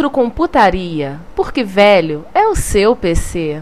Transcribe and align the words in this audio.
Retrocomputaria, 0.00 1.20
porque 1.36 1.62
velho 1.62 2.24
é 2.34 2.46
o 2.46 2.56
seu 2.56 2.96
PC. 2.96 3.60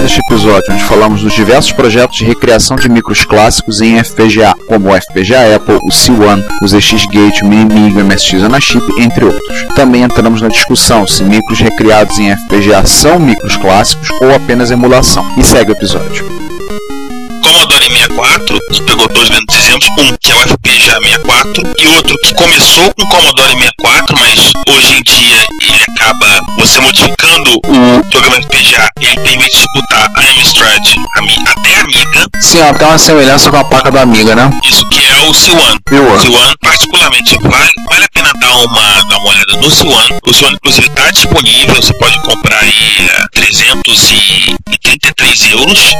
Deste 0.00 0.20
episódio, 0.20 0.72
onde 0.72 0.82
falamos 0.84 1.22
dos 1.22 1.32
diversos 1.34 1.72
projetos 1.72 2.16
de 2.16 2.24
recriação 2.24 2.76
de 2.76 2.88
micros 2.88 3.24
clássicos 3.24 3.82
em 3.82 4.02
FPGA, 4.02 4.54
como 4.66 4.90
o 4.90 5.00
FPGA 5.00 5.56
Apple, 5.56 5.76
o 5.82 5.88
C1, 5.88 6.42
o 6.62 6.66
ZX-Gate, 6.66 7.42
o 7.42 7.46
Mini 7.46 7.92
o 7.92 8.04
MSX 8.04 8.42
Anachip, 8.42 8.82
entre 8.98 9.26
outros. 9.26 9.66
Também 9.74 10.02
entramos 10.02 10.40
na 10.40 10.48
discussão 10.48 11.06
se 11.06 11.22
micros 11.22 11.60
recriados 11.60 12.18
em 12.18 12.34
FPGA 12.34 12.86
são 12.86 13.18
micros 13.18 13.56
clássicos 13.56 14.08
ou 14.22 14.34
apenas 14.34 14.70
emulação. 14.70 15.24
E 15.36 15.44
segue 15.44 15.70
o 15.70 15.74
episódio. 15.74 16.24
Commodore 17.42 17.84
64, 17.84 18.58
que 18.72 18.82
pegou 18.82 19.08
dois 19.08 19.28
grandes 19.28 19.56
exemplos, 19.56 19.88
um 19.98 20.16
que 20.16 20.30
é 20.30 20.34
o 20.34 20.38
FPGA 20.40 21.00
64 21.00 21.74
e 21.78 21.86
outro 21.88 22.16
que 22.18 22.34
começou 22.34 22.94
com 22.94 23.02
o 23.02 23.08
Commodore 23.08 23.52
64, 23.52 24.16
mas 24.18 24.52
hoje 24.68 24.98
em 24.98 25.02
dia 25.02 25.46
acaba 26.00 26.40
você 26.56 26.80
modificando 26.80 27.56
o 27.56 28.02
programa 28.10 28.40
FPGA, 28.42 28.88
ele 29.00 29.20
permite 29.20 29.50
disputar 29.50 30.10
a 30.14 30.20
Amstrad 30.32 30.96
a 31.14 31.20
até 31.50 31.76
a 31.76 31.80
Amiga, 31.80 32.26
Sim, 32.40 32.58
tem 32.78 32.88
uma 32.88 32.98
semelhança 32.98 33.50
com 33.50 33.58
a 33.58 33.64
placa 33.64 33.90
da 33.90 34.00
Amiga, 34.02 34.34
né? 34.34 34.50
isso 34.64 34.86
que 34.88 34.98
é 34.98 35.18
o 35.28 35.32
C1. 35.32 35.78
C1. 35.90 36.00
O 36.00 36.18
C1, 36.18 36.54
particularmente, 36.62 37.36
vale, 37.42 37.70
vale 37.88 38.04
a 38.04 38.08
pena 38.14 38.32
dar 38.40 38.56
uma, 38.56 39.04
dar 39.08 39.18
uma 39.18 39.28
olhada 39.28 39.56
no 39.58 39.68
C1. 39.68 40.18
O 40.26 40.30
C1, 40.30 40.54
inclusive, 40.54 40.86
está 40.86 41.10
disponível, 41.10 41.74
você 41.74 41.92
pode 41.94 42.18
comprar 42.20 42.60
aí 42.60 43.10
a 43.18 43.28
333 43.28 45.50
euros. 45.50 45.90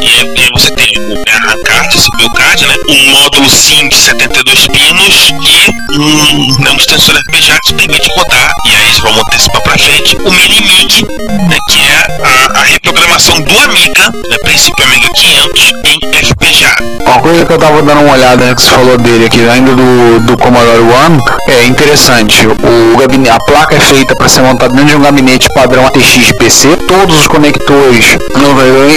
E 0.00 0.40
aí 0.40 0.50
você 0.52 0.70
tem 0.74 0.92
o 0.98 1.24
Card, 1.64 1.96
CPU 1.96 2.30
Card, 2.34 2.66
né? 2.66 2.74
Um 2.88 3.10
módulo 3.10 3.48
SIM 3.50 3.88
de 3.88 3.96
72 3.96 4.68
pinos 4.68 5.30
e 5.30 5.72
um, 5.92 6.70
um 6.70 6.76
extensor 6.76 7.14
FPGA 7.16 7.58
que 7.60 7.68
te 7.68 7.74
permite 7.74 8.10
rodar. 8.16 8.52
E 8.64 8.74
aí 8.74 8.82
eles 8.82 8.98
vão 9.00 9.12
antecipar 9.20 9.62
pra 9.62 9.78
frente 9.78 10.16
o 10.16 10.30
Mini 10.30 10.60
MIG, 10.60 11.04
né, 11.48 11.58
que 11.68 11.80
é 11.80 12.24
a, 12.24 12.60
a 12.60 12.62
reprogramação 12.64 13.40
do 13.40 13.58
Amiga, 13.60 14.10
né, 14.10 14.38
princípio 14.42 14.84
Amiga 14.84 15.08
500, 15.12 15.72
em 15.84 16.00
FPGA. 16.24 16.97
Uma 17.08 17.20
coisa 17.20 17.46
que 17.46 17.52
eu 17.54 17.58
tava 17.58 17.80
dando 17.80 18.02
uma 18.02 18.12
olhada 18.12 18.44
né, 18.44 18.54
que 18.54 18.60
você 18.60 18.68
falou 18.68 18.98
dele 18.98 19.24
aqui, 19.24 19.40
ainda 19.48 19.74
do, 19.74 20.20
do 20.26 20.36
Commodore 20.36 20.82
One, 21.06 21.18
é 21.48 21.64
interessante. 21.64 22.46
O 22.46 22.98
gabinete, 22.98 23.30
a 23.30 23.38
placa 23.38 23.76
é 23.76 23.80
feita 23.80 24.14
para 24.14 24.28
ser 24.28 24.42
montada 24.42 24.74
dentro 24.74 24.90
de 24.90 24.96
um 24.96 25.00
gabinete 25.00 25.48
padrão 25.54 25.86
ATX 25.86 26.32
PC. 26.32 26.76
Todos 26.86 27.20
os 27.20 27.26
conectores 27.26 28.18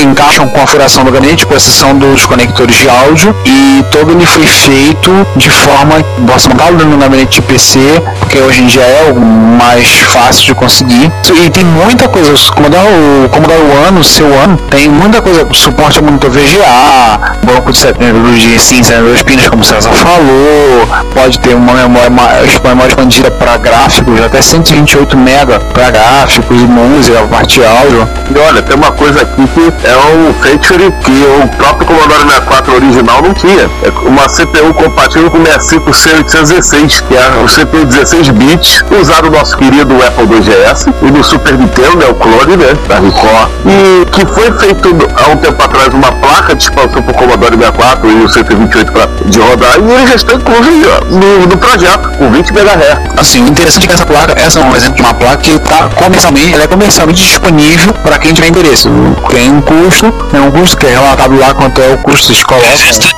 encaixam 0.03 0.49
com 0.49 0.61
a 0.61 0.67
furação 0.67 1.05
do 1.05 1.11
gabinete, 1.11 1.45
com 1.45 1.55
exceção 1.55 1.97
dos 1.97 2.25
conectores 2.25 2.75
de 2.75 2.89
áudio. 2.89 3.33
E 3.45 3.85
todo 3.91 4.11
ele 4.11 4.25
foi 4.25 4.45
feito 4.45 5.09
de 5.37 5.49
forma 5.49 6.03
possa 6.27 6.49
montá-lo 6.49 6.71
dentro 6.71 6.89
de 6.89 6.95
um 6.95 6.99
gabinete 6.99 7.39
de 7.39 7.47
PC, 7.47 7.79
porque 8.19 8.39
hoje 8.39 8.61
em 8.61 8.65
dia 8.67 8.83
é 8.83 9.11
o 9.11 9.19
mais 9.19 9.87
fácil 9.87 10.47
de 10.47 10.55
conseguir. 10.55 11.09
E 11.45 11.49
tem 11.49 11.63
muita 11.63 12.09
coisa. 12.09 12.33
O 12.33 12.53
Commodore, 12.53 12.81
o 13.25 13.29
Commodore 13.29 13.87
One, 13.87 13.99
o 13.99 14.03
seu 14.03 14.25
One, 14.25 14.57
tem 14.69 14.89
muita 14.89 15.21
coisa. 15.21 15.47
Suporte 15.53 15.99
a 15.99 16.01
monitor 16.01 16.29
VGA, 16.29 17.37
banco 17.43 17.71
de 17.71 17.77
72 18.01 18.41
de 18.41 18.59
sim, 18.59 18.81
72 18.81 19.21
pinos, 19.21 19.47
como 19.47 19.61
o 19.61 19.65
César 19.65 19.91
falou. 19.91 20.87
Pode 21.13 21.39
ter 21.39 21.53
uma 21.53 21.73
memória, 21.73 22.09
ma- 22.09 22.29
uma 22.63 22.69
memória 22.69 22.89
expandida 22.89 23.29
para 23.29 23.57
gráficos, 23.57 24.19
até 24.19 24.41
128 24.41 25.15
MB 25.15 25.59
para 25.71 25.91
gráficos 25.91 26.61
música, 26.61 27.21
parte 27.29 27.61
áudio. 27.63 28.09
E 28.33 28.39
olha, 28.39 28.61
tem 28.63 28.75
uma 28.75 28.91
coisa 28.91 29.21
aqui 29.21 29.47
que 29.47 29.87
é 29.87 29.95
um 30.15 30.33
feature 30.41 30.91
que 31.01 31.11
o 31.11 31.47
próprio 31.57 31.85
Commodore 31.87 32.21
64 32.21 32.73
original 32.75 33.21
não 33.21 33.33
tinha. 33.35 33.69
É 33.83 33.89
uma 34.07 34.27
CPU 34.27 34.73
compatível 34.73 35.29
com 35.29 35.37
o 35.37 35.43
65C816, 35.43 37.03
que 37.07 37.15
é 37.15 37.29
o 37.43 37.45
CPU 37.47 37.85
16 37.85 38.29
bits, 38.29 38.83
usado 38.99 39.29
no 39.29 39.37
nosso 39.37 39.55
querido 39.57 39.93
Apple 40.03 40.25
IIgs 40.37 40.87
e 41.03 41.11
no 41.11 41.23
Super 41.23 41.53
Nintendo, 41.55 41.97
né, 41.97 42.05
o 42.09 42.15
clone, 42.15 42.57
né, 42.57 42.73
da 42.87 42.95
Record, 42.95 43.49
e 43.67 44.05
que 44.11 44.25
foi 44.25 44.51
feito 44.53 44.89
há 45.23 45.29
um 45.29 45.37
tempo 45.37 45.61
atrás 45.63 45.93
uma 45.93 46.11
placa 46.13 46.55
de 46.55 46.63
expansão 46.63 47.01
para 47.03 47.11
o 47.11 47.13
Commodore 47.15 47.57
64 47.57 47.90
e 48.03 48.23
o 48.23 48.29
128 48.29 48.91
pra, 48.91 49.07
de 49.25 49.39
rodar, 49.39 49.79
e 49.79 49.91
ele 49.91 50.07
já 50.07 50.15
está 50.15 50.33
incluso 50.33 50.69
ó, 50.85 51.05
no, 51.05 51.47
no 51.47 51.57
projeto, 51.57 52.09
com 52.17 52.31
20 52.31 52.49
MHz. 52.49 53.19
Assim, 53.19 53.43
o 53.43 53.47
interessante 53.47 53.83
é 53.83 53.87
que 53.87 53.93
essa 53.93 54.05
placa, 54.05 54.39
essa 54.39 54.59
é 54.59 54.63
um 54.63 54.75
exemplo 54.75 54.95
de 54.95 55.01
uma 55.01 55.13
placa 55.13 55.37
que 55.37 55.51
está 55.51 55.89
comercialmente, 55.89 56.53
ela 56.53 56.63
é 56.63 56.67
comercialmente 56.67 57.23
disponível 57.23 57.93
para 57.93 58.17
quem 58.17 58.33
tiver 58.33 58.47
interesse. 58.47 58.89
Tem 59.29 59.51
um 59.51 59.61
custo, 59.61 60.11
tem 60.31 60.39
um 60.39 60.51
custo 60.51 60.77
que 60.77 60.85
é 60.85 60.91
relatado 60.91 61.37
lá 61.37 61.53
quanto 61.53 61.81
é 61.81 61.93
o 61.93 61.97
custo 61.99 62.31
que 62.31 62.39
se 62.39 62.45
coloca. 62.45 62.65
333 62.67 63.10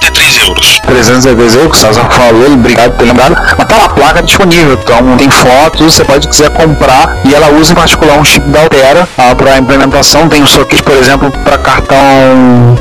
euros. 0.47 0.79
300 0.85 1.25
EVZ, 1.25 1.55
o 1.55 1.69
que 1.69 1.75
o 1.75 1.79
César 1.79 2.03
falou, 2.09 2.53
obrigado 2.53 2.91
por 2.91 2.99
ter 2.99 3.05
lembrado, 3.05 3.35
mas 3.57 3.67
tá 3.67 3.77
lá 3.77 3.85
a 3.85 3.89
placa 3.89 4.21
disponível, 4.21 4.73
então 4.73 5.17
tem 5.17 5.29
fotos, 5.29 5.93
você 5.93 6.03
pode 6.03 6.27
quiser 6.27 6.49
comprar 6.51 7.17
e 7.23 7.33
ela 7.33 7.51
usa 7.51 7.71
em 7.71 7.75
particular 7.75 8.17
um 8.17 8.23
chip 8.23 8.47
da 8.49 8.61
Altera 8.61 9.07
para 9.37 9.57
implementação, 9.57 10.27
tem 10.27 10.43
um 10.43 10.47
socket, 10.47 10.81
por 10.81 10.95
exemplo, 10.95 11.31
para 11.43 11.57
cartão 11.57 11.97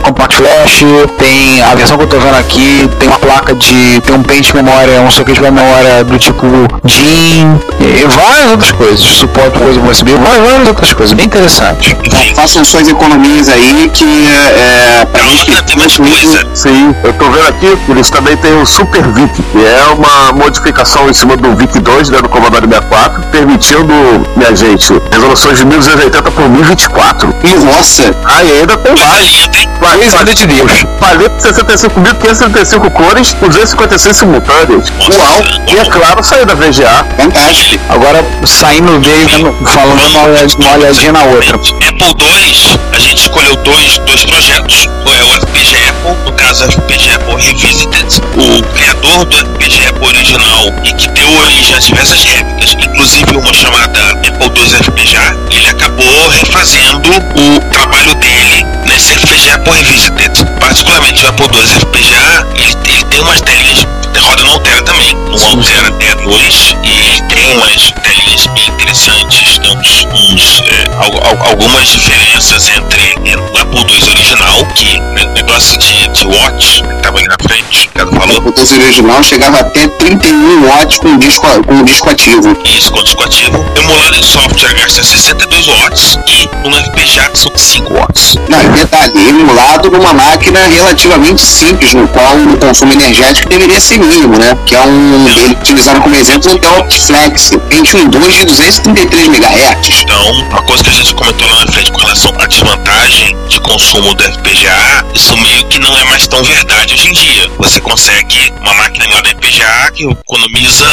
compact 0.03 0.37
flash, 0.37 0.85
tem 1.19 1.63
a 1.63 1.75
versão 1.75 1.97
que 1.97 2.05
eu 2.05 2.09
tô 2.09 2.19
vendo 2.19 2.37
aqui, 2.37 2.89
tem 2.99 3.09
uma 3.09 3.19
placa 3.19 3.55
de, 3.55 4.01
tem 4.01 4.15
um 4.15 4.23
pente 4.23 4.55
memória, 4.55 5.01
um 5.01 5.11
socket 5.11 5.37
de 5.37 5.43
memória 5.43 6.05
do 6.05 6.19
tipo 6.19 6.47
DIN 6.85 7.61
e 7.81 8.05
várias 8.07 8.51
outras 8.51 8.73
coisas, 8.73 9.01
suporte 9.01 9.59
coisa 9.59 9.81
USB, 9.81 10.13
várias, 10.15 10.51
várias 10.51 10.69
outras 10.69 10.93
coisas, 10.93 11.17
bem 11.17 11.27
interessante. 11.27 11.97
Façam 12.35 12.65
suas 12.65 12.89
economias 12.89 13.49
aí 13.49 13.91
que 13.93 14.05
é, 14.05 15.05
pra 15.07 15.23
gente 15.23 15.47
calma, 15.47 15.63
tem 15.63 15.77
mais 15.77 15.97
coisa. 15.97 16.47
Sim, 16.55 16.95
eu 17.05 17.13
tô 17.13 17.31
vendo 17.31 17.52
aqui, 17.53 17.79
eles 17.89 18.11
também 18.11 18.37
tem 18.37 18.53
o 18.61 18.67
Super 18.67 19.03
VIC, 19.03 19.43
que 19.43 19.65
é 19.65 19.87
uma 19.95 20.33
modificação 20.33 21.09
em 21.09 21.13
cima 21.13 21.37
do 21.37 21.55
VIC 21.55 21.79
2, 21.79 22.11
né, 22.11 22.21
do 22.23 22.29
Commodore 22.29 22.67
64, 22.67 23.23
permitindo, 23.31 23.93
minha 24.37 24.55
gente, 24.57 24.93
resoluções 25.13 25.59
de 25.59 25.67
1280 25.67 26.31
por 26.31 26.49
1024. 26.49 27.35
E, 27.45 27.55
nossa, 27.65 28.03
e 28.45 28.61
ainda 28.61 28.77
tem 28.79 28.95
mais. 29.07 29.49
Paleta 29.81 30.35
de 30.35 30.47
Deus. 30.47 30.85
Paleta 30.99 31.53
de 31.53 31.61
65.535 31.63 32.91
cores, 32.91 33.33
256 33.35 34.17
simultâneas. 34.17 34.91
Nossa, 34.91 35.19
Uau! 35.19 35.43
E 35.69 35.79
é 35.79 35.85
claro, 35.85 36.23
sair 36.23 36.47
da 36.47 36.55
VGA. 36.55 37.05
fantástico. 37.17 37.83
Agora, 37.89 38.25
saindo 38.47 38.99
dele, 39.01 39.55
falando 39.67 40.01
uma 40.11 40.23
olhadinha, 40.25 40.69
uma 40.69 40.77
olhadinha 40.79 41.13
na 41.13 41.23
outra. 41.25 41.59
Apple 41.93 42.25
II, 42.25 42.81
a 42.95 42.99
gente 42.99 43.21
escolheu 43.21 43.55
dois, 43.57 43.99
dois 43.99 44.25
projetos. 44.25 44.89
É 45.05 45.25
o 45.25 45.35
FPG 45.35 45.77
Apple, 45.89 46.25
no 46.25 46.33
caso 46.33 46.65
o 46.65 46.73
FPG 46.73 47.13
Apple 47.13 47.37
Revisited, 47.37 48.21
o 48.35 48.63
criador 48.73 49.27
do 49.27 49.37
FPG 49.37 49.87
Apple 49.89 50.07
original 50.07 50.73
e 50.85 50.93
que 50.95 51.09
deu 51.09 51.31
origem 51.43 51.75
a 51.75 51.79
diversas 51.79 52.25
réplicas, 52.25 52.77
inclusive 52.81 53.37
uma 53.37 53.53
chamada 53.53 54.13
Apple 54.13 54.51
II 54.57 54.71
FPGA, 54.85 55.37
ele 55.51 55.69
acabou 55.69 56.29
refazendo 56.29 57.11
o 57.11 57.61
trabalho 57.71 58.15
dele 58.15 58.65
nesse 58.87 59.13
FPG 59.13 59.51
Apple 59.51 59.75
Revisited. 59.75 60.45
Particularmente 60.61 61.25
o 61.27 61.29
Apple 61.29 61.47
II 61.47 61.79
FPGA, 61.79 62.47
ele, 62.57 62.77
ele 62.89 63.05
tem 63.05 63.21
umas 63.21 63.41
telinhas 63.43 63.87
roda 64.23 64.45
no 64.45 64.53
Altera 64.53 64.83
também, 64.83 65.15
no 65.15 65.45
Altera 65.45 65.91
T2 65.93 66.77
e 66.85 67.23
tem 67.35 67.57
umas 67.57 67.91
telinhas 68.03 68.47
bem 68.47 68.72
interessantes, 68.93 69.59
tem 69.59 69.73
uns, 70.13 70.61
é, 70.69 70.85
al- 70.99 71.49
algumas 71.51 71.89
diferenças 71.89 72.69
entre 72.77 73.15
o 73.41 73.59
Apple 73.59 73.81
II 73.81 74.11
original, 74.11 74.67
que 74.75 75.01
né, 75.01 75.25
negócio 75.35 75.79
de, 75.79 76.09
de 76.09 76.27
watch, 76.27 76.83
que 76.83 77.03
tava 77.03 77.19
ali 77.19 77.27
na 77.29 77.37
frente, 77.43 77.89
que 77.89 77.99
ela 78.01 78.13
falou, 78.13 78.43
O 78.47 78.53
doce 78.53 78.75
original 78.75 79.23
chegava 79.23 79.61
até 79.61 79.87
31 79.89 80.67
watts 80.69 80.99
com 80.99 81.17
disco, 81.17 81.47
com 81.67 81.83
disco 81.85 82.11
ativo. 82.11 82.57
isso 82.77 82.93
com 82.93 83.03
disco 83.03 83.23
ativo, 83.25 83.65
emulado 83.79 84.15
em 84.17 84.23
software 84.23 84.75
gasta 84.75 85.03
62 85.03 85.67
watts 85.69 86.19
e 86.27 86.69
no 86.69 86.77
FPGA 86.77 87.31
são 87.35 87.53
5 87.57 87.95
watts. 87.95 88.35
Não, 88.49 88.61
e 88.61 88.69
detalhe, 88.79 89.29
emulado 89.29 89.91
numa 89.91 90.13
máquina 90.13 90.61
relativamente 90.69 91.41
simples, 91.43 91.95
no 91.95 92.07
qual 92.09 92.37
o 92.37 92.59
consumo 92.59 92.93
energético 92.93 93.49
deveria 93.49 93.81
ser 93.81 93.99
mínimo, 93.99 94.37
né? 94.39 94.57
Que 94.67 94.75
é 94.75 94.81
um. 94.83 95.27
Eles 95.29 95.53
utilizaram 95.53 96.01
como 96.03 96.15
exemplo 96.15 96.53
o 96.53 96.59
Dell 96.59 96.79
Optiflex, 96.81 97.51
Pentium 97.69 98.09
2 98.09 98.35
de 98.35 98.45
233 98.83 99.29
MHz. 99.29 100.03
Então, 100.03 100.33
uma 100.51 100.63
coisa 100.63 100.83
que 100.83 100.91
a 100.91 100.93
gente 100.93 101.15
comentou 101.15 101.49
lá 101.49 101.65
na 101.65 101.73
frente 101.73 101.93
com 101.93 101.99
relação 102.01 102.33
à 102.39 102.47
desvantagem 102.47 103.37
de 103.49 103.61
consumo 103.61 104.15
do 104.15 104.25
FPGA, 104.25 105.07
isso 105.15 105.37
meio 105.37 105.65
que 105.67 105.79
não 105.79 105.97
é 105.97 106.05
mais 106.05 106.27
tão 106.27 106.43
verdade 106.43 106.95
hoje 106.95 107.09
em 107.09 107.13
dia. 107.13 107.51
Você 107.59 107.81
consegue 107.81 108.53
uma 108.61 108.75
máquina 108.75 109.07
lá 109.07 109.21
da 109.21 109.29
FPGA 109.31 109.93
que 109.95 110.05
economiza, 110.05 110.85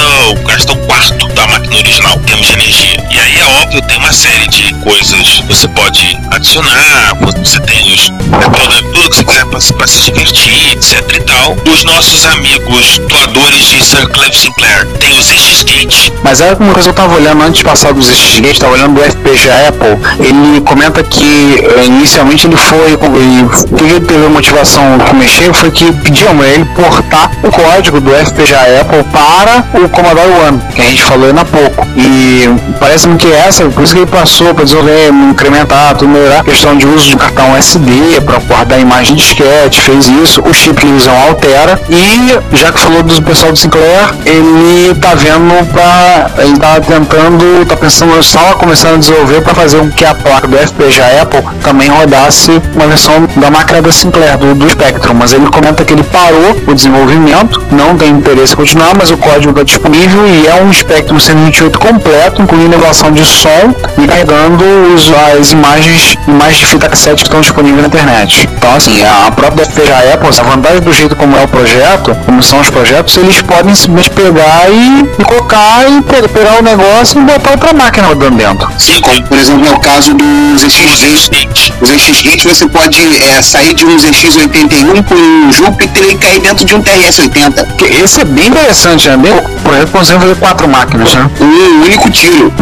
gasta 0.46 0.74
um 0.74 0.86
quarto 0.86 1.28
da 1.30 1.48
máquina 1.48 1.78
original 1.78 2.16
em 2.16 2.24
termos 2.24 2.48
de 2.48 2.54
energia. 2.54 3.08
E 3.10 3.20
aí 3.20 3.40
é 3.40 3.46
óbvio, 3.64 3.82
tem 3.82 3.98
uma 3.98 4.14
série 4.14 4.48
de 4.50 4.74
coisas 4.76 5.40
que 5.40 5.48
você 5.48 5.68
pode 5.70 6.18
adicionar, 6.32 7.16
você 7.42 7.60
tem 7.62 7.94
os, 7.94 8.10
é 8.10 8.50
tudo, 8.50 8.94
tudo 8.94 9.10
que 9.10 9.16
você 9.16 9.24
quiser 9.24 9.46
para 9.46 9.88
se 9.88 10.04
divertir, 10.04 10.74
etc 10.74 11.16
e 11.16 11.22
tal. 11.22 11.56
Os 11.66 11.84
nossos 11.86 12.26
amigos 12.28 13.00
doadores 13.00 13.70
de 13.70 13.84
Sir 13.84 14.08
Clive 14.10 14.36
Sinclair 14.36 14.86
tem 15.00 15.18
os 15.18 15.26
ZX-Gate, 15.26 16.12
Mas 16.24 16.42
era 16.42 16.56
uma 16.56 16.74
coisa 16.74 16.94
que 16.94 17.00
eu 17.00 17.04
tava 17.04 17.16
olhando 17.16 17.42
antes 17.44 17.60
de 17.60 17.64
passar 17.80 17.94
dos 17.94 18.10
X-Gates, 18.10 18.60
tava 18.60 18.74
olhando 18.74 18.96
do 18.96 19.02
FPGA 19.02 19.70
Apple. 19.70 19.98
Ele 20.20 20.60
comenta 20.62 21.02
que 21.02 21.64
eh, 21.64 21.86
inicialmente 21.86 22.46
ele 22.46 22.58
foi. 22.58 22.92
E 22.92 22.96
o 22.96 23.76
que 23.76 23.84
ele 23.84 24.02
teve 24.02 24.26
a 24.26 24.30
motivação 24.30 24.98
de 24.98 25.16
mexer 25.16 25.54
foi 25.54 25.72
que 25.72 25.90
pediam 25.94 26.44
ele 26.44 26.66
portar 26.76 27.32
o 27.42 27.50
código 27.50 28.02
do 28.02 28.12
FPGA 28.12 28.82
Apple 28.82 29.04
para 29.14 29.64
o 29.82 29.88
Commodore 29.88 30.30
One, 30.48 30.62
que 30.76 30.82
a 30.82 30.86
gente 30.86 31.04
falou 31.04 31.28
ainda 31.28 31.42
há 31.42 31.46
pouco. 31.46 31.88
E 31.96 32.50
parece-me 32.80 33.16
que 33.18 33.32
essa, 33.32 33.64
por 33.70 33.84
isso 33.84 33.94
que 33.94 34.00
ele 34.00 34.12
passou 34.12 34.54
para 34.54 34.66
desenvolver, 34.66 35.10
incrementar, 35.32 35.96
tudo 35.96 36.10
melhorar 36.10 36.42
a 36.42 36.44
questão 36.44 36.76
de 36.76 36.86
uso 36.86 37.08
de 37.08 37.16
cartão 37.16 37.56
SD 37.56 38.22
para 38.26 38.40
guardar 38.40 38.80
imagem 38.80 39.16
de 39.16 39.24
disquete, 39.24 39.80
fez 39.80 40.08
isso. 40.10 40.42
O 40.42 40.54
chip 40.54 40.76
que 40.76 40.86
eles 40.86 41.04
usam 41.04 41.18
altera. 41.30 41.80
E 41.90 42.58
já 42.58 42.72
que 42.74 42.80
falou 42.80 43.04
do 43.04 43.22
pessoal 43.22 43.54
do 43.54 43.58
Sinclair, 43.58 44.14
ele 44.26 44.94
tá 44.96 45.16
vendo 45.16 45.66
pra. 45.72 46.30
Ele 46.44 46.58
tá 46.58 46.80
tentando, 46.82 47.69
tá 47.70 47.78
pensando, 47.78 48.20
estava 48.20 48.56
começando 48.56 48.96
a 48.96 48.98
desenvolver 48.98 49.42
para 49.42 49.54
fazer 49.54 49.78
com 49.78 49.92
que 49.92 50.04
a 50.06 50.16
placa 50.16 50.48
do 50.48 50.58
FPGA 50.58 51.22
Apple 51.22 51.44
também 51.64 51.88
rodasse 51.90 52.52
uma 52.76 52.88
versão 52.88 53.28
da 53.36 53.50
máquina 53.52 53.82
da 53.82 53.92
Sinclair, 53.92 54.38
do, 54.38 54.56
do 54.56 54.70
Spectrum. 54.70 55.14
Mas 55.14 55.34
ele 55.34 55.46
comenta 55.48 55.86
que 55.86 55.94
ele 55.94 56.04
parou 56.04 56.58
o 56.68 56.74
desenvolvimento, 56.74 57.62
não 57.72 57.96
tem 57.96 58.10
interesse 58.10 58.54
em 58.54 58.56
continuar, 58.56 58.96
mas 58.98 59.12
o 59.12 59.18
código 59.18 59.52
está 59.52 59.64
disponível 59.64 60.28
e 60.28 60.48
é 60.48 60.56
um 60.62 60.72
Spectrum 60.74 61.20
128 61.20 61.78
completo, 61.80 62.42
incluindo 62.42 62.74
elevação 62.76 63.12
de 63.12 63.24
som 63.24 63.74
e 63.98 64.08
carregando 64.08 64.64
os- 64.96 65.12
as 65.38 65.52
imagens, 65.52 66.18
imagens 66.28 66.58
de 66.60 66.66
fita 66.66 66.90
cassete 66.90 67.18
que 67.18 67.24
estão 67.24 67.42
disponíveis 67.42 67.82
na 67.82 67.88
internet. 67.88 68.50
Então, 68.58 68.76
assim, 68.76 69.04
a 69.04 69.32
própria 69.32 69.64
FPGA 69.66 70.14
Apple, 70.14 70.30
a 70.40 70.44
vantagem 70.44 70.82
do 70.82 70.92
jeito 70.94 71.16
como 71.16 71.38
é 71.38 71.44
o 71.44 71.48
projeto, 71.48 72.16
como 72.26 72.42
são 72.42 72.60
os 72.60 72.70
projetos, 72.70 73.16
eles 73.18 73.42
podem 73.42 73.76
simplesmente 73.76 74.10
pegar 74.12 74.70
e, 74.70 75.10
e 75.20 75.24
colocar 75.24 75.86
e 75.90 76.02
pe- 76.02 76.28
pegar 76.30 76.60
o 76.60 76.64
negócio 76.64 77.22
e 77.22 77.24
botar 77.26 77.52
outra 77.60 77.74
máquina 77.74 78.08
rodando 78.08 78.38
dentro. 78.38 78.68
Sim, 78.78 79.02
como 79.02 79.22
por 79.24 79.38
exemplo 79.38 79.68
é 79.68 79.72
o 79.72 79.80
caso 79.80 80.12
ZX-Gate. 80.14 81.10
ZX-Gate. 81.10 81.74
Os 81.82 81.90
ZX-Gate 81.90 82.44
você 82.46 82.68
pode 82.68 83.00
é, 83.00 83.42
sair 83.42 83.74
de 83.74 83.86
um 83.86 83.98
ZX81 83.98 85.04
com 85.04 85.16
um 85.16 85.52
Jupiter 85.52 86.10
e 86.10 86.16
cair 86.18 86.40
dentro 86.40 86.66
de 86.66 86.74
um 86.74 86.82
TRS-80. 86.82 87.76
Que 87.76 87.86
Esse 87.86 88.22
é 88.22 88.26
bem 88.26 88.48
interessante, 88.48 89.10
né? 89.10 89.18
Bem, 89.18 89.34
o 89.34 89.62
projeto 89.62 89.92
consegue 89.92 90.20
fazer 90.22 90.36
quatro 90.36 90.68
máquinas, 90.70 91.14
né? 91.14 91.30
Um 91.42 91.84
único 91.84 92.10
tiro. 92.10 92.54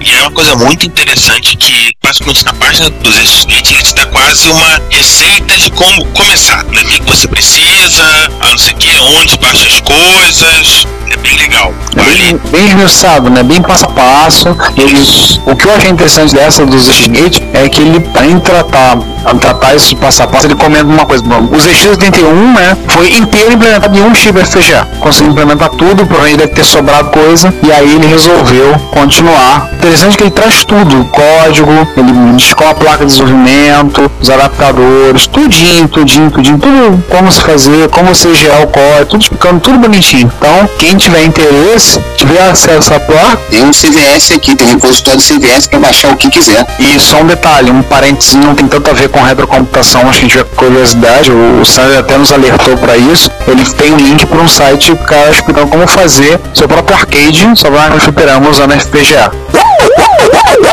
E 0.00 0.14
é 0.14 0.20
uma 0.20 0.30
coisa 0.30 0.54
muito 0.54 0.86
interessante 0.86 1.56
que, 1.56 1.90
basicamente, 2.00 2.44
na 2.44 2.54
página 2.54 2.90
do 2.90 3.10
ZX-Gate, 3.10 3.72
ele 3.72 3.82
te 3.82 3.94
dá 3.96 4.06
quase 4.06 4.48
uma 4.48 4.80
receita 4.88 5.56
de 5.56 5.70
como 5.72 6.04
começar, 6.12 6.62
né? 6.66 6.80
O 6.80 6.84
que 6.84 7.00
que 7.00 7.10
você 7.10 7.26
precisa, 7.26 8.30
a 8.40 8.50
não 8.50 8.58
sei 8.58 8.72
o 8.72 8.76
que, 8.76 8.98
onde 9.18 9.36
baixa 9.38 9.66
as 9.66 9.80
coisas. 9.80 10.86
É 11.10 11.16
bem 11.16 11.36
legal. 11.38 11.72
Bem, 11.94 12.40
bem 12.50 12.66
esmiuçado, 12.66 13.30
né? 13.30 13.42
Bem 13.42 13.62
passo 13.62 13.86
a 13.86 13.88
passo. 13.88 14.56
Eles, 14.76 15.40
o 15.46 15.56
que 15.56 15.66
eu 15.66 15.74
achei 15.74 15.90
interessante 15.90 16.34
dessa 16.34 16.66
do 16.66 16.78
ZX-Gate 16.78 17.42
é 17.54 17.68
que 17.68 17.80
ele, 17.80 18.04
em 18.28 18.38
tratar, 18.40 18.98
tratar 19.40 19.74
isso 19.74 19.96
passo 19.96 20.22
a 20.22 20.26
passo, 20.26 20.46
ele 20.46 20.54
comenta 20.54 20.84
uma 20.84 21.06
coisa. 21.06 21.22
Bom, 21.24 21.44
o 21.44 21.56
ZX81, 21.56 22.54
né, 22.54 22.76
foi 22.88 23.12
inteiro 23.16 23.54
implementado 23.54 23.96
em 23.96 24.02
um 24.02 24.14
chip 24.14 24.38
FPGA. 24.38 24.86
Conseguiu 25.00 25.32
implementar 25.32 25.70
tudo, 25.70 26.06
provavelmente 26.06 26.38
deve 26.38 26.52
ter 26.52 26.64
sobrado 26.64 27.10
coisa, 27.10 27.52
e 27.62 27.72
aí 27.72 27.94
ele 27.94 28.06
resolveu 28.06 28.78
continuar. 28.90 29.70
Interessante 29.74 30.16
que 30.16 30.24
ele 30.24 30.30
traz 30.30 30.64
tudo, 30.64 31.00
o 31.00 31.04
código, 31.06 31.70
ele 31.96 32.12
descola 32.36 32.70
a 32.70 32.74
placa 32.74 33.04
de 33.04 33.12
desenvolvimento, 33.12 34.10
os 34.20 34.30
adaptadores, 34.30 35.26
tudinho, 35.26 35.88
tudinho, 35.88 36.30
tudinho, 36.30 36.58
tudo 36.58 37.02
como 37.08 37.30
se 37.30 37.40
fazer, 37.40 37.88
como 37.88 38.14
você 38.14 38.34
gerar 38.34 38.62
o 38.62 38.66
código, 38.66 39.06
tudo 39.06 39.22
explicando 39.22 39.60
tudo 39.60 39.78
bonitinho. 39.78 40.30
Então, 40.38 40.68
quem 40.78 40.96
tiver 41.06 41.24
interesse, 41.24 42.00
tiver 42.16 42.42
acesso 42.50 42.92
à 42.92 42.98
placa, 42.98 43.36
Tem 43.48 43.62
um 43.62 43.70
CVS 43.70 44.32
aqui, 44.32 44.56
tem 44.56 44.66
repositório 44.66 45.20
CVS 45.20 45.68
para 45.68 45.78
baixar 45.78 46.10
o 46.10 46.16
que 46.16 46.28
quiser. 46.28 46.66
e 46.80 46.98
só 46.98 47.20
um 47.20 47.26
detalhe, 47.26 47.70
um 47.70 47.80
parênteses 47.80 48.34
não 48.34 48.56
tem 48.56 48.66
tanto 48.66 48.90
a 48.90 48.92
ver 48.92 49.08
com 49.08 49.22
retrocomputação, 49.22 50.00
acho 50.08 50.18
que 50.18 50.26
a 50.26 50.28
gente 50.28 50.30
tiver 50.32 50.44
curiosidade, 50.56 51.30
o 51.30 51.64
Sandro 51.64 51.96
até 51.96 52.18
nos 52.18 52.32
alertou 52.32 52.76
para 52.78 52.96
isso. 52.96 53.30
Ele 53.46 53.64
tem 53.64 53.92
um 53.92 53.98
link 53.98 54.26
para 54.26 54.38
um 54.38 54.48
site 54.48 54.90
o 54.90 54.96
cara 54.96 55.30
explicando 55.30 55.68
como 55.68 55.86
fazer 55.86 56.40
seu 56.52 56.66
próprio 56.66 56.96
arcade, 56.96 57.48
só 57.54 57.70
vai 57.70 57.88
no 57.88 58.00
fliperama 58.00 58.50
usando 58.50 58.72
FPGA. 58.72 59.30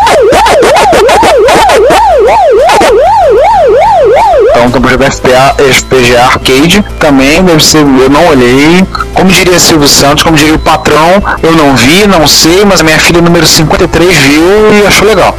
Então, 4.61 4.69
tem 4.69 4.79
o 4.79 4.83
projeto 4.83 5.15
FPA, 5.15 5.55
FPGA 5.73 6.21
Arcade, 6.23 6.85
também 6.99 7.43
deve 7.43 7.63
ser, 7.63 7.79
eu 7.79 8.09
não 8.11 8.27
olhei. 8.27 8.85
Como 9.11 9.31
diria 9.31 9.57
Silvio 9.57 9.87
Santos, 9.87 10.23
como 10.23 10.37
diria 10.37 10.53
o 10.53 10.59
patrão, 10.59 11.23
eu 11.41 11.53
não 11.53 11.75
vi, 11.75 12.05
não 12.05 12.27
sei, 12.27 12.63
mas 12.63 12.79
a 12.79 12.83
minha 12.83 12.99
filha 12.99 13.21
número 13.21 13.43
53 13.43 14.15
viu 14.17 14.43
e 14.71 14.85
achou 14.85 15.07
legal. 15.07 15.35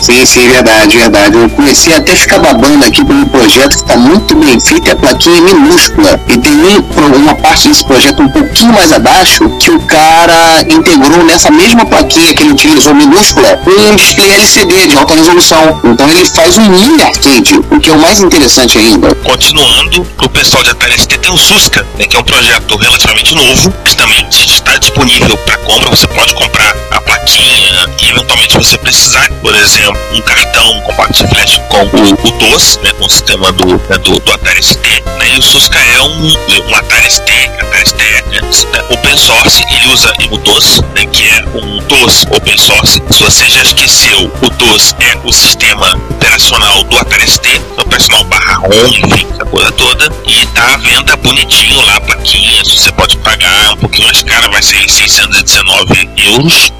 Sim, 0.00 0.24
sim, 0.24 0.48
verdade, 0.48 0.96
verdade. 0.96 1.36
Eu 1.36 1.50
comecei 1.50 1.92
até 1.94 2.12
a 2.12 2.16
ficar 2.16 2.38
babando 2.38 2.84
aqui 2.84 3.04
por 3.04 3.14
um 3.14 3.24
projeto 3.26 3.70
que 3.70 3.76
está 3.76 3.96
muito 3.96 4.34
bem 4.36 4.58
feito, 4.60 4.90
a 4.90 4.96
plaquinha 4.96 5.36
é 5.38 5.40
minúscula. 5.40 6.20
E 6.28 6.38
tem 6.38 6.52
um, 6.52 7.16
uma 7.16 7.34
parte 7.34 7.68
desse 7.68 7.84
projeto 7.84 8.22
um 8.22 8.28
pouquinho 8.28 8.72
mais 8.72 8.92
abaixo 8.92 9.48
que 9.58 9.70
o 9.70 9.80
cara 9.80 10.62
integrou 10.62 11.24
nessa 11.24 11.50
mesma 11.50 11.84
plaquinha 11.84 12.32
que 12.32 12.42
ele 12.42 12.52
utilizou 12.52 12.94
minúscula 12.94 13.58
um 13.66 13.96
display 13.96 14.30
LCD 14.32 14.86
de 14.86 14.96
alta 14.96 15.14
resolução. 15.14 15.80
Então 15.84 16.08
ele 16.08 16.24
faz 16.24 16.56
um 16.58 16.68
mini 16.68 17.02
arcade, 17.02 17.60
o 17.70 17.80
que 17.80 17.90
é 17.90 17.92
o 17.92 17.98
mais 17.98 18.20
interessante 18.20 18.78
ainda. 18.78 19.14
Continuando, 19.16 20.06
o 20.22 20.28
pessoal 20.28 20.62
de 20.62 20.70
Atari 20.70 20.98
ST 20.98 21.18
tem 21.18 21.30
o 21.30 21.36
Susca, 21.36 21.84
né, 21.98 22.06
que 22.06 22.16
é 22.16 22.20
um 22.20 22.24
projeto 22.24 22.76
relativamente 22.76 23.34
novo, 23.34 23.72
que 23.84 23.96
também 23.96 24.26
está 24.30 24.78
disponível 24.78 25.36
para 25.38 25.56
compra. 25.58 25.90
Você 25.90 26.06
pode 26.08 26.34
comprar 26.34 26.76
a 26.92 27.00
plaquinha 27.28 27.86
e 28.00 28.10
eventualmente 28.10 28.56
você 28.56 28.78
precisar, 28.78 29.30
por 29.42 29.54
exemplo, 29.54 29.98
um 30.14 30.20
cartão 30.22 30.82
flash 31.28 31.60
com 31.68 31.84
o, 31.84 32.28
o 32.28 32.38
DOS, 32.38 32.78
né, 32.82 32.92
com 32.98 33.04
o 33.04 33.10
sistema 33.10 33.52
do, 33.52 33.66
né, 33.66 33.98
do, 33.98 34.18
do 34.18 34.32
Atari 34.32 34.62
ST. 34.62 34.80
Né, 35.18 35.28
e 35.34 35.38
o 35.38 35.42
Susca 35.42 35.78
é 35.78 36.02
um, 36.02 36.26
um 36.68 36.74
Atari 36.74 37.10
ST, 37.10 37.30
Atari 37.60 37.86
ST 37.86 38.07
né, 38.42 38.80
open 38.90 39.16
source, 39.16 39.64
ele 39.70 39.92
usa 39.92 40.12
o 40.30 40.38
né, 40.94 41.06
que 41.06 41.24
é 41.24 41.44
um 41.54 41.78
DOS 41.84 42.26
open 42.30 42.58
source. 42.58 43.02
Se 43.10 43.22
você 43.22 43.48
já 43.48 43.62
esqueceu, 43.62 44.32
o 44.42 44.50
DOS 44.50 44.94
é 45.00 45.18
o 45.26 45.32
sistema 45.32 45.94
operacional 46.10 46.84
do 46.84 46.98
Atari 46.98 47.28
ST, 47.28 47.60
operacional 47.78 48.24
barra 48.24 48.54
ROM, 48.54 48.88
enfim, 48.88 49.26
essa 49.32 49.44
coisa 49.44 49.72
toda. 49.72 50.12
E 50.26 50.46
tá 50.46 50.74
à 50.74 50.76
venda 50.76 51.16
bonitinho 51.16 51.80
lá, 51.86 52.00
plaquinha, 52.00 52.64
se 52.64 52.78
você 52.78 52.92
pode 52.92 53.16
pagar, 53.18 53.72
um 53.72 53.76
pouquinho 53.76 54.06
mais 54.06 54.22
cara, 54.22 54.48
vai 54.48 54.62
ser 54.62 54.88
619 54.88 56.10
euros. 56.16 56.72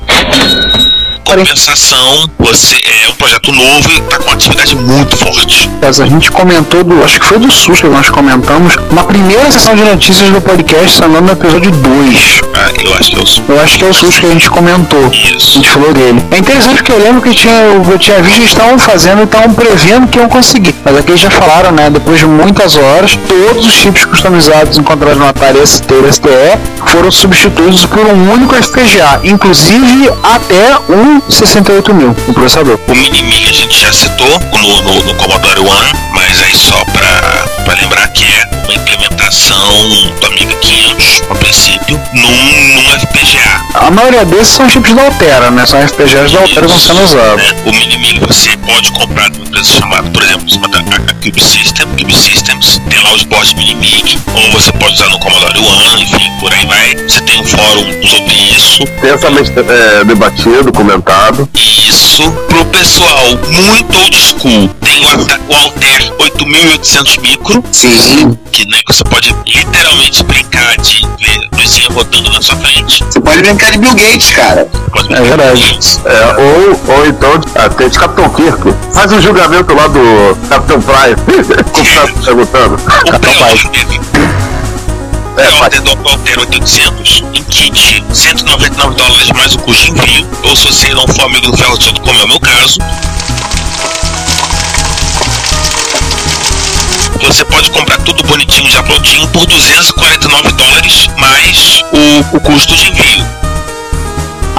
Compensação, 1.24 2.30
você 2.38 2.76
é 2.76 3.08
um 3.10 3.14
projeto 3.14 3.52
novo 3.52 3.90
e 3.92 4.00
tá 4.02 4.18
com 4.18 4.30
atividade 4.30 4.74
muito 4.88 5.16
forte. 5.16 5.68
A 5.82 5.92
gente 6.06 6.30
comentou 6.30 6.82
do, 6.84 7.02
acho 7.04 7.20
que 7.20 7.26
foi 7.26 7.38
do 7.38 7.50
SUS 7.50 7.80
que 7.80 7.86
nós 7.88 8.10
comentamos, 8.10 8.76
na 8.90 9.04
primeira 9.04 9.50
sessão 9.50 9.74
de 9.74 9.82
notícias 9.82 10.30
do 10.30 10.40
podcast, 10.40 10.98
falando 10.98 11.26
no 11.26 11.32
episódio 11.32 11.70
2. 11.70 12.40
Ah, 12.54 12.70
Eu 12.84 12.94
acho 12.94 13.10
que 13.10 13.16
é 13.16 13.22
o 13.22 13.26
SUS. 13.26 13.42
Eu 13.48 13.60
acho 13.60 13.78
que 13.78 13.84
é 13.84 13.88
o 13.88 13.94
SUS 13.94 14.18
que 14.18 14.26
a 14.26 14.30
gente 14.30 14.50
comentou. 14.50 15.04
A 15.04 15.36
Isso. 15.36 15.52
gente 15.52 15.68
falou 15.68 15.92
dele. 15.92 16.22
É 16.30 16.38
interessante 16.38 16.76
porque 16.76 16.92
eu 16.92 16.98
lembro 16.98 17.22
que 17.22 17.34
tinha, 17.34 17.52
eu 17.52 17.98
tinha 17.98 18.20
visto 18.22 18.34
que 18.34 18.40
eles 18.40 18.50
estavam 18.50 18.78
fazendo 18.78 19.20
e 19.20 19.24
estavam 19.24 19.54
prevendo 19.54 20.08
que 20.08 20.18
iam 20.18 20.28
conseguir. 20.28 20.74
Mas 20.84 20.96
aqui 20.96 21.10
eles 21.10 21.20
já 21.20 21.30
falaram, 21.30 21.72
né? 21.72 21.90
Depois 21.90 22.18
de 22.18 22.26
muitas 22.26 22.76
horas, 22.76 23.18
todos 23.28 23.66
os 23.66 23.72
chips 23.72 24.04
customizados 24.04 24.78
encontrados 24.78 25.18
no 25.18 25.26
Atari 25.28 25.66
ST 25.66 25.86
e 25.92 26.12
STE 26.12 26.58
foram 26.86 27.10
substituídos 27.10 27.84
por 27.86 28.00
um 28.06 28.32
único 28.32 28.54
FPGA, 28.54 29.20
inclusive 29.24 30.10
até 30.22 30.78
um 30.92 31.20
68 31.28 31.94
mil, 31.94 32.14
o 32.26 32.32
processador. 32.32 32.78
O 32.88 32.94
Minimig 32.94 33.48
a 33.48 33.52
gente 33.52 33.80
já 33.80 33.92
citou 33.92 34.38
no, 34.82 35.02
no, 35.04 35.14
Commodore 35.14 35.60
One, 35.60 35.92
mas 36.12 36.42
aí 36.42 36.56
só 36.56 36.84
pra, 36.86 37.64
pra 37.64 37.74
lembrar 37.74 38.08
que 38.08 38.24
é 38.24 38.57
uma 38.68 38.74
implementação 38.74 39.88
do 40.20 40.26
Amiga 40.26 40.54
500, 40.56 41.22
a 41.30 41.34
princípio, 41.34 42.00
num, 42.12 42.74
num 42.74 43.00
FPGA. 43.00 43.62
A 43.74 43.90
maioria 43.90 44.26
desses 44.26 44.48
são 44.48 44.68
chips 44.68 44.92
da 44.94 45.04
Altera, 45.04 45.50
né? 45.50 45.64
São 45.64 45.80
FPGAs 45.88 46.32
da 46.32 46.40
Altera 46.40 46.66
que 46.66 46.76
estão 46.76 46.96
sendo 46.96 47.04
usados. 47.04 47.52
né? 47.52 47.62
O 47.64 47.72
Minimig 47.72 48.20
você 48.20 48.56
pode 48.58 48.92
comprar 48.92 49.30
de 49.30 49.38
uma 49.38 49.48
empresa 49.48 49.72
chamada, 49.72 50.10
por 50.10 50.22
exemplo, 50.22 50.50
chamada 50.50 50.78
Cube 51.28 51.42
System, 51.42 51.86
Cube 51.98 52.14
Systems, 52.14 52.80
tem 52.88 52.98
lá 53.02 53.12
os 53.12 53.22
bots 53.24 53.52
Minimig, 53.54 54.18
ou 54.34 54.52
você 54.52 54.72
pode 54.72 54.94
usar 54.94 55.08
no 55.08 55.18
Commodore 55.18 55.58
One, 55.58 56.02
enfim, 56.02 56.30
por 56.38 56.52
aí 56.52 56.64
vai. 56.66 56.94
Você 57.08 57.20
tem 57.22 57.40
um 57.40 57.44
fórum 57.44 57.84
sobre 58.06 58.34
isso. 58.56 58.82
Intensamente 58.82 59.52
é, 59.58 60.04
debatido, 60.04 60.72
comentado. 60.72 61.48
Isso 61.54 62.30
pro 62.48 62.64
pessoal 62.66 63.26
muito 63.48 63.98
old 63.98 64.16
school. 64.16 64.68
Tem 64.80 65.04
o, 65.04 65.52
o 65.52 65.56
Alter 65.56 66.12
8800 66.18 67.16
micro, 67.18 67.64
Sim. 67.72 68.38
Que 68.58 68.66
né, 68.66 68.78
você 68.88 69.04
pode 69.04 69.32
literalmente 69.46 70.24
brincar 70.24 70.76
de 70.78 71.06
ver 71.20 71.48
luzinha 71.56 71.88
rodando 71.90 72.28
na 72.32 72.42
sua 72.42 72.56
frente. 72.56 73.04
Você 73.04 73.20
pode 73.20 73.40
brincar 73.40 73.70
de 73.70 73.78
Bill 73.78 73.94
Gates, 73.94 74.30
cara. 74.30 74.64
Pode 74.90 75.14
É 75.14 75.22
verdade. 75.22 75.78
É, 76.04 76.42
ou, 76.42 76.96
ou 76.96 77.06
então 77.06 77.40
até 77.54 77.88
de 77.88 77.96
Capitão 77.96 78.28
Kirk. 78.30 78.74
Faz 78.92 79.12
um 79.12 79.20
julgamento 79.22 79.72
lá 79.74 79.86
do 79.86 80.36
Capitão 80.48 80.82
Prime. 80.82 81.16
Como 81.72 81.86
tá 81.94 82.24
perguntando. 82.24 82.74
O 82.98 83.10
Capitão 83.12 83.70
teve 83.70 84.00
É, 85.36 85.48
o 85.48 85.52
faz. 85.52 85.62
Alter 85.62 85.82
do 85.82 86.08
Alter 86.08 86.40
800 86.40 87.24
em 87.34 87.42
kit, 87.44 88.04
199 88.12 88.96
dólares 88.96 89.30
mais 89.36 89.54
o 89.54 89.58
custo 89.60 89.84
de 89.84 89.90
envio. 89.92 90.28
Ou 90.42 90.56
se 90.56 90.66
você 90.66 90.92
não 90.94 91.06
for 91.06 91.26
amigo 91.26 91.48
do 91.52 91.56
Ferro 91.56 91.78
Todo, 91.78 92.00
como 92.00 92.18
é 92.18 92.24
o 92.24 92.28
meu 92.28 92.40
caso, 92.40 92.78
você 97.26 97.44
pode 97.44 97.70
comprar 97.70 97.98
tudo 97.98 98.22
bonitinho, 98.24 98.70
já 98.70 98.82
prontinho, 98.82 99.26
por 99.28 99.46
249 99.46 100.52
dólares 100.52 101.08
mais 101.18 101.82
o, 101.92 102.36
o 102.36 102.40
custo 102.40 102.74
de 102.74 102.90
envio. 102.90 103.47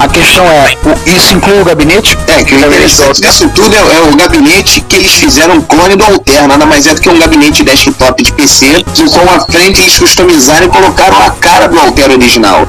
A 0.00 0.08
questão 0.08 0.46
é, 0.46 0.78
isso 1.04 1.34
inclui 1.34 1.60
o 1.60 1.64
gabinete? 1.64 2.16
É, 2.26 2.42
que 2.42 2.54
o 2.54 2.58
interessante 2.58 3.20
disso 3.20 3.46
tudo 3.54 3.76
é, 3.76 3.96
é 3.98 4.10
o 4.10 4.16
gabinete 4.16 4.80
que 4.80 4.96
eles 4.96 5.12
fizeram 5.12 5.56
um 5.56 5.60
clone 5.60 5.94
do 5.94 6.02
Alter, 6.02 6.48
nada 6.48 6.64
mais 6.64 6.86
é 6.86 6.94
do 6.94 7.02
que 7.02 7.10
um 7.10 7.18
gabinete 7.18 7.62
desktop 7.62 8.22
de 8.22 8.32
PC, 8.32 8.82
que 8.94 9.04
com 9.04 9.30
a 9.30 9.40
frente 9.40 9.82
eles 9.82 9.98
customizaram 9.98 10.68
e 10.68 10.70
colocaram 10.70 11.22
a 11.22 11.30
cara 11.32 11.68
do 11.68 11.78
Alter 11.78 12.12
original. 12.12 12.66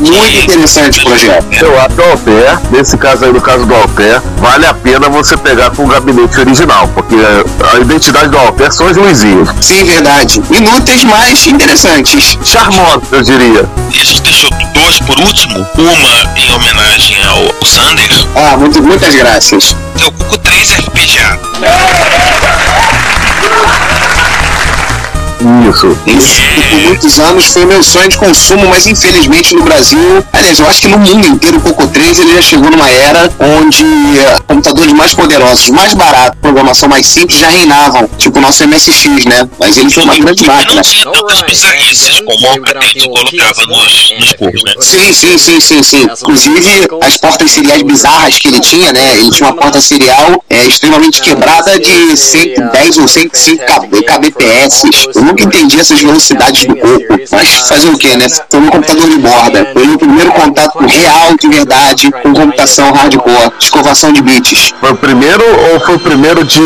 Muito 0.00 0.44
interessante 0.44 1.00
o 1.00 1.04
projeto. 1.04 1.44
Eu 1.60 1.78
acho 1.78 1.94
que 1.94 2.00
o 2.00 2.10
Alter, 2.10 2.58
nesse 2.70 2.96
caso 2.96 3.26
aí, 3.26 3.32
no 3.34 3.42
caso 3.42 3.66
do 3.66 3.74
Alter, 3.74 4.22
vale 4.38 4.64
a 4.64 4.72
pena 4.72 5.10
você 5.10 5.36
pegar 5.36 5.72
com 5.72 5.84
o 5.84 5.86
gabinete 5.86 6.40
original, 6.40 6.88
porque 6.88 7.16
a 7.70 7.80
identidade 7.80 8.30
do 8.30 8.38
Alter 8.38 8.72
são 8.72 8.86
as 8.86 8.96
luzinhas. 8.96 9.46
Sim, 9.60 9.84
verdade. 9.84 10.42
Inúteis, 10.50 11.04
mas 11.04 11.46
interessantes. 11.46 12.38
Charmosos, 12.42 13.12
eu 13.12 13.22
diria. 13.22 13.68
E 13.92 14.00
a 14.00 14.04
gente 14.04 14.22
deixou 14.22 14.48
duas 14.72 14.98
por 15.00 15.20
último, 15.20 15.66
uma 15.76 16.40
em 16.40 16.50
homenagem 16.54 16.61
ao 16.70 17.66
Sander, 17.66 18.08
Ah, 18.36 18.56
muito, 18.56 18.80
muitas 18.82 19.14
graças. 19.14 19.76
é 20.00 20.04
o 20.06 20.12
Cuco 20.12 20.38
3 20.38 20.70
FPGA. 20.70 21.38
Isso. 25.68 25.98
Isso, 26.06 26.40
que 26.54 26.62
por 26.68 26.80
muitos 26.82 27.18
anos 27.20 27.46
foi 27.46 27.64
meu 27.66 27.82
sonho 27.82 28.08
de 28.08 28.16
consumo, 28.18 28.66
mas 28.68 28.86
infelizmente 28.86 29.54
no 29.54 29.62
Brasil, 29.62 30.24
aliás, 30.32 30.58
eu 30.58 30.66
acho 30.68 30.80
que 30.82 30.88
no 30.88 30.98
mundo 30.98 31.26
inteiro 31.26 31.58
o 31.58 31.60
Coco 31.60 31.86
3 31.88 32.18
ele 32.20 32.34
já 32.34 32.42
chegou 32.42 32.70
numa 32.70 32.88
era 32.88 33.30
onde 33.58 33.84
eh, 33.84 34.38
computadores 34.46 34.92
mais 34.92 35.14
poderosos, 35.14 35.68
mais 35.70 35.94
baratos, 35.94 36.38
programação 36.40 36.88
mais 36.88 37.06
simples 37.06 37.38
já 37.40 37.48
reinavam, 37.48 38.08
tipo 38.18 38.38
o 38.38 38.42
nosso 38.42 38.66
MSX, 38.66 39.24
né? 39.26 39.48
Mas 39.58 39.76
ele 39.76 39.90
foi 39.90 40.02
uma 40.04 40.14
grande 40.16 40.44
máquina. 40.46 40.74
não 40.74 40.82
tinha 40.82 41.04
tantas 41.12 41.42
bizarrices 41.42 42.20
como 42.20 42.46
a 42.48 42.58
Patente 42.60 43.08
colocava 43.08 43.66
nos, 43.66 44.12
nos 44.18 44.32
cursos, 44.34 44.62
né? 44.64 44.72
Sim, 44.80 45.12
sim, 45.12 45.38
sim, 45.38 45.60
sim, 45.60 45.82
sim. 45.82 46.02
Inclusive, 46.20 46.88
as 47.06 47.16
portas 47.16 47.50
seriais 47.50 47.82
bizarras 47.82 48.38
que 48.38 48.48
ele 48.48 48.60
tinha, 48.60 48.92
né? 48.92 49.16
Ele 49.18 49.30
tinha 49.30 49.48
uma 49.50 49.56
porta 49.56 49.80
serial 49.80 50.42
é, 50.48 50.64
extremamente 50.66 51.20
quebrada 51.20 51.78
de 51.78 52.16
110 52.16 52.98
ou 52.98 53.08
105 53.08 53.64
kb- 53.64 54.02
kbps. 54.02 54.82
Eu 55.14 55.31
nunca 55.32 55.44
entendi 55.44 55.80
essas 55.80 56.00
velocidades 56.00 56.64
do 56.66 56.76
corpo. 56.76 57.06
Mas 57.30 57.68
fazer 57.68 57.88
o 57.88 57.98
que, 57.98 58.16
né? 58.16 58.26
Foi 58.50 58.60
um 58.60 58.68
computador 58.68 59.08
de 59.08 59.18
borda. 59.18 59.70
Foi 59.72 59.82
o 59.82 59.86
meu 59.88 59.98
primeiro 59.98 60.32
contato 60.32 60.78
real, 60.78 61.36
de 61.40 61.48
verdade, 61.48 62.10
com 62.10 62.32
computação 62.32 62.92
hardcore, 62.92 63.52
escovação 63.58 64.12
de 64.12 64.22
bits. 64.22 64.74
Foi 64.78 64.92
o 64.92 64.96
primeiro 64.96 65.42
ou 65.72 65.80
foi 65.80 65.94
o 65.96 65.98
primeiro 65.98 66.44
de 66.44 66.60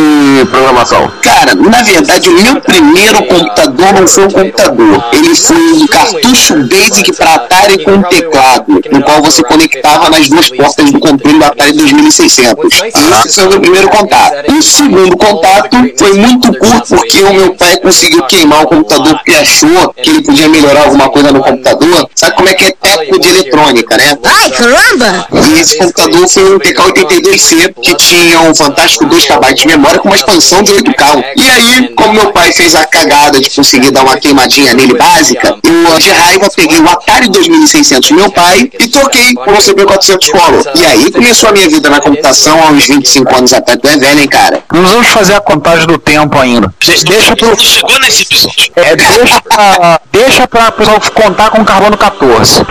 programação? 0.50 1.10
Cara, 1.22 1.54
na 1.54 1.82
verdade, 1.82 2.28
o 2.28 2.42
meu 2.42 2.60
primeiro 2.60 3.24
computador 3.24 3.92
não 3.94 4.06
foi 4.06 4.24
um 4.24 4.30
computador. 4.30 5.04
Ele 5.12 5.34
foi 5.34 5.56
um 5.56 5.86
cartucho 5.86 6.54
basic 6.64 7.12
para 7.16 7.34
Atari 7.34 7.84
com 7.84 7.92
um 7.92 8.02
teclado, 8.02 8.64
no 8.68 9.02
qual 9.02 9.22
você 9.22 9.42
conectava 9.42 10.10
nas 10.10 10.28
duas 10.28 10.50
portas 10.50 10.90
do 10.90 10.98
controle 10.98 11.38
do 11.38 11.44
Atari 11.44 11.72
2600. 11.72 12.82
Esse 13.24 13.34
foi 13.34 13.46
o 13.46 13.50
meu 13.50 13.60
primeiro 13.60 13.88
contato. 13.88 14.52
O 14.52 14.62
segundo 14.62 15.16
contato 15.16 15.76
foi 15.96 16.14
muito 16.14 16.52
curto 16.58 16.96
porque 16.96 17.22
o 17.22 17.32
meu 17.32 17.54
pai 17.54 17.76
conseguiu 17.78 18.22
queimar 18.24 18.55
o 18.62 18.66
computador 18.66 19.14
porque 19.16 19.32
achou 19.32 19.92
que 19.94 20.10
ele 20.10 20.22
podia 20.22 20.48
melhorar 20.48 20.84
alguma 20.84 21.08
coisa 21.10 21.32
no 21.32 21.40
computador. 21.42 22.08
Sabe 22.14 22.36
como 22.36 22.48
é 22.48 22.54
que 22.54 22.64
é 22.64 22.72
teco 22.72 23.18
de 23.18 23.28
eletrônica, 23.28 23.96
né? 23.96 24.18
Ai, 24.24 24.50
caramba! 24.50 25.28
E 25.48 25.60
esse 25.60 25.76
computador 25.78 26.28
foi 26.28 26.54
um 26.54 26.58
TK82C 26.58 27.74
que 27.82 27.94
tinha 27.96 28.40
um 28.40 28.54
fantástico 28.54 29.04
2 29.06 29.24
KB 29.26 29.54
de 29.54 29.66
memória 29.66 29.98
com 29.98 30.08
uma 30.08 30.16
expansão 30.16 30.62
de 30.62 30.72
8K. 30.72 31.24
E 31.36 31.50
aí, 31.50 31.88
como 31.94 32.12
meu 32.14 32.32
pai 32.32 32.52
fez 32.52 32.74
a 32.74 32.84
cagada 32.86 33.40
de 33.40 33.50
conseguir 33.50 33.90
dar 33.90 34.02
uma 34.02 34.16
queimadinha 34.16 34.74
nele 34.74 34.94
básica, 34.94 35.56
eu 35.62 35.98
de 35.98 36.10
raiva 36.10 36.48
peguei 36.54 36.78
o 36.80 36.88
Atari 36.88 37.28
2600 37.28 38.08
do 38.10 38.14
meu 38.16 38.30
pai 38.30 38.70
e 38.78 38.88
troquei 38.88 39.34
por 39.34 39.48
um 39.52 39.56
CP400 39.58 40.30
Color. 40.30 40.64
E 40.74 40.84
aí 40.86 41.10
começou 41.10 41.48
a 41.48 41.52
minha 41.52 41.68
vida 41.68 41.88
na 41.90 42.00
computação 42.00 42.58
há 42.62 42.70
uns 42.70 42.86
25 42.86 43.34
anos 43.36 43.52
atrás. 43.52 43.78
Tu 43.80 43.88
é 43.88 43.96
velho, 43.98 44.20
hein, 44.20 44.28
cara? 44.28 44.62
Nós 44.72 44.90
vamos 44.90 45.08
fazer 45.08 45.34
a 45.34 45.40
contagem 45.40 45.86
do 45.86 45.98
tempo 45.98 46.38
ainda. 46.38 46.72
De- 46.80 47.04
deixa 47.04 47.36
pro. 47.36 47.56
Chegou 47.58 47.98
nesse 48.00 48.22
episódio. 48.22 48.45
É, 48.76 48.96
deixa 48.96 49.42
pra, 49.42 50.00
deixa 50.12 50.48
pra 50.48 50.72
pessoal 50.72 51.00
contar 51.14 51.50
com 51.50 51.62
o 51.62 51.64
carbono 51.64 51.96
14. 51.96 52.62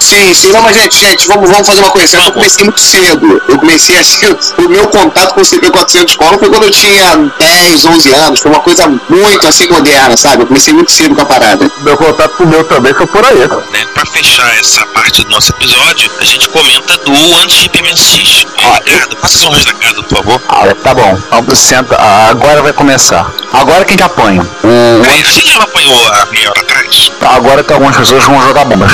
Sim, 0.00 0.34
sim, 0.34 0.52
não, 0.52 0.62
mas 0.62 0.76
gente, 0.76 0.98
gente, 0.98 1.26
vamos, 1.26 1.50
vamos 1.50 1.66
fazer 1.66 1.80
uma 1.80 1.90
coisa. 1.90 2.16
Eu 2.18 2.32
comecei 2.32 2.64
muito 2.64 2.80
cedo. 2.80 3.42
Eu 3.48 3.58
comecei 3.58 3.98
assim, 3.98 4.26
o 4.58 4.68
meu 4.68 4.86
contato 4.88 5.34
com 5.34 5.40
o 5.40 5.44
CP400 5.44 6.16
Color 6.16 6.38
foi 6.38 6.48
quando 6.48 6.64
eu 6.64 6.70
tinha 6.70 7.16
10, 7.38 7.84
11 7.84 8.14
anos. 8.14 8.40
Foi 8.40 8.50
uma 8.50 8.60
coisa 8.60 8.86
muito 8.86 9.48
assim 9.48 9.68
moderna, 9.68 10.16
sabe? 10.16 10.42
Eu 10.42 10.46
comecei 10.46 10.72
muito 10.72 10.92
cedo 10.92 11.14
com 11.14 11.22
a 11.22 11.24
parada. 11.24 11.70
Meu 11.82 11.96
contato 11.96 12.36
com 12.36 12.44
o 12.44 12.46
meu 12.46 12.62
também 12.64 12.94
foi 12.94 13.06
por 13.06 13.24
aí. 13.24 13.38
Né? 13.38 13.86
Pra 13.94 14.06
fechar 14.06 14.48
essa 14.58 14.84
parte 14.86 15.24
do 15.24 15.30
nosso 15.30 15.50
episódio, 15.50 16.10
a 16.20 16.24
gente 16.24 16.48
comenta 16.50 16.96
do 16.98 17.12
Anti-Chip 17.42 17.82
MSX. 17.82 18.46
Ricardo, 18.56 19.16
faça 19.16 19.38
as 19.38 19.44
honras 19.44 19.64
da 19.64 19.72
casa, 19.74 20.02
por 20.02 20.16
favor. 20.18 20.40
Ah, 20.48 20.74
tá 20.82 20.94
bom. 20.94 21.18
Senta. 21.56 21.96
Ah, 21.98 22.28
Agora 22.30 22.62
vai 22.62 22.72
começar. 22.72 23.32
Agora 23.52 23.84
quem 23.84 23.96
que 23.96 24.02
apanha? 24.02 24.46
O, 24.64 25.62
apanhou 25.62 26.12
a 26.12 26.26
meia 26.26 26.50
hora 26.50 26.60
atrás. 26.60 27.10
agora 27.20 27.62
tem 27.62 27.74
algumas 27.74 27.96
pessoas 27.96 28.24
que 28.24 28.30
vão 28.30 28.42
jogar 28.42 28.64
bombas. 28.64 28.92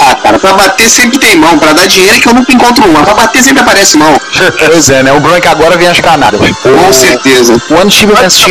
Ah, 0.00 0.14
cara, 0.14 0.38
pra 0.38 0.52
bater 0.52 0.88
sempre 0.88 1.18
tem 1.18 1.36
mão. 1.36 1.58
Pra 1.58 1.72
dar 1.72 1.86
dinheiro 1.86 2.16
é 2.16 2.20
que 2.20 2.28
eu 2.28 2.34
nunca 2.34 2.52
encontro 2.52 2.84
uma. 2.88 3.02
Pra 3.02 3.14
bater 3.14 3.42
sempre 3.42 3.62
aparece 3.62 3.96
mão. 3.96 4.20
Pois 4.66 4.88
é, 4.90 5.02
né? 5.02 5.12
O 5.12 5.40
que 5.40 5.48
agora 5.48 5.76
vem 5.76 5.88
as 5.88 6.00
canadas. 6.00 6.40
Com 6.62 6.92
certeza. 6.92 7.60
O 7.70 7.74
ano 7.76 7.90
Chip 7.90 8.12
MSX, 8.12 8.48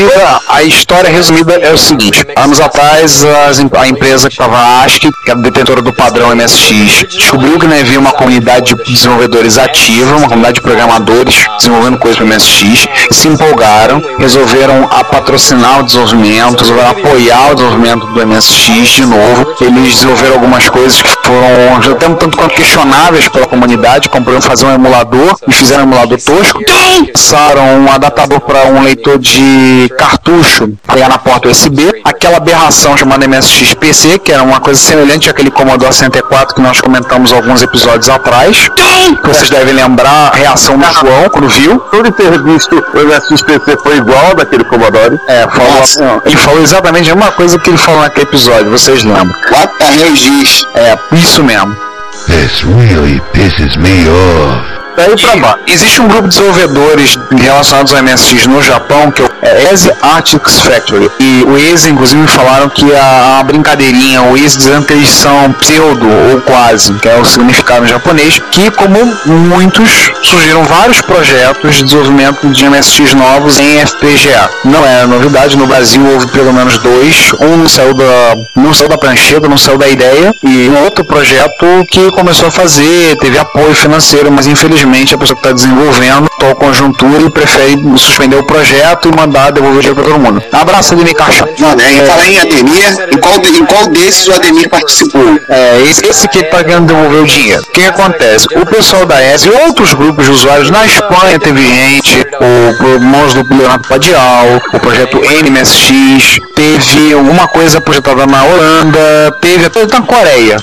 a 0.49 0.63
história 0.63 1.09
resumida 1.09 1.53
é 1.53 1.73
o 1.73 1.77
seguinte: 1.77 2.25
anos 2.35 2.59
atrás, 2.59 3.23
a 3.25 3.87
empresa 3.87 4.27
que 4.27 4.33
estava 4.33 4.57
a 4.57 4.83
ASCII, 4.83 5.11
que 5.23 5.31
era 5.31 5.39
detentora 5.39 5.81
do 5.81 5.93
padrão 5.93 6.35
MSX, 6.35 7.05
descobriu 7.09 7.57
que 7.59 7.67
não 7.67 7.77
havia 7.77 7.99
uma 7.99 8.11
comunidade 8.11 8.75
de 8.75 8.93
desenvolvedores 8.93 9.57
ativa, 9.57 10.15
uma 10.15 10.27
comunidade 10.27 10.55
de 10.55 10.61
programadores 10.61 11.47
desenvolvendo 11.57 11.97
coisas 11.97 12.17
para 12.17 12.27
MSX, 12.27 12.87
se 13.11 13.27
empolgaram, 13.27 14.01
resolveram 14.19 14.87
a 14.91 15.03
patrocinar 15.03 15.79
o 15.79 15.83
desenvolvimento, 15.83 16.61
resolveram 16.61 16.91
apoiar 16.91 17.51
o 17.51 17.55
desenvolvimento 17.55 18.07
do 18.07 18.27
MSX 18.27 18.89
de 18.89 19.05
novo. 19.05 19.55
Eles 19.61 19.95
desenvolveram 19.95 20.33
algumas 20.35 20.69
coisas 20.69 21.01
que 21.01 21.09
foram 21.23 21.36
já 21.81 21.95
tem 21.95 22.09
um 22.09 22.15
tanto 22.15 22.37
quanto 22.37 22.55
questionáveis 22.55 23.27
pela 23.27 23.47
comunidade, 23.47 24.09
como 24.09 24.25
por 24.25 24.31
exemplo 24.31 24.49
fazer 24.49 24.65
um 24.65 24.73
emulador 24.73 25.37
e 25.47 25.51
fizeram 25.51 25.83
um 25.83 25.87
emulador 25.87 26.19
tosco. 26.21 26.59
Lançaram 27.27 27.81
um 27.81 27.91
adaptador 27.91 28.39
para 28.39 28.67
um 28.67 28.81
leitor 28.81 29.19
de 29.19 29.91
cartucho 29.97 30.69
pegar 30.87 31.09
na 31.09 31.17
porta 31.17 31.49
USB, 31.49 32.01
aquela 32.03 32.37
aberração 32.37 32.95
chamada 32.95 33.27
MSX 33.27 33.73
PC, 33.73 34.19
que 34.19 34.31
era 34.31 34.43
uma 34.43 34.59
coisa 34.59 34.79
semelhante 34.79 35.29
àquele 35.29 35.51
Commodore 35.51 35.93
64 35.93 36.55
que 36.55 36.61
nós 36.61 36.79
comentamos 36.79 37.33
alguns 37.33 37.61
episódios 37.61 38.07
atrás. 38.09 38.69
Que 38.69 39.27
vocês 39.27 39.49
devem 39.49 39.73
lembrar 39.73 40.31
a 40.33 40.35
reação 40.35 40.77
do 40.77 40.85
João 40.85 41.29
quando 41.29 41.49
viu. 41.49 41.79
Tudo 41.91 42.11
ter 42.11 42.41
visto 42.43 42.75
o 42.93 43.05
MSX 43.05 43.41
PC 43.41 43.77
foi 43.83 43.97
igual 43.97 44.35
daquele 44.35 44.63
Commodore. 44.63 45.19
É, 45.27 45.47
falou, 45.47 46.21
ele 46.25 46.37
falou 46.37 46.61
exatamente 46.61 47.11
a 47.11 47.15
mesma 47.15 47.31
coisa 47.33 47.59
que 47.59 47.69
ele 47.69 47.77
falou 47.77 48.01
naquele 48.01 48.23
episódio, 48.23 48.71
vocês 48.71 49.03
lembram? 49.03 49.35
What 49.51 49.73
the 49.77 49.85
hell 49.85 50.13
is? 50.13 50.65
É, 50.75 50.97
isso 51.17 51.43
mesmo. 51.43 51.75
This 52.27 52.63
really 52.63 53.19
pisses 53.33 53.75
me 53.77 54.07
off. 54.07 54.86
Daí 54.97 55.15
pra 55.15 55.35
baixo. 55.35 55.59
Existe 55.67 56.01
um 56.01 56.07
grupo 56.07 56.27
de 56.27 56.39
desenvolvedores 56.39 57.19
relacionados 57.29 57.93
ao 57.93 58.01
MSX 58.01 58.47
no 58.47 58.63
Japão, 58.63 59.11
que 59.11 59.21
é 59.21 59.25
o 59.25 59.71
EZE 59.71 59.93
Artix 60.01 60.59
Factory. 60.59 61.11
E 61.19 61.43
o 61.47 61.55
EZE, 61.55 61.91
inclusive, 61.91 62.19
me 62.19 62.27
falaram 62.27 62.67
que 62.67 62.91
a, 62.95 63.37
a 63.39 63.43
brincadeirinha, 63.43 64.23
o 64.23 64.35
EZE 64.35 64.57
dizendo 64.57 64.87
que 64.87 64.93
eles 64.93 65.09
são 65.09 65.53
pseudo 65.53 66.07
ou 66.31 66.41
quase, 66.41 66.95
que 66.95 67.07
é 67.07 67.15
o 67.15 67.23
significado 67.23 67.85
em 67.85 67.87
japonês, 67.87 68.41
que 68.49 68.71
como 68.71 68.97
muitos, 69.27 70.11
surgiram 70.23 70.63
vários 70.63 70.99
projetos 70.99 71.75
de 71.75 71.83
desenvolvimento 71.83 72.47
de 72.47 72.67
MSX 72.67 73.13
novos 73.13 73.59
em 73.59 73.85
FPGA. 73.85 74.49
Não 74.65 74.83
é 74.83 75.05
novidade, 75.05 75.55
no 75.57 75.67
Brasil 75.67 76.03
houve 76.11 76.25
pelo 76.31 76.51
menos 76.51 76.79
dois. 76.79 77.33
Um 77.39 77.55
não 77.57 77.69
saiu 77.69 77.93
da, 77.93 78.35
não 78.55 78.73
saiu 78.73 78.89
da 78.89 78.97
prancheta, 78.97 79.47
não 79.47 79.57
saiu 79.57 79.77
da 79.77 79.87
ideia, 79.87 80.33
e 80.43 80.67
um 80.69 80.83
outro 80.83 81.05
projeto 81.05 81.85
que 81.87 82.09
começou 82.13 82.47
a 82.47 82.51
fazer, 82.51 83.15
teve 83.17 83.37
apoio 83.37 83.75
financeiro, 83.75 84.31
mas 84.31 84.47
infelizmente 84.47 84.86
a 84.87 85.17
pessoa 85.17 85.39
que 85.39 85.47
está 85.47 85.51
desenvolvendo 85.51 86.27
tal 86.39 86.55
conjuntura 86.55 87.21
e 87.21 87.29
prefere 87.29 87.75
suspender 87.97 88.37
o 88.37 88.43
projeto 88.43 89.09
e 89.09 89.15
mandar 89.15 89.51
devolver 89.51 89.77
o 89.77 89.81
dinheiro 89.81 89.95
para 89.95 90.11
todo 90.11 90.19
mundo. 90.19 90.43
Abraço, 90.51 90.93
Ademir 90.93 91.15
Caixão. 91.15 91.47
Não, 91.59 91.75
né? 91.75 91.83
Em 91.93 92.05
falar 92.05 92.27
em 92.27 92.39
Ademir, 92.39 93.09
em 93.11 93.17
qual, 93.17 93.35
em 93.35 93.65
qual 93.65 93.87
desses 93.87 94.27
o 94.27 94.33
Ademir 94.33 94.69
participou? 94.69 95.39
É, 95.49 95.81
esse, 95.81 96.05
esse 96.05 96.27
que 96.27 96.39
está 96.39 96.63
querendo 96.63 96.87
devolver 96.87 97.21
o 97.21 97.25
dinheiro. 97.25 97.61
O 97.61 97.71
que, 97.71 97.81
que 97.81 97.87
acontece? 97.87 98.47
O 98.55 98.65
pessoal 98.65 99.05
da 99.05 99.21
ESE 99.33 99.49
e 99.49 99.51
outros 99.51 99.93
grupos 99.93 100.25
de 100.25 100.31
usuários 100.31 100.69
na 100.69 100.85
Espanha 100.85 101.39
teve 101.39 101.61
gente, 101.61 102.25
o, 102.39 102.95
o 102.95 102.99
Mãos 102.99 103.33
do 103.33 103.55
Leonardo 103.55 103.87
Padial, 103.87 104.61
o 104.73 104.79
projeto 104.79 105.17
NMSX, 105.17 106.39
teve 106.55 107.13
alguma 107.13 107.47
coisa 107.47 107.81
projetada 107.81 108.25
na 108.25 108.43
Holanda, 108.43 109.37
teve 109.41 109.65
até 109.65 109.85
na 109.85 110.01
Coreia. 110.01 110.57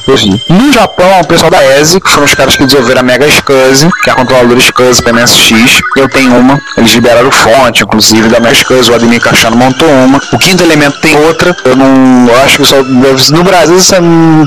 No 0.49 0.73
Japão, 0.73 1.21
o 1.21 1.27
pessoal 1.27 1.51
da 1.51 1.65
ESE, 1.79 2.01
que 2.01 2.11
foram 2.11 2.25
os 2.25 2.35
caras 2.35 2.57
que 2.57 2.65
desenvolveram 2.65 3.01
a 3.01 3.05
Mega 3.05 3.27
SCSI, 3.29 3.89
que 4.03 4.11
é 4.11 4.14
a 4.15 4.17
controladora 4.17 4.61
SCSI 4.61 5.03
para 5.03 5.13
MSX, 5.13 5.81
eu 5.97 6.09
tenho 6.09 6.37
uma, 6.39 6.61
eles 6.77 6.93
liberaram 6.93 7.31
fonte, 7.31 7.83
inclusive, 7.83 8.29
da 8.29 8.39
Mega 8.41 8.55
SCSI, 8.55 8.91
o 8.91 8.95
Ademir 8.95 9.21
Cachano 9.21 9.57
montou 9.57 9.89
uma, 9.89 10.21
o 10.33 10.39
Quinto 10.39 10.63
Elemento 10.63 10.99
tem 11.01 11.17
outra, 11.27 11.55
eu 11.65 11.77
não 11.77 12.27
eu 12.29 12.43
acho 12.43 12.59
que 12.59 12.67
só 12.67 12.77
no 12.83 13.43
Brasil 13.45 13.77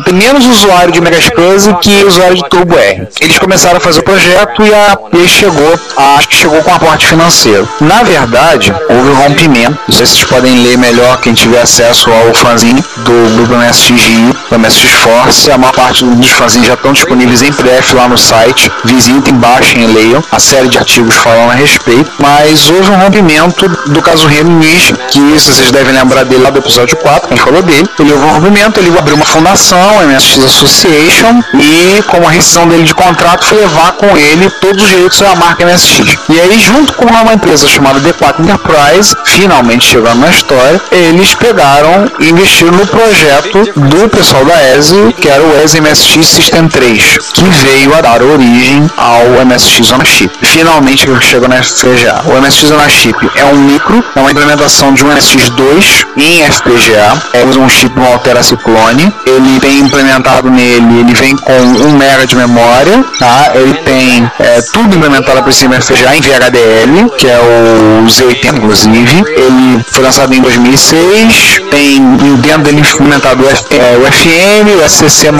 tem 0.05 0.13
menos 0.13 0.45
usuário 0.45 0.91
de 0.91 1.01
Mega 1.01 1.17
SCSI 1.19 1.73
que 1.81 2.03
usuário 2.05 2.35
de 2.37 2.49
Turbo 2.49 2.77
R. 2.77 3.07
Eles 3.19 3.37
começaram 3.37 3.77
a 3.77 3.79
fazer 3.79 3.99
o 3.99 4.03
projeto 4.03 4.65
e 4.65 4.73
a 4.73 4.97
e 5.13 5.27
chegou, 5.27 5.79
a- 5.97 6.15
acho 6.17 6.29
que 6.29 6.35
chegou 6.35 6.61
com 6.63 6.73
aporte 6.73 7.05
financeiro. 7.05 7.67
Na 7.81 8.03
verdade, 8.03 8.73
houve 8.89 9.09
um 9.09 9.15
rompimento, 9.15 9.77
não 9.87 9.95
sei 9.95 10.05
se 10.05 10.13
vocês 10.13 10.25
podem 10.29 10.63
ler 10.63 10.77
melhor 10.77 11.17
quem 11.19 11.33
tiver 11.33 11.61
acesso 11.61 12.09
ao 12.11 12.33
fanzine 12.33 12.83
do 12.97 13.35
grupo 13.35 13.53
MSX 13.55 14.03
Do 14.49 14.57
MSX 14.57 14.91
Force, 14.93 15.51
a 15.51 15.57
maior 15.57 15.73
parte 15.73 16.05
dos 16.05 16.29
fanzines 16.29 16.67
já 16.67 16.73
estão 16.73 16.93
disponíveis 16.93 17.41
em 17.41 17.51
PDF 17.51 17.93
lá 17.93 18.07
no 18.07 18.17
site, 18.17 18.71
visitem, 18.85 19.33
baixem 19.35 19.83
e 19.83 19.87
leiam, 19.87 20.23
a 20.31 20.39
série 20.39 20.69
de 20.69 20.77
artigos 20.77 21.15
falam 21.15 21.49
a 21.49 21.53
respeito, 21.53 22.11
mas 22.19 22.69
houve 22.69 22.89
um 22.91 22.97
rompimento 22.97 23.67
do 23.91 24.01
caso 24.01 24.27
Remy 24.27 24.51
Nish, 24.51 24.93
que 25.09 25.19
vocês 25.19 25.71
devem 25.71 25.93
lembrar 25.93 26.23
dele 26.23 26.43
lá 26.43 26.49
do 26.49 26.59
episódio 26.59 26.95
4, 26.97 27.27
quem 27.27 27.37
falou 27.37 27.61
dele, 27.61 27.87
ele 27.99 28.13
houve 28.13 28.25
um 28.25 28.33
rompimento, 28.33 28.79
ele 28.79 28.97
abriu 28.97 29.15
uma 29.15 29.25
fundação, 29.25 29.99
a 29.99 30.05
MSX 30.05 30.45
Association, 30.45 31.43
e 31.53 32.01
como 32.03 32.27
a 32.27 32.31
rescisão 32.31 32.67
dele 32.67 32.83
de 32.83 32.95
contrato 32.95 33.45
foi 33.45 33.59
levar 33.59 33.93
com 33.93 34.17
ele 34.17 34.49
todos 34.49 34.83
os 34.83 34.89
direitos 34.89 35.19
da 35.19 35.35
marca 35.35 35.65
MSX. 35.65 36.17
E 36.29 36.39
aí, 36.39 36.59
junto 36.59 36.93
com 36.93 37.05
uma 37.05 37.33
empresa 37.33 37.67
chamada 37.67 37.99
D4 37.99 38.39
Enterprise, 38.39 39.15
finalmente 39.25 39.85
chegando 39.85 40.19
na 40.19 40.29
história, 40.29 40.81
eles 40.91 41.33
pegaram 41.35 42.09
e 42.19 42.29
investiram 42.29 42.71
no 42.71 42.87
projeto 42.87 43.73
do 43.75 44.09
pessoal 44.09 44.36
da 44.45 44.77
ESE, 44.77 45.13
que 45.19 45.27
era 45.27 45.43
o 45.43 45.63
ESE 45.63 45.81
MSX 45.81 46.25
System 46.27 46.67
3, 46.67 47.17
que 47.33 47.43
veio 47.43 47.95
a 47.95 48.01
dar 48.01 48.21
origem 48.21 48.89
ao 48.97 49.45
MSX 49.45 49.91
on 49.91 50.01
a 50.01 50.05
Chip. 50.05 50.37
Finalmente 50.41 51.07
chegou 51.21 51.47
na 51.47 51.61
FPGA. 51.61 52.23
O 52.25 52.41
MSX 52.41 52.71
on 52.71 52.79
a 52.79 52.89
Chip 52.89 53.29
é 53.35 53.45
um 53.45 53.57
micro, 53.57 54.03
é 54.15 54.19
uma 54.19 54.31
implementação 54.31 54.93
de 54.93 55.03
um 55.03 55.07
MSX 55.07 55.49
2 55.49 56.05
em 56.17 56.43
FPGA, 56.51 57.21
é, 57.33 57.45
um 57.57 57.69
chip 57.69 57.95
no 57.95 58.05
Altera 58.05 58.41
Ciclone, 58.43 59.13
ele 59.25 59.59
tem 59.59 59.79
implementado 59.79 60.49
nele, 60.49 60.99
ele 60.99 61.13
vem 61.13 61.35
com 61.35 61.53
1 61.53 61.89
MB 61.93 62.27
de 62.27 62.35
memória, 62.35 63.03
tá? 63.19 63.51
ele 63.53 63.73
tem 63.75 64.31
é, 64.39 64.61
tudo 64.73 64.95
implementado 64.95 65.43
por 65.43 65.53
cima 65.53 65.79
FPGA 65.79 66.15
em 66.15 66.21
VHDL, 66.21 67.09
que 67.17 67.27
é 67.27 67.39
o 67.39 68.05
Z80 68.05 68.57
inclusive, 68.57 69.23
ele 69.35 69.85
foi 69.91 70.03
lançado 70.03 70.33
em 70.33 70.41
2006, 70.41 71.61
tem 71.69 72.01
dentro 72.37 72.63
dele 72.63 72.81
implementado 72.81 73.43
o, 73.43 73.49
F, 73.49 73.63
é, 73.71 73.97
o 73.97 74.05
FM, 74.27 74.75
o 74.75 74.89
SCC+, 74.89 75.31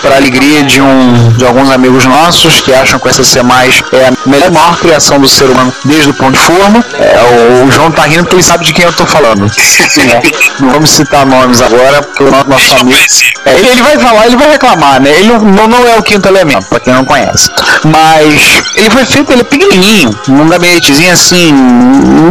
para 0.00 0.16
alegria 0.16 0.62
de, 0.62 0.80
um, 0.80 1.32
de 1.36 1.44
alguns 1.44 1.70
amigos 1.70 2.04
nossos 2.04 2.60
que 2.60 2.72
acham 2.72 2.98
que 3.00 3.08
o 3.08 3.12
SCC+, 3.12 3.40
é 3.40 4.06
a 4.06 4.28
melhor 4.28 4.50
maior 4.52 4.78
criação 4.78 5.18
do 5.18 5.28
ser 5.28 5.46
humano 5.46 5.74
desde 5.84 6.10
o 6.10 6.14
pão 6.14 6.30
de 6.30 6.38
forma. 6.38 6.84
É, 6.94 7.60
o, 7.60 7.66
o 7.66 7.70
João 7.72 7.90
tá 7.90 8.02
rindo 8.02 8.22
porque 8.22 8.36
ele 8.36 8.42
sabe 8.42 8.64
de 8.64 8.72
quem 8.72 8.84
eu 8.84 8.92
tô 8.92 9.04
falando. 9.06 9.44
É, 9.46 10.62
não 10.62 10.70
vamos 10.70 10.90
citar 10.90 11.26
nomes 11.26 11.60
agora, 11.60 12.02
porque 12.02 12.22
o 12.22 12.30
nosso, 12.30 12.76
amigo... 12.76 12.98
É, 13.44 13.58
ele, 13.58 13.82
vai 13.82 13.98
falar, 13.98 14.26
ele 14.26 14.36
vai 14.36 14.50
reclamar, 14.50 15.00
né? 15.00 15.10
Ele 15.10 15.32
não, 15.32 15.66
não 15.66 15.86
é 15.86 15.98
o 15.98 16.02
quinto 16.02 16.28
elemento, 16.28 16.66
pra 16.66 16.78
quem 16.78 16.92
não 16.92 17.04
conhece. 17.04 17.50
Mas 17.84 18.62
ele 18.76 18.90
foi 18.90 19.04
feito, 19.04 19.32
ele 19.32 19.40
é 19.40 19.44
pequenininho, 19.44 20.16
num 20.28 20.48
gabinetezinho 20.48 21.12
assim, 21.12 21.52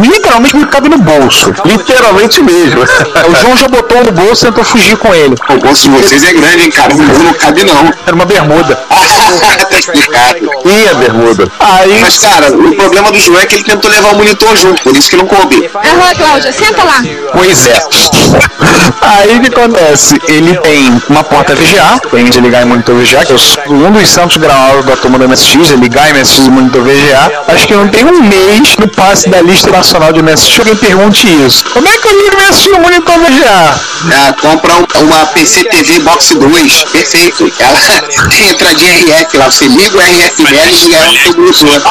literalmente 0.02 0.56
me 0.56 0.66
cabe 0.66 0.88
no 0.88 0.98
bolso. 0.98 1.52
Literalmente 1.64 2.42
mesmo. 2.42 2.80
O 2.82 3.34
João 3.36 3.56
já 3.56 3.68
botou 3.68 4.04
no 4.04 4.12
bolso 4.12 4.46
e 4.46 4.48
tentou 4.48 4.64
fugir 4.64 4.96
com 4.96 5.14
ele. 5.14 5.34
O 5.50 5.58
bolso 5.58 5.81
de 5.82 5.88
vocês 5.90 6.22
é 6.24 6.32
grande, 6.32 6.64
hein, 6.64 6.70
cara? 6.70 6.94
O 6.94 6.98
meu 6.98 7.18
não 7.18 7.34
cabe, 7.34 7.64
não. 7.64 7.92
Era 8.06 8.14
uma 8.14 8.24
bermuda. 8.24 8.76
tá 8.88 9.78
explicado. 9.78 10.38
E 10.64 10.88
a 10.88 10.94
bermuda? 10.94 11.48
Aí, 11.60 11.98
Mas, 12.00 12.18
cara, 12.18 12.52
o 12.52 12.74
problema 12.76 13.10
do 13.10 13.18
João 13.18 13.40
é 13.40 13.46
que 13.46 13.56
ele 13.56 13.64
tentou 13.64 13.90
levar 13.90 14.12
o 14.12 14.16
monitor 14.16 14.56
junto, 14.56 14.82
por 14.82 14.96
isso 14.96 15.08
que 15.10 15.16
não 15.16 15.26
coube. 15.26 15.70
Aham, 15.74 16.14
Cláudia, 16.16 16.52
senta 16.52 16.82
lá. 16.84 17.02
Pois 17.32 17.66
é. 17.66 17.82
Aí 19.02 19.36
o 19.36 19.40
que 19.40 19.48
acontece? 19.48 20.16
Ele 20.28 20.56
tem 20.58 21.02
uma 21.08 21.24
porta 21.24 21.54
VGA, 21.54 22.00
permite 22.10 22.40
ligar 22.40 22.62
em 22.62 22.66
monitor 22.66 22.94
VGA, 22.96 23.24
que 23.24 23.32
é 23.32 23.36
o- 23.68 23.72
um 23.72 23.90
dos 23.90 24.08
santos 24.08 24.36
graus 24.36 24.84
da 24.84 24.96
turma 24.96 25.18
do 25.18 25.24
MSX, 25.28 25.70
é 25.72 25.76
ligar 25.76 26.08
em 26.10 26.14
MSX 26.14 26.46
e 26.46 26.50
monitor 26.50 26.82
VGA. 26.82 27.44
Acho 27.48 27.66
que 27.66 27.74
não 27.74 27.88
tem 27.88 28.04
um 28.04 28.22
mês 28.22 28.76
no 28.78 28.88
passe 28.88 29.28
da 29.28 29.40
lista 29.40 29.70
nacional 29.70 30.12
de 30.12 30.20
MSX 30.22 30.52
que 30.54 30.60
alguém 30.60 30.76
pergunte 30.76 31.26
isso. 31.46 31.64
Como 31.72 31.88
é 31.88 31.92
que 31.98 32.08
eu 32.08 32.22
ligo 32.24 32.36
MSX 32.36 32.66
no 32.72 32.80
monitor 32.80 33.14
VGA? 33.18 33.80
Ah, 34.14 34.34
compra 34.40 34.72
um- 34.74 35.04
uma 35.04 35.26
PC 35.26 35.64
TV 35.72 36.00
Box 36.00 36.34
2, 36.34 36.84
perfeito. 36.92 37.50
Ela 37.58 37.80
tem 38.28 38.50
entradinha 38.50 38.92
RF 38.92 39.36
lá, 39.38 39.50
você 39.50 39.66
liga 39.66 39.96
o 39.96 40.00
RF 40.00 40.44
dela 40.44 40.70
e 40.70 40.74
liga 40.74 40.96
ela 40.96 41.12
no 41.36 41.54
CDR. 41.54 41.82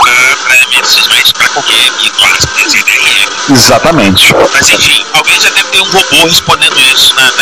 Exatamente. 3.50 4.34
Mas 4.54 4.70
enfim, 4.70 5.04
alguém 5.14 5.42
já 5.42 5.50
deve 5.50 5.64
ter 5.70 5.82
um 5.82 5.86
robô 5.86 6.26
respondendo 6.26 6.80
isso 6.94 7.16
na, 7.16 7.24
na. 7.24 7.42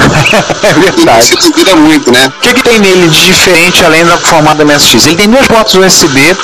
É 0.62 0.72
verdade. 0.74 1.26
você 1.26 1.50
duvida 1.50 1.76
muito, 1.76 2.12
né? 2.12 2.26
O 2.26 2.40
que, 2.40 2.54
que 2.54 2.62
tem 2.62 2.78
nele 2.78 3.08
de 3.08 3.26
diferente 3.26 3.84
além 3.84 4.04
do 4.04 4.16
formato 4.18 4.64
MSX? 4.64 5.06
Ele 5.06 5.16
tem 5.16 5.28
duas 5.28 5.46
portas 5.46 5.74
USB 5.74 6.36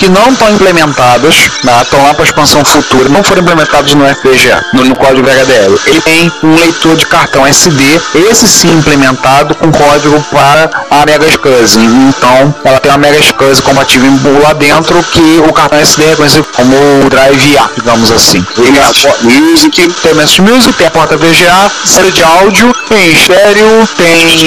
que 0.00 0.08
não 0.08 0.30
estão 0.32 0.50
implementadas, 0.50 1.50
tá? 1.62 1.82
estão 1.82 2.02
lá 2.02 2.14
para 2.14 2.24
expansão 2.24 2.64
futura, 2.64 3.10
não 3.10 3.22
foram 3.22 3.42
implementados 3.42 3.92
no 3.92 4.06
FPGA, 4.06 4.64
no, 4.72 4.84
no 4.84 4.96
código 4.96 5.28
VHDL. 5.28 5.78
Ele 5.86 6.00
tem 6.00 6.32
um 6.42 6.49
leitor 6.54 6.96
de 6.96 7.06
cartão 7.06 7.46
SD, 7.46 7.82
esse 8.30 8.46
sim 8.46 8.70
implementado 8.72 9.54
com 9.54 9.70
código 9.70 10.20
para 10.30 10.70
a 10.90 11.06
Mega 11.06 11.26
SCSI. 11.26 11.80
Então, 11.80 12.54
ela 12.64 12.80
tem 12.80 12.90
uma 12.90 12.98
Mega 12.98 13.20
SCSI 13.20 13.62
compatível 13.62 14.10
lá 14.42 14.52
dentro 14.52 15.02
que 15.04 15.42
o 15.48 15.52
cartão 15.52 15.78
SD 15.78 16.04
é 16.04 16.16
conhecido 16.16 16.46
como 16.54 16.74
Drive 17.08 17.58
A, 17.58 17.70
digamos 17.74 18.10
assim. 18.10 18.44
Ele 18.58 18.78
é 18.78 18.82
a 18.82 18.90
Music, 19.22 19.88
Tem 20.02 20.12
o 20.12 20.42
Music, 20.42 20.72
tem 20.74 20.86
a 20.86 20.90
porta 20.90 21.16
VGA, 21.16 21.70
série 21.84 22.10
de 22.10 22.22
áudio, 22.22 22.72
tem 22.88 23.12
estéreo, 23.12 23.88
tem 23.96 24.40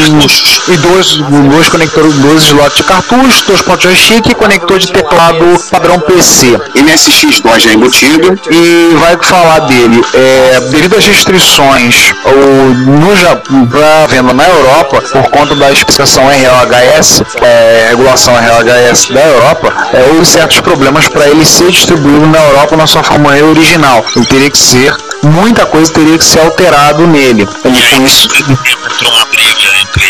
e 0.67 0.77
dois, 0.77 1.17
dois 1.51 1.69
conectores, 1.69 2.13
dois 2.15 2.43
slots 2.43 2.77
de 2.77 2.83
cartucho, 2.83 3.45
dois 3.47 3.61
pontos 3.61 3.83
joystick 3.83 4.29
e 4.29 4.35
conector 4.35 4.79
de 4.79 4.91
teclado 4.91 5.45
padrão 5.69 5.99
PC. 5.99 6.59
MSX 6.75 7.41
DOS 7.41 7.63
já 7.63 7.73
embutido. 7.73 8.39
E 8.49 8.95
vai 8.99 9.17
falar 9.21 9.59
dele, 9.59 10.01
é, 10.13 10.51
é, 10.55 10.59
devido 10.61 10.95
às 10.95 11.05
restrições 11.05 11.92
ou 12.25 12.73
no 12.73 13.15
Japão, 13.15 13.65
pra 13.67 14.07
venda 14.07 14.33
na 14.33 14.47
Europa, 14.47 15.01
por 15.01 15.29
conta 15.29 15.55
da 15.55 15.71
especificação 15.71 16.23
RLHS, 16.29 17.23
é, 17.41 17.87
regulação 17.89 18.33
RLHS 18.35 19.09
da 19.09 19.21
Europa, 19.21 19.73
é, 19.93 20.03
houve 20.11 20.25
certos 20.25 20.59
problemas 20.61 21.07
para 21.07 21.27
ele 21.27 21.45
ser 21.45 21.69
distribuído 21.71 22.25
na 22.27 22.39
Europa 22.39 22.75
na 22.77 22.87
sua 22.87 23.03
forma 23.03 23.29
original. 23.31 24.05
Ele 24.15 24.25
teria 24.25 24.49
que 24.49 24.57
ser, 24.57 24.95
muita 25.23 25.65
coisa 25.65 25.91
teria 25.91 26.17
que 26.17 26.25
ser 26.25 26.39
alterado 26.39 27.05
nele. 27.07 27.47
Ele, 27.65 27.81
com 27.95 28.05
isso, 28.05 28.27
entrou 28.27 29.11
uma 29.11 29.25
briga 29.25 29.77
entre, 29.81 30.05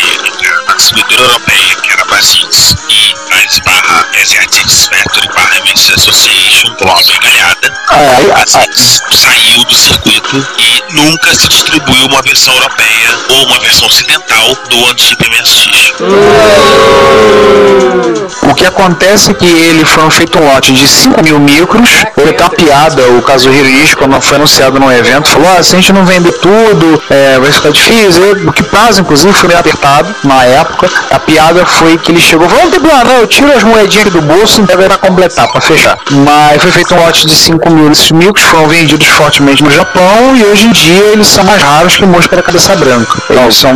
a 0.68 0.74
distribuidora 0.74 1.22
europeia, 1.22 1.76
que 1.82 1.90
era 1.92 2.04
Basins, 2.04 2.73
e 3.44 3.60
a 3.60 3.64
barra 3.64 4.06
Asiatics 4.22 4.86
Factory 4.88 5.28
barra 5.34 5.60
Men's 5.64 5.90
Association, 5.94 6.74
com 6.76 6.84
uma 6.86 6.94
brigalhada. 7.02 7.72
Aí, 7.88 8.30
A 8.30 8.34
a- 8.36 8.38
Basins 8.38 9.02
saiu 9.12 9.64
do 9.64 9.74
circuito 9.74 10.46
e 10.58 10.94
nunca 10.94 11.34
se 11.34 11.46
distribuiu 11.48 12.06
uma 12.06 12.22
versão 12.22 12.54
europeia 12.54 13.18
ou 13.28 13.46
uma 13.46 13.60
versão 13.60 13.86
ocidental 13.86 14.46
do 14.70 14.76
anti-chip 14.90 15.28
MSX. 15.28 15.94
O 18.50 18.54
que 18.54 18.66
acontece 18.66 19.30
é 19.30 19.34
que 19.34 19.44
ele 19.46 19.84
foi 19.84 20.08
feito 20.10 20.38
um 20.38 20.44
lote 20.52 20.72
de 20.72 20.86
5 20.86 21.22
mil 21.22 21.38
micros. 21.38 21.88
Foi 22.14 22.30
até 22.30 22.44
uma 22.44 22.50
piada, 22.50 23.08
o 23.10 23.22
caso 23.22 23.50
Hiroishi, 23.50 23.96
quando 23.96 24.20
foi 24.20 24.36
anunciado 24.36 24.78
no 24.80 24.90
evento, 24.92 25.28
falou: 25.28 25.48
ah, 25.58 25.62
se 25.62 25.74
a 25.74 25.78
gente 25.80 25.92
não 25.92 26.04
vender 26.04 26.32
tudo, 26.32 27.02
é, 27.10 27.38
vai 27.38 27.50
ficar 27.52 27.70
difícil. 27.70 28.36
E 28.42 28.46
O 28.48 28.52
que 28.52 28.62
prazo, 28.62 29.00
inclusive, 29.02 29.32
foi 29.32 29.48
meio 29.48 29.60
apertado 29.60 30.14
na 30.24 30.44
época. 30.44 30.90
A 31.10 31.18
piada 31.18 31.64
foi 31.66 31.98
que 31.98 32.12
ele 32.12 32.20
chegou: 32.20 32.48
vamos 32.48 32.70
ter 32.70 32.80
plano, 32.80 33.04
não, 33.04 33.20
eu 33.20 33.26
tiro 33.34 33.52
as 33.52 33.64
moedinhas 33.64 34.10
do 34.10 34.22
bolso 34.22 34.60
e 34.60 34.62
entrega 34.62 34.86
pra 34.86 34.98
completar, 34.98 35.50
pra 35.50 35.60
fechar. 35.60 35.98
Mas 36.10 36.62
foi 36.62 36.70
feito 36.70 36.94
um 36.94 36.98
lote 36.98 37.26
de 37.26 37.34
5 37.34 37.70
mil 37.70 37.88
desses 37.88 38.12
micros, 38.12 38.44
foram 38.44 38.68
vendidos 38.68 39.06
fortemente 39.08 39.62
no 39.62 39.70
Japão 39.70 40.36
e 40.36 40.44
hoje 40.44 40.68
em 40.68 40.72
dia 40.72 41.04
eles 41.12 41.26
são 41.26 41.44
mais 41.44 41.62
raros 41.62 41.96
que 41.96 42.06
mosca 42.06 42.36
da 42.36 42.42
cabeça 42.42 42.76
branca. 42.76 43.22
Eles 43.30 43.56
são. 43.56 43.74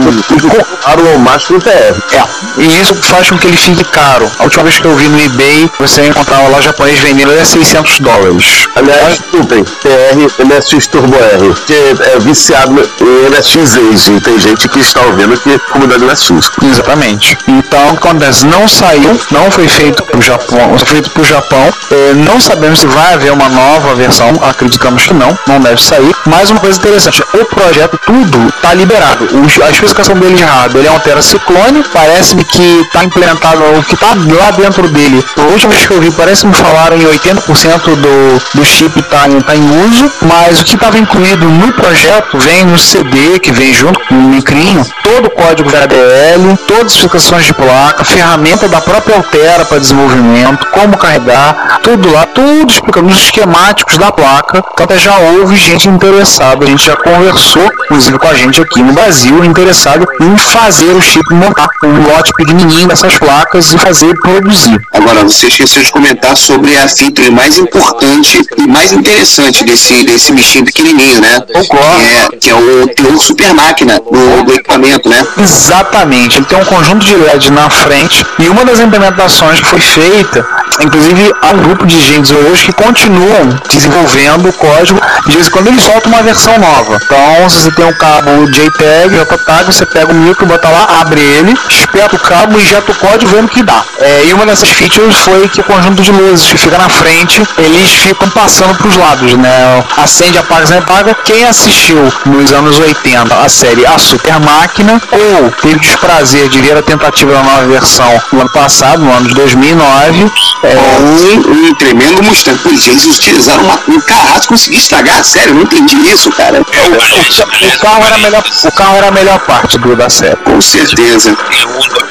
Claro, 0.82 1.14
o 1.14 1.18
máximo 1.18 1.60
TR. 1.60 1.68
É, 1.70 2.22
e 2.56 2.80
isso 2.80 2.94
faz 2.94 3.28
com 3.28 3.36
que 3.36 3.48
ele 3.48 3.56
fique 3.56 3.84
caro. 3.84 4.30
A 4.38 4.44
última 4.44 4.62
vez 4.64 4.78
que 4.78 4.86
eu 4.86 4.94
vi 4.94 5.08
no 5.08 5.20
eBay, 5.20 5.70
você 5.78 6.06
encontrava 6.06 6.48
lá 6.48 6.60
japonês 6.60 6.98
vendendo 7.00 7.32
ele 7.32 7.40
a 7.40 7.44
600 7.44 8.00
dólares. 8.00 8.68
Aliás, 8.76 9.18
desculpem, 9.18 9.64
TR, 9.64 10.44
MSX 10.44 10.86
Turbo 10.86 11.16
R, 11.16 11.54
que 11.66 11.74
é 11.74 12.18
viciado 12.20 12.80
em 13.00 13.30
MSX 13.30 13.76
Age, 13.76 14.20
tem 14.20 14.38
gente 14.38 14.68
que 14.68 14.78
está 14.78 15.00
ouvindo 15.02 15.36
que 15.38 15.50
é 15.50 15.58
comunidade 15.58 16.04
MSX. 16.04 16.50
Exatamente. 16.62 17.36
Então, 17.48 17.96
que 17.96 18.08
acontece? 18.08 18.46
Não 18.46 18.68
saiu, 18.68 19.20
não 19.30 19.47
foi 19.50 19.68
feito 19.68 20.02
pro 20.04 20.20
Japão, 20.20 20.76
foi 20.78 20.86
feito 20.86 21.10
pro 21.10 21.24
Japão. 21.24 21.72
Eh, 21.90 22.12
não 22.14 22.40
sabemos 22.40 22.80
se 22.80 22.86
vai 22.86 23.14
haver 23.14 23.32
uma 23.32 23.48
nova 23.48 23.94
versão, 23.94 24.30
acreditamos 24.42 25.06
que 25.06 25.14
não, 25.14 25.36
não 25.46 25.60
deve 25.60 25.82
sair. 25.82 26.14
Mas 26.26 26.50
uma 26.50 26.60
coisa 26.60 26.78
interessante, 26.78 27.22
o 27.34 27.44
projeto, 27.46 27.98
tudo 28.04 28.52
tá 28.62 28.74
liberado. 28.74 29.24
O- 29.32 29.64
a 29.64 29.70
especificação 29.70 30.14
dele 30.16 30.34
de 30.36 30.44
hardware, 30.44 30.80
ele 30.84 30.88
é 30.88 30.92
um 30.92 30.98
Tera 31.00 31.22
Ciclone, 31.22 31.84
parece-me 31.92 32.44
que 32.44 32.86
tá 32.92 33.04
implementado, 33.04 33.62
o 33.78 33.82
que 33.82 33.96
tá 33.96 34.08
lá 34.14 34.50
dentro 34.52 34.88
dele. 34.88 35.24
A 35.36 35.42
última 35.42 35.72
vez 35.72 35.86
que 35.86 35.92
eu 35.92 36.00
vi, 36.00 36.10
parece 36.12 36.46
me 36.46 36.54
falaram 36.54 36.96
em 36.96 37.04
80% 37.04 37.96
do, 37.96 38.42
do 38.54 38.64
chip 38.64 39.00
tá 39.02 39.26
em, 39.28 39.40
tá 39.40 39.54
em 39.56 39.86
uso, 39.86 40.10
mas 40.22 40.60
o 40.60 40.64
que 40.64 40.74
estava 40.74 40.98
incluído 40.98 41.46
no 41.48 41.72
projeto 41.72 42.38
vem 42.38 42.64
no 42.64 42.78
CD, 42.78 43.38
que 43.40 43.52
vem 43.52 43.72
junto 43.72 44.00
com 44.08 44.14
o 44.14 44.28
micrinho, 44.28 44.84
todo 45.02 45.26
o 45.26 45.30
código 45.30 45.68
VHDL, 45.68 46.56
todas 46.66 46.86
as 46.86 46.92
explicações 46.92 47.44
de 47.44 47.52
placa, 47.52 48.04
ferramenta 48.04 48.68
da 48.68 48.80
própria 48.80 49.16
Altera 49.16 49.64
para 49.64 49.78
desenvolvimento, 49.78 50.66
como 50.72 50.96
carregar, 50.96 51.80
tudo 51.82 52.10
lá, 52.10 52.26
tudo 52.26 52.70
explicando 52.70 53.08
os 53.08 53.16
esquemáticos 53.16 53.98
da 53.98 54.10
placa. 54.10 54.64
Então 54.72 54.84
até 54.84 54.98
já 54.98 55.16
houve 55.18 55.56
gente 55.56 55.88
interessada, 55.88 56.64
a 56.64 56.68
gente 56.68 56.84
já 56.84 56.96
conversou, 56.96 57.64
inclusive 57.84 58.18
com 58.18 58.28
a 58.28 58.34
gente 58.34 58.60
aqui 58.60 58.82
no 58.82 58.92
Brasil, 58.92 59.44
interessado 59.44 60.06
em 60.20 60.36
fazer 60.36 60.92
o 60.92 61.00
chip 61.00 61.32
montar 61.34 61.68
um 61.84 62.08
lote 62.08 62.32
pequenininho 62.34 62.88
dessas 62.88 63.18
placas 63.18 63.72
e 63.72 63.78
fazer 63.78 64.14
produzir. 64.20 64.80
Agora, 64.92 65.22
você 65.22 65.46
esqueceu 65.46 65.82
de 65.82 65.90
comentar 65.90 66.36
sobre 66.36 66.76
a 66.76 66.88
feature 66.88 67.30
mais 67.30 67.58
importante 67.58 68.40
e 68.56 68.66
mais 68.66 68.92
interessante 68.92 69.64
desse, 69.64 70.04
desse 70.04 70.32
bichinho 70.32 70.64
pequenininho, 70.64 71.20
né? 71.20 71.40
Concordo. 71.52 71.98
Que 71.98 72.04
é, 72.04 72.38
que 72.40 72.50
é 72.50 72.54
o 72.54 72.88
teor 72.88 73.18
super 73.18 73.52
máquina 73.54 73.97
do, 74.00 74.44
do 74.44 74.52
equipamento, 74.52 75.08
né? 75.08 75.26
Exatamente, 75.38 76.38
ele 76.38 76.46
tem 76.46 76.58
um 76.58 76.64
conjunto 76.64 77.04
de 77.04 77.14
LED 77.16 77.52
na 77.52 77.68
frente 77.70 78.24
e 78.38 78.48
uma 78.48 78.64
das 78.64 78.80
implementações 78.80 79.60
que 79.60 79.66
foi 79.66 79.80
feita, 79.80 80.46
inclusive 80.80 81.34
há 81.42 81.48
um 81.54 81.58
grupo 81.58 81.86
de 81.86 81.98
gente 81.98 82.34
hoje 82.34 82.66
que 82.66 82.72
continuam 82.72 83.48
desenvolvendo 83.70 84.48
o 84.48 84.52
código 84.52 85.00
de 85.26 85.32
vez 85.32 85.48
em 85.48 85.50
quando 85.50 85.68
eles 85.68 85.82
soltam 85.82 86.12
uma 86.12 86.22
versão 86.22 86.58
nova. 86.58 86.98
Então, 87.02 87.48
se 87.48 87.62
você 87.62 87.70
tem 87.72 87.84
um 87.84 87.92
cabo 87.92 88.46
JPEG, 88.50 89.16
JPEG, 89.16 89.66
você 89.66 89.86
pega 89.86 90.12
o 90.12 90.14
micro, 90.14 90.46
bota 90.46 90.68
lá, 90.68 91.00
abre 91.00 91.20
ele, 91.20 91.54
espeta 91.68 92.16
o 92.16 92.18
cabo, 92.18 92.58
injeta 92.58 92.92
o 92.92 92.94
código 92.94 93.30
vendo 93.30 93.46
o 93.46 93.48
que 93.48 93.62
dá. 93.62 93.84
É, 93.98 94.26
e 94.26 94.34
uma 94.34 94.46
dessas 94.46 94.70
features 94.70 95.16
foi 95.16 95.48
que 95.48 95.60
o 95.60 95.64
conjunto 95.64 96.02
de 96.02 96.12
luzes 96.12 96.46
que 96.46 96.56
fica 96.56 96.78
na 96.78 96.88
frente, 96.88 97.42
eles 97.58 97.92
ficam 97.92 98.28
passando 98.30 98.74
para 98.76 98.88
os 98.88 98.96
lados, 98.96 99.34
né? 99.34 99.84
Acende, 99.96 100.38
apaga, 100.38 100.64
acende, 100.64 100.78
apaga. 100.78 101.14
Quem 101.24 101.44
assistiu 101.44 102.12
nos 102.26 102.52
anos 102.52 102.78
80 102.78 103.34
a 103.34 103.48
série 103.48 103.86
A 103.86 103.98
Super 103.98 104.38
Máquina 104.40 105.00
ou 105.10 105.50
teve 105.62 105.76
o 105.76 105.80
desprazer 105.80 106.48
de 106.48 106.60
ver 106.60 106.76
a 106.76 106.82
tentativa 106.82 107.32
da 107.32 107.42
nova 107.42 107.66
versão 107.66 108.20
no 108.32 108.40
ano 108.40 108.50
passado, 108.50 109.02
no 109.02 109.12
ano 109.12 109.28
de 109.28 109.34
2009, 109.34 110.32
é, 110.68 110.98
Um, 111.00 111.68
um 111.68 111.74
tremendo 111.74 112.22
Mustang. 112.22 112.58
Pois 112.62 112.86
eles 112.86 113.04
utilizaram 113.06 113.64
uma, 113.64 113.80
um 113.88 114.00
carrasco 114.00 114.44
e 114.44 114.48
conseguiram 114.48 114.82
estragar. 114.82 115.24
Sério, 115.24 115.54
não 115.54 115.62
entendi 115.62 115.96
isso, 116.12 116.30
cara. 116.32 116.58
Eu, 116.58 116.64
aliás, 116.84 117.40
aliás, 117.40 117.76
o 117.76 117.80
carro 117.80 118.04
era 118.04 118.14
a 118.14 118.18
melhor, 118.18 118.44
o 118.64 118.72
carro 118.72 118.96
era 118.96 119.08
a 119.08 119.10
melhor 119.10 119.38
parte 119.40 119.78
do, 119.78 119.96
da 119.96 120.08
série. 120.08 120.36
Com 120.36 120.60
certeza. 120.60 121.36
Eu 121.60 121.68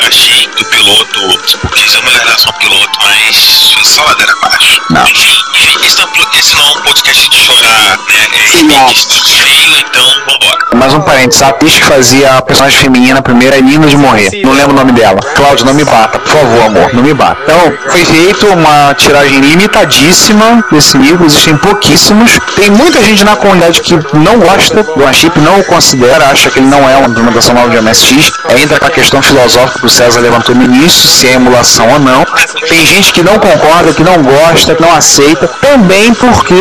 achei 0.07 0.47
que 0.47 0.63
o 0.63 0.65
piloto, 0.65 1.37
tipo, 1.45 1.69
quis 1.69 1.95
uma 1.95 2.11
relação 2.11 2.51
piloto, 2.53 2.99
mas 3.03 3.75
só 3.83 4.03
ladeira 4.03 4.33
abaixo. 4.33 4.81
Não. 4.89 5.03
Enfim, 5.03 5.37
enfim 5.55 5.85
esse, 5.85 5.97
não, 5.97 6.09
esse 6.37 6.55
não 6.55 6.63
é 6.63 6.77
um 6.77 6.81
podcast 6.81 7.29
de 7.29 7.37
chorar, 7.37 7.97
né? 7.97 8.27
É 8.33 8.47
Sim, 8.47 8.69
feio, 8.69 9.85
então 9.87 10.05
vambora. 10.27 10.57
Mais 10.75 10.93
um 10.93 11.01
parênteses, 11.01 11.41
a 11.41 11.49
atriz 11.49 11.73
que 11.73 11.83
fazia 11.83 12.33
a 12.33 12.41
personagem 12.41 12.77
feminina 12.77 13.21
primeira 13.21 13.57
é 13.57 13.61
linda 13.61 13.87
de 13.87 13.97
morrer. 13.97 14.29
Não 14.43 14.53
lembro 14.53 14.71
o 14.71 14.75
nome 14.75 14.91
dela. 14.91 15.19
Cláudio, 15.35 15.65
não 15.65 15.73
me 15.73 15.83
bata, 15.83 16.19
por 16.19 16.29
favor, 16.29 16.61
amor, 16.65 16.93
não 16.93 17.03
me 17.03 17.13
bata. 17.13 17.41
Então, 17.43 17.77
foi 17.89 18.05
feito 18.05 18.47
uma 18.47 18.93
tiragem 18.93 19.39
limitadíssima 19.39 20.63
desse 20.71 20.97
livro, 20.97 21.25
existem 21.25 21.57
pouquíssimos. 21.57 22.39
Tem 22.55 22.69
muita 22.69 23.01
gente 23.03 23.23
na 23.23 23.35
comunidade 23.35 23.81
que 23.81 23.93
não 24.17 24.39
gosta 24.39 24.83
do 24.83 25.13
chip, 25.13 25.39
não 25.39 25.59
o 25.59 25.63
considera, 25.63 26.27
acha 26.27 26.49
que 26.51 26.59
ele 26.59 26.67
não 26.67 26.87
é 26.89 26.95
uma 26.97 27.07
implementação 27.07 27.55
nova 27.55 27.69
de 27.69 27.81
MSX. 27.81 28.31
É, 28.49 28.59
entra 28.59 28.79
com 28.79 28.85
a 28.85 28.89
questão 28.91 29.21
filosófica 29.21 29.79
que 29.79 29.85
o 29.85 29.89
César 29.97 30.19
levantou 30.19 30.53
no 30.53 30.63
início, 30.63 31.09
se 31.09 31.27
é 31.27 31.33
emulação 31.33 31.89
ou 31.89 31.99
não. 31.99 32.23
Tem 32.69 32.85
gente 32.85 33.11
que 33.11 33.23
não 33.23 33.39
concorda, 33.39 33.91
que 33.93 34.03
não 34.03 34.21
gosta, 34.21 34.75
que 34.75 34.81
não 34.81 34.93
aceita, 34.93 35.47
também 35.47 36.13
porque 36.13 36.53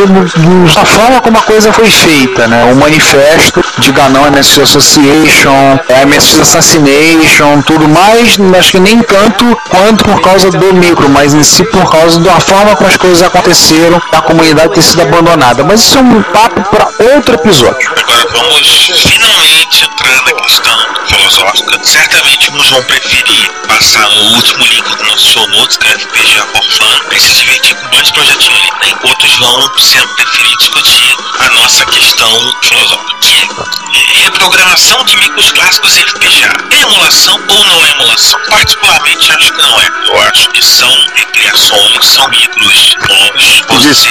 da 0.73 0.83
forma 0.83 1.21
como 1.21 1.37
a 1.37 1.41
coisa 1.43 1.71
foi 1.71 1.85
feita, 1.85 2.47
né? 2.47 2.63
O 2.71 2.75
manifesto 2.75 3.63
de 3.77 3.91
não 4.09 4.23
MSX 4.31 4.59
Association, 4.59 5.79
é, 5.87 6.05
MSX 6.05 6.39
Assassination, 6.39 7.61
tudo 7.61 7.87
mais, 7.87 8.39
acho 8.57 8.71
que 8.71 8.79
nem 8.79 9.03
tanto 9.03 9.45
quanto 9.69 10.03
por 10.03 10.19
causa 10.21 10.49
do 10.49 10.73
micro, 10.73 11.07
mas 11.09 11.35
em 11.35 11.43
si 11.43 11.63
por 11.65 11.91
causa 11.91 12.19
da 12.19 12.39
forma 12.39 12.75
como 12.75 12.89
as 12.89 12.97
coisas 12.97 13.21
aconteceram, 13.21 14.01
da 14.11 14.21
comunidade 14.21 14.73
ter 14.73 14.81
sido 14.81 15.03
abandonada. 15.03 15.63
Mas 15.63 15.81
isso 15.81 15.99
é 15.99 16.01
um 16.01 16.23
papo 16.23 16.61
para 16.71 17.13
outro 17.13 17.35
episódio. 17.35 17.87
Agora 17.97 18.27
vamos 18.31 18.91
finalmente 18.95 19.85
entrar 19.85 20.23
na 20.23 20.33
questão 20.41 20.77
filosófica. 21.07 21.79
Certamente 21.83 22.51
uns 22.51 22.69
vão 22.69 22.83
preferir 22.83 23.26
passar 23.67 24.09
no 24.09 24.35
último 24.35 24.65
link 24.65 24.95
do 24.95 25.03
nosso 25.03 25.27
show 25.33 25.47
notes, 25.49 25.77
que 25.77 25.87
é 25.87 25.97
FPGA 25.99 26.45
for 26.47 26.63
Fun, 26.63 26.99
e 27.11 27.19
se 27.19 27.39
divertir 27.39 27.75
com 27.75 27.87
dois 27.89 28.11
projetinhos 28.11 28.59
ali. 28.59 28.91
Né? 28.91 28.99
Outros 29.03 29.37
vão 29.37 29.71
sempre 29.79 30.15
preferir 30.15 30.57
discutir 30.57 31.17
a 31.39 31.49
nossa 31.49 31.85
questão 31.85 32.53
filosófica, 32.63 33.15
que 33.21 33.29
é 33.33 34.23
reprogramação 34.23 35.03
de 35.05 35.17
micros 35.17 35.51
clássicos 35.51 35.97
em 35.97 36.01
FPGA. 36.07 36.53
É 36.71 36.81
emulação 36.81 37.39
ou 37.47 37.65
não 37.65 37.85
é 37.85 37.89
emulação? 37.91 38.39
Particularmente 38.49 39.31
acho 39.31 39.53
que 39.53 39.61
não 39.61 39.81
é. 39.81 39.87
Eu 40.07 40.21
acho 40.21 40.49
que 40.49 40.63
são 40.63 40.89
recriações, 41.15 42.05
são 42.05 42.27
micros 42.29 42.95
novos. 43.07 43.63
Você 43.67 44.09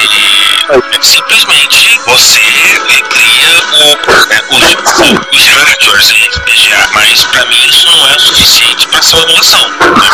é, 0.69 1.03
simplesmente 1.03 2.01
você 2.07 2.41
recria 2.89 3.63
o, 3.73 4.27
né, 4.29 4.41
os, 4.51 4.77
os 5.33 5.47
hardwares 5.49 6.11
em 6.11 6.31
FPGA, 6.33 6.89
mas 6.93 7.25
pra 7.25 7.46
suficiente 9.03 9.77
para 9.79 10.01
ser 10.01 10.06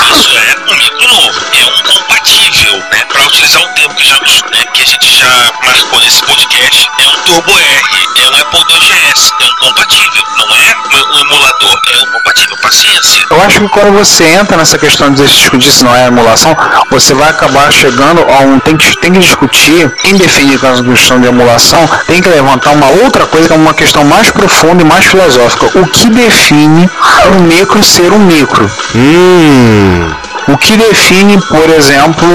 utilizar 3.33 3.63
um 3.63 3.73
termo 3.73 3.95
que, 3.95 4.07
já, 4.07 4.15
né, 4.17 4.65
que 4.75 4.83
a 4.83 4.85
gente 4.85 5.19
já 5.19 5.53
marcou 5.65 6.01
nesse 6.01 6.23
podcast, 6.23 6.91
é 6.99 7.09
um 7.09 7.23
Turbo 7.25 7.59
R, 7.59 7.83
é 8.17 8.29
um 8.29 8.41
Apple 8.43 8.59
II 8.59 8.79
BGS, 8.79 9.33
é 9.41 9.45
um 9.45 9.69
compatível, 9.69 10.25
não 10.37 10.55
é 10.55 10.77
um 10.93 11.19
emulador, 11.19 11.81
é 11.93 11.99
um 11.99 12.13
compatível, 12.13 12.57
paciência. 12.59 13.27
Eu 13.31 13.41
acho 13.41 13.61
que 13.61 13.69
quando 13.69 13.93
você 13.97 14.25
entra 14.25 14.59
nessa 14.59 14.79
questão 14.79 15.11
de 15.11 15.27
discutir 15.27 15.73
se 15.73 15.83
não 15.83 15.97
é 15.97 16.09
emulação, 16.09 16.55
você 16.91 17.15
vai 17.15 17.31
acabar 17.31 17.73
chegando 17.73 18.21
a 18.21 18.41
um. 18.41 18.61
Tem 18.61 18.77
que, 18.77 18.97
tem 18.99 19.13
que 19.13 19.21
discutir, 19.21 19.91
quem 20.03 20.15
defende 20.17 20.55
a 20.55 20.83
questão 20.83 21.19
de 21.19 21.27
emulação, 21.27 21.89
tem 22.07 22.21
que 22.21 22.29
levantar 22.29 22.73
uma 22.73 22.89
outra 23.03 23.27
coisa 23.27 23.49
que 23.49 23.55
é 23.55 23.57
uma 23.57 23.73
questão 23.73 24.05
mais 24.05 24.31
profunda 24.31 24.83
e 24.83 24.87
mais 24.87 25.07
filosófica. 25.07 25.79
O 25.79 25.87
que 25.87 26.11
define 26.11 26.91
um 27.35 27.43
micro 27.45 27.83
ser 27.83 28.13
um 28.13 28.19
micro? 28.19 28.71
Hum. 28.95 30.13
O 30.49 30.59
que 30.59 30.77
define, 30.77 31.41
por 31.43 31.71
exemplo, 31.71 32.27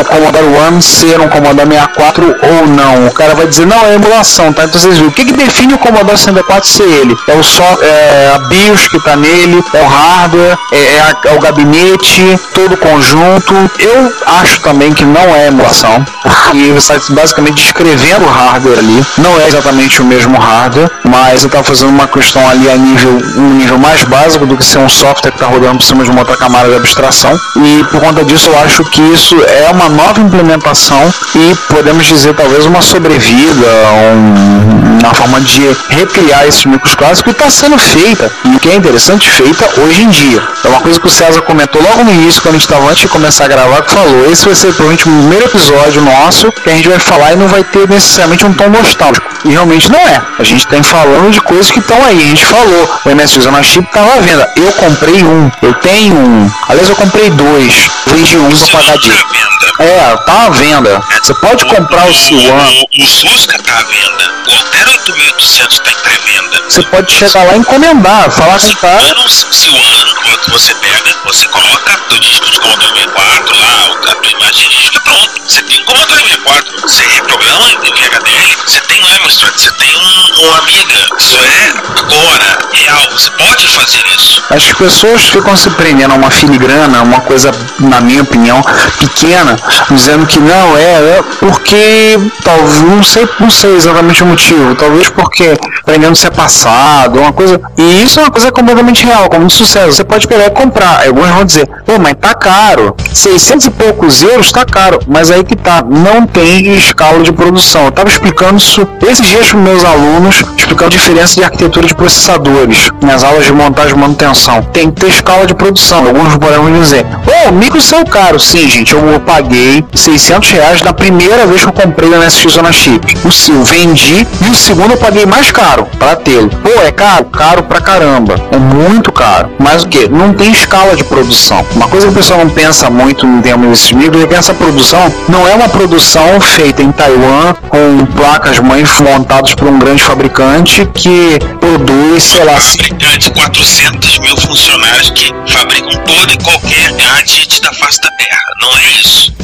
o 0.00 0.04
Commodore 0.04 0.46
One 0.66 0.82
ser 0.82 1.20
um 1.20 1.28
Commodore 1.28 1.68
64 1.68 2.36
ou 2.42 2.66
não? 2.68 3.06
O 3.06 3.12
cara 3.12 3.34
vai 3.34 3.46
dizer, 3.46 3.66
não, 3.66 3.84
é 3.86 3.94
emulação, 3.94 4.52
tá? 4.52 4.64
Então 4.64 4.80
vocês 4.80 4.96
viram, 4.96 5.08
o 5.08 5.12
que, 5.12 5.24
que 5.24 5.32
define 5.32 5.74
o 5.74 5.78
Commodore 5.78 6.16
64 6.18 6.68
ser 6.68 6.82
ele? 6.84 7.16
É 7.28 7.34
o 7.34 7.42
só, 7.42 7.62
é 7.82 8.32
a 8.34 8.38
BIOS 8.38 8.88
que 8.88 8.98
tá 9.00 9.16
nele, 9.16 9.62
é 9.72 9.80
o 9.82 9.86
hardware, 9.86 10.58
é, 10.72 10.76
é 10.96 11.00
a- 11.00 11.16
é 11.32 11.36
o 11.36 11.40
gabinete, 11.40 12.38
todo 12.54 12.74
o 12.74 12.76
conjunto. 12.76 13.54
Eu 13.78 14.12
acho 14.40 14.60
também 14.60 14.92
que 14.92 15.04
não 15.04 15.34
é 15.34 15.46
emulação, 15.48 16.04
porque 16.22 16.72
você 16.72 16.94
está 16.94 17.14
basicamente 17.14 17.54
descrevendo 17.62 18.24
o 18.24 18.28
hardware 18.28 18.78
ali. 18.78 19.04
Não 19.18 19.40
é 19.40 19.46
exatamente 19.46 20.00
o 20.00 20.04
mesmo 20.04 20.38
hardware, 20.38 20.90
mas 21.04 21.40
você 21.40 21.46
está 21.46 21.62
fazendo 21.62 21.90
uma 21.90 22.06
questão 22.08 22.46
ali 22.48 22.68
a 22.70 22.76
nível, 22.76 23.18
um 23.36 23.54
nível 23.54 23.78
mais 23.78 24.04
básico 24.04 24.46
do 24.46 24.56
que 24.56 24.64
ser 24.64 24.78
um 24.78 24.88
software 24.88 25.30
que 25.30 25.36
está 25.36 25.46
rodando 25.46 25.78
por 25.78 25.84
cima 25.84 26.04
de 26.04 26.10
uma 26.10 26.20
outra 26.20 26.36
camada 26.36 26.68
de 26.68 26.76
abstração. 26.76 27.38
E 27.56 27.84
por 27.90 28.00
conta 28.00 28.24
disso 28.24 28.50
eu 28.50 28.58
acho 28.60 28.84
que 28.84 29.00
isso 29.02 29.36
é 29.44 29.70
uma 29.72 29.83
nova 29.88 30.20
implementação 30.20 31.12
e 31.34 31.54
podemos 31.72 32.04
dizer 32.06 32.34
talvez 32.34 32.64
uma 32.66 32.82
sobrevida, 32.82 33.66
um- 34.14 34.98
uma 35.04 35.14
forma 35.14 35.40
de 35.40 35.60
recriar 35.90 36.46
esses 36.46 36.64
micros 36.64 36.94
clássicos 36.94 37.32
e 37.32 37.36
está 37.36 37.50
sendo 37.50 37.76
feita. 37.78 38.30
E 38.44 38.56
o 38.56 38.60
que 38.60 38.70
é 38.70 38.74
interessante, 38.74 39.28
feita 39.28 39.68
hoje 39.82 40.02
em 40.02 40.08
dia. 40.08 40.42
É 40.64 40.68
uma 40.68 40.80
coisa 40.80 40.98
que 40.98 41.06
o 41.06 41.10
César 41.10 41.42
comentou 41.42 41.82
logo 41.82 42.04
no 42.04 42.10
início, 42.12 42.40
quando 42.40 42.54
a 42.54 42.58
gente 42.58 42.66
estava 42.66 42.84
antes 42.86 43.02
de 43.02 43.08
começar 43.08 43.44
a 43.44 43.48
gravar, 43.48 43.82
que 43.82 43.90
falou, 43.92 44.30
esse 44.30 44.44
vai 44.46 44.54
ser 44.54 44.68
provavelmente 44.68 45.02
o 45.08 45.12
primeiro 45.12 45.44
episódio 45.46 46.00
nosso 46.02 46.50
que 46.52 46.70
a 46.70 46.74
gente 46.74 46.88
vai 46.88 46.98
falar 46.98 47.32
e 47.32 47.36
não 47.36 47.48
vai 47.48 47.62
ter 47.64 47.88
necessariamente 47.88 48.46
um 48.46 48.52
tom 48.54 48.68
nostálgico. 48.68 49.33
E 49.44 49.50
realmente 49.50 49.90
não 49.90 49.98
é. 50.00 50.22
A 50.38 50.42
gente 50.42 50.66
tem 50.66 50.82
falando 50.82 51.30
de 51.30 51.40
coisas 51.42 51.70
que 51.70 51.78
estão 51.78 52.02
aí. 52.04 52.16
A 52.16 52.28
gente 52.28 52.44
falou, 52.46 53.00
o 53.04 53.14
MSX 53.14 53.44
Zona 53.44 53.62
Chip 53.62 53.86
estava 53.86 54.14
à 54.14 54.20
venda. 54.20 54.52
Eu 54.56 54.72
comprei 54.72 55.22
um, 55.22 55.50
eu 55.60 55.74
tenho 55.74 56.16
um. 56.16 56.50
Aliás, 56.68 56.88
eu 56.88 56.96
comprei 56.96 57.30
dois. 57.30 57.90
Vendi 58.06 58.38
um 58.38 58.48
pra 58.48 58.78
pagar 58.78 58.92
tá 58.92 58.98
de. 58.98 59.10
à 59.10 59.14
venda. 59.14 59.54
É, 59.80 60.16
tá 60.16 60.46
à 60.46 60.50
venda. 60.50 61.02
Você 61.22 61.34
pode 61.34 61.64
comprar 61.66 62.06
o 62.06 62.12
C1, 62.12 62.86
O, 62.98 63.02
o 63.02 63.06
Fusca 63.06 63.58
tá 63.58 63.72
à 63.72 63.82
venda. 63.84 64.34
O 64.46 64.54
Altero 64.54 64.90
8800 64.92 65.78
tá 65.78 65.90
em 65.90 65.94
pré-venda. 65.96 66.62
você 66.68 66.82
pode 66.84 67.12
chegar 67.12 67.44
lá 67.44 67.54
e 67.54 67.58
encomendar, 67.58 68.30
falar 68.30 68.58
com 68.60 68.68
o 68.68 68.76
cara. 68.76 68.98
Ano, 68.98 69.28
se 69.28 69.68
o 69.68 69.76
ano 69.76 70.14
que 70.42 70.50
você 70.50 70.74
pega, 70.74 71.14
você 71.34 71.48
coloca 71.48 72.00
o 72.14 72.20
disco 72.20 72.48
de 72.48 72.60
Commodore 72.60 72.92
64 72.94 73.58
lá, 73.58 74.12
a 74.12 74.14
tua 74.14 74.30
imagem 74.30 74.68
de 74.68 74.76
disco 74.76 74.96
e 74.96 75.00
pronto. 75.00 75.42
Você 75.48 75.62
tem 75.62 75.80
um 75.80 75.84
Commodore 75.84 76.20
64, 76.20 76.82
você 76.82 77.02
reprograma 77.08 77.70
em 77.70 77.78
VHDL, 77.78 78.56
você 78.64 78.80
tem 78.82 79.02
um 79.02 79.24
Amstrad, 79.24 79.52
você 79.56 79.72
tem 79.72 79.96
um, 79.96 80.46
um 80.46 80.54
Amiga. 80.54 80.94
Isso 81.18 81.36
é 81.36 81.74
agora, 81.98 82.58
real, 82.72 83.10
você 83.10 83.30
pode 83.32 83.66
fazer 83.66 84.02
isso. 84.16 84.42
As 84.50 84.72
pessoas 84.72 85.24
ficam 85.24 85.56
se 85.56 85.70
prendendo 85.70 86.14
a 86.14 86.16
uma 86.16 86.30
filigrana, 86.30 87.02
uma 87.02 87.20
coisa, 87.20 87.50
na 87.80 88.00
minha 88.00 88.22
opinião, 88.22 88.62
pequena, 88.98 89.56
dizendo 89.90 90.26
que 90.26 90.38
não 90.38 90.76
é, 90.76 91.18
é 91.18 91.24
porque 91.40 92.16
talvez 92.44 92.80
não 92.82 93.02
sei, 93.02 93.28
não 93.40 93.50
sei 93.50 93.74
exatamente 93.74 94.22
o 94.22 94.26
motivo, 94.26 94.74
talvez 94.76 95.08
porque 95.10 95.58
prendendo 95.84 96.14
se 96.14 96.26
é 96.26 96.30
passado, 96.30 97.18
uma 97.18 97.32
coisa. 97.32 97.60
E 97.76 98.02
isso 98.02 98.20
é 98.20 98.22
uma 98.22 98.30
coisa 98.30 98.52
completamente 98.52 99.04
real, 99.04 99.28
como 99.28 99.46
disse 99.46 99.62
o 99.62 99.66
César, 99.66 99.92
você 99.92 100.04
pode 100.04 100.28
pegar 100.28 100.46
e 100.46 100.50
comprar. 100.50 101.00
Aí 101.00 101.10
Alguns 101.24 101.36
vão 101.36 101.44
dizer, 101.44 101.68
pô, 101.86 101.98
mas 101.98 102.14
tá 102.20 102.34
caro. 102.34 102.94
600 103.12 103.66
e 103.66 103.70
poucos 103.70 104.22
euros 104.22 104.52
tá 104.52 104.64
caro, 104.64 104.98
mas 105.06 105.30
aí 105.30 105.44
que 105.44 105.56
tá, 105.56 105.82
não 105.82 106.26
tem 106.26 106.74
escala 106.74 107.22
de 107.22 107.32
produção. 107.32 107.86
Eu 107.86 107.92
tava 107.92 108.08
explicando 108.08 108.56
isso 108.56 108.86
esses 109.06 109.26
dias 109.26 109.48
para 109.48 109.60
meus 109.60 109.84
alunos, 109.84 110.44
explicando 110.56 110.94
a 110.94 110.98
diferença 110.98 111.34
de 111.34 111.44
arquitetura 111.44 111.86
de 111.86 111.94
processadores 111.94 112.90
nas 113.00 113.22
aulas 113.22 113.46
de 113.46 113.52
montagem 113.52 113.96
e 113.96 113.98
manutenção. 113.98 114.62
Tem 114.72 114.90
que 114.90 115.00
ter 115.00 115.08
escala 115.08 115.46
de 115.46 115.54
produção. 115.54 116.06
Alguns 116.06 116.36
podem 116.36 116.80
dizer, 116.80 117.06
ô, 117.46 117.52
micro 117.52 117.80
são 117.80 118.04
caro. 118.04 118.38
Sim, 118.38 118.68
gente, 118.68 118.92
eu 118.92 119.20
paguei 119.20 119.84
600 119.94 120.50
reais 120.50 120.82
na 120.82 120.92
primeira 120.92 121.46
vez 121.46 121.62
que 121.62 121.68
eu 121.68 121.72
comprei 121.72 122.10
o 122.10 122.18
MSX 122.18 122.52
Zona 122.52 122.72
Chip. 122.72 123.16
O 123.24 123.32
seu 123.32 123.62
vendi 123.62 124.26
e 124.44 124.50
o 124.50 124.54
segundo 124.54 124.92
eu 124.92 124.98
paguei 124.98 125.24
mais 125.24 125.50
caro 125.50 125.86
para 125.98 126.16
tê-lo. 126.16 126.50
Pô, 126.50 126.70
é 126.82 126.90
caro? 126.90 127.24
Caro 127.26 127.62
pra 127.62 127.80
caramba. 127.80 128.34
É 128.50 128.58
muito 128.58 129.12
caro. 129.12 129.50
Mas 129.58 129.84
o 129.84 129.88
que? 129.88 130.08
Não 130.08 130.34
tem 130.34 130.50
escala 130.50 130.96
de 130.96 131.03
produção. 131.04 131.64
Uma 131.74 131.88
coisa 131.88 132.06
que 132.06 132.12
o 132.12 132.16
pessoal 132.16 132.40
não 132.40 132.50
pensa 132.50 132.90
muito 132.90 133.26
em 133.26 133.40
termos 133.40 133.68
desses 133.68 133.92
micros 133.92 134.22
é 134.22 134.26
que 134.26 134.34
essa 134.34 134.54
produção 134.54 135.12
não 135.28 135.46
é 135.46 135.54
uma 135.54 135.68
produção 135.68 136.40
feita 136.40 136.82
em 136.82 136.90
Taiwan 136.92 137.54
com 137.68 138.06
placas 138.16 138.58
mães 138.60 139.00
montadas 139.00 139.54
por 139.54 139.68
um 139.68 139.78
grande 139.78 140.02
fabricante 140.02 140.86
que 140.94 141.38
produz, 141.60 142.22
sei 142.22 142.44
lá, 142.44 142.54
Fabricante, 142.54 143.30
400 143.30 144.18
mil 144.20 144.36
funcionários 144.36 145.10
que 145.10 145.32
fabricam 145.46 146.02
todo 146.04 146.32
e 146.32 146.38
qualquer 146.38 146.92
gadget 146.92 147.60
da 147.60 147.72
face 147.72 148.00
da 148.00 148.10
Terra. 148.10 148.40
Não 148.60 148.78
é 148.78 149.00
isso. 149.00 149.34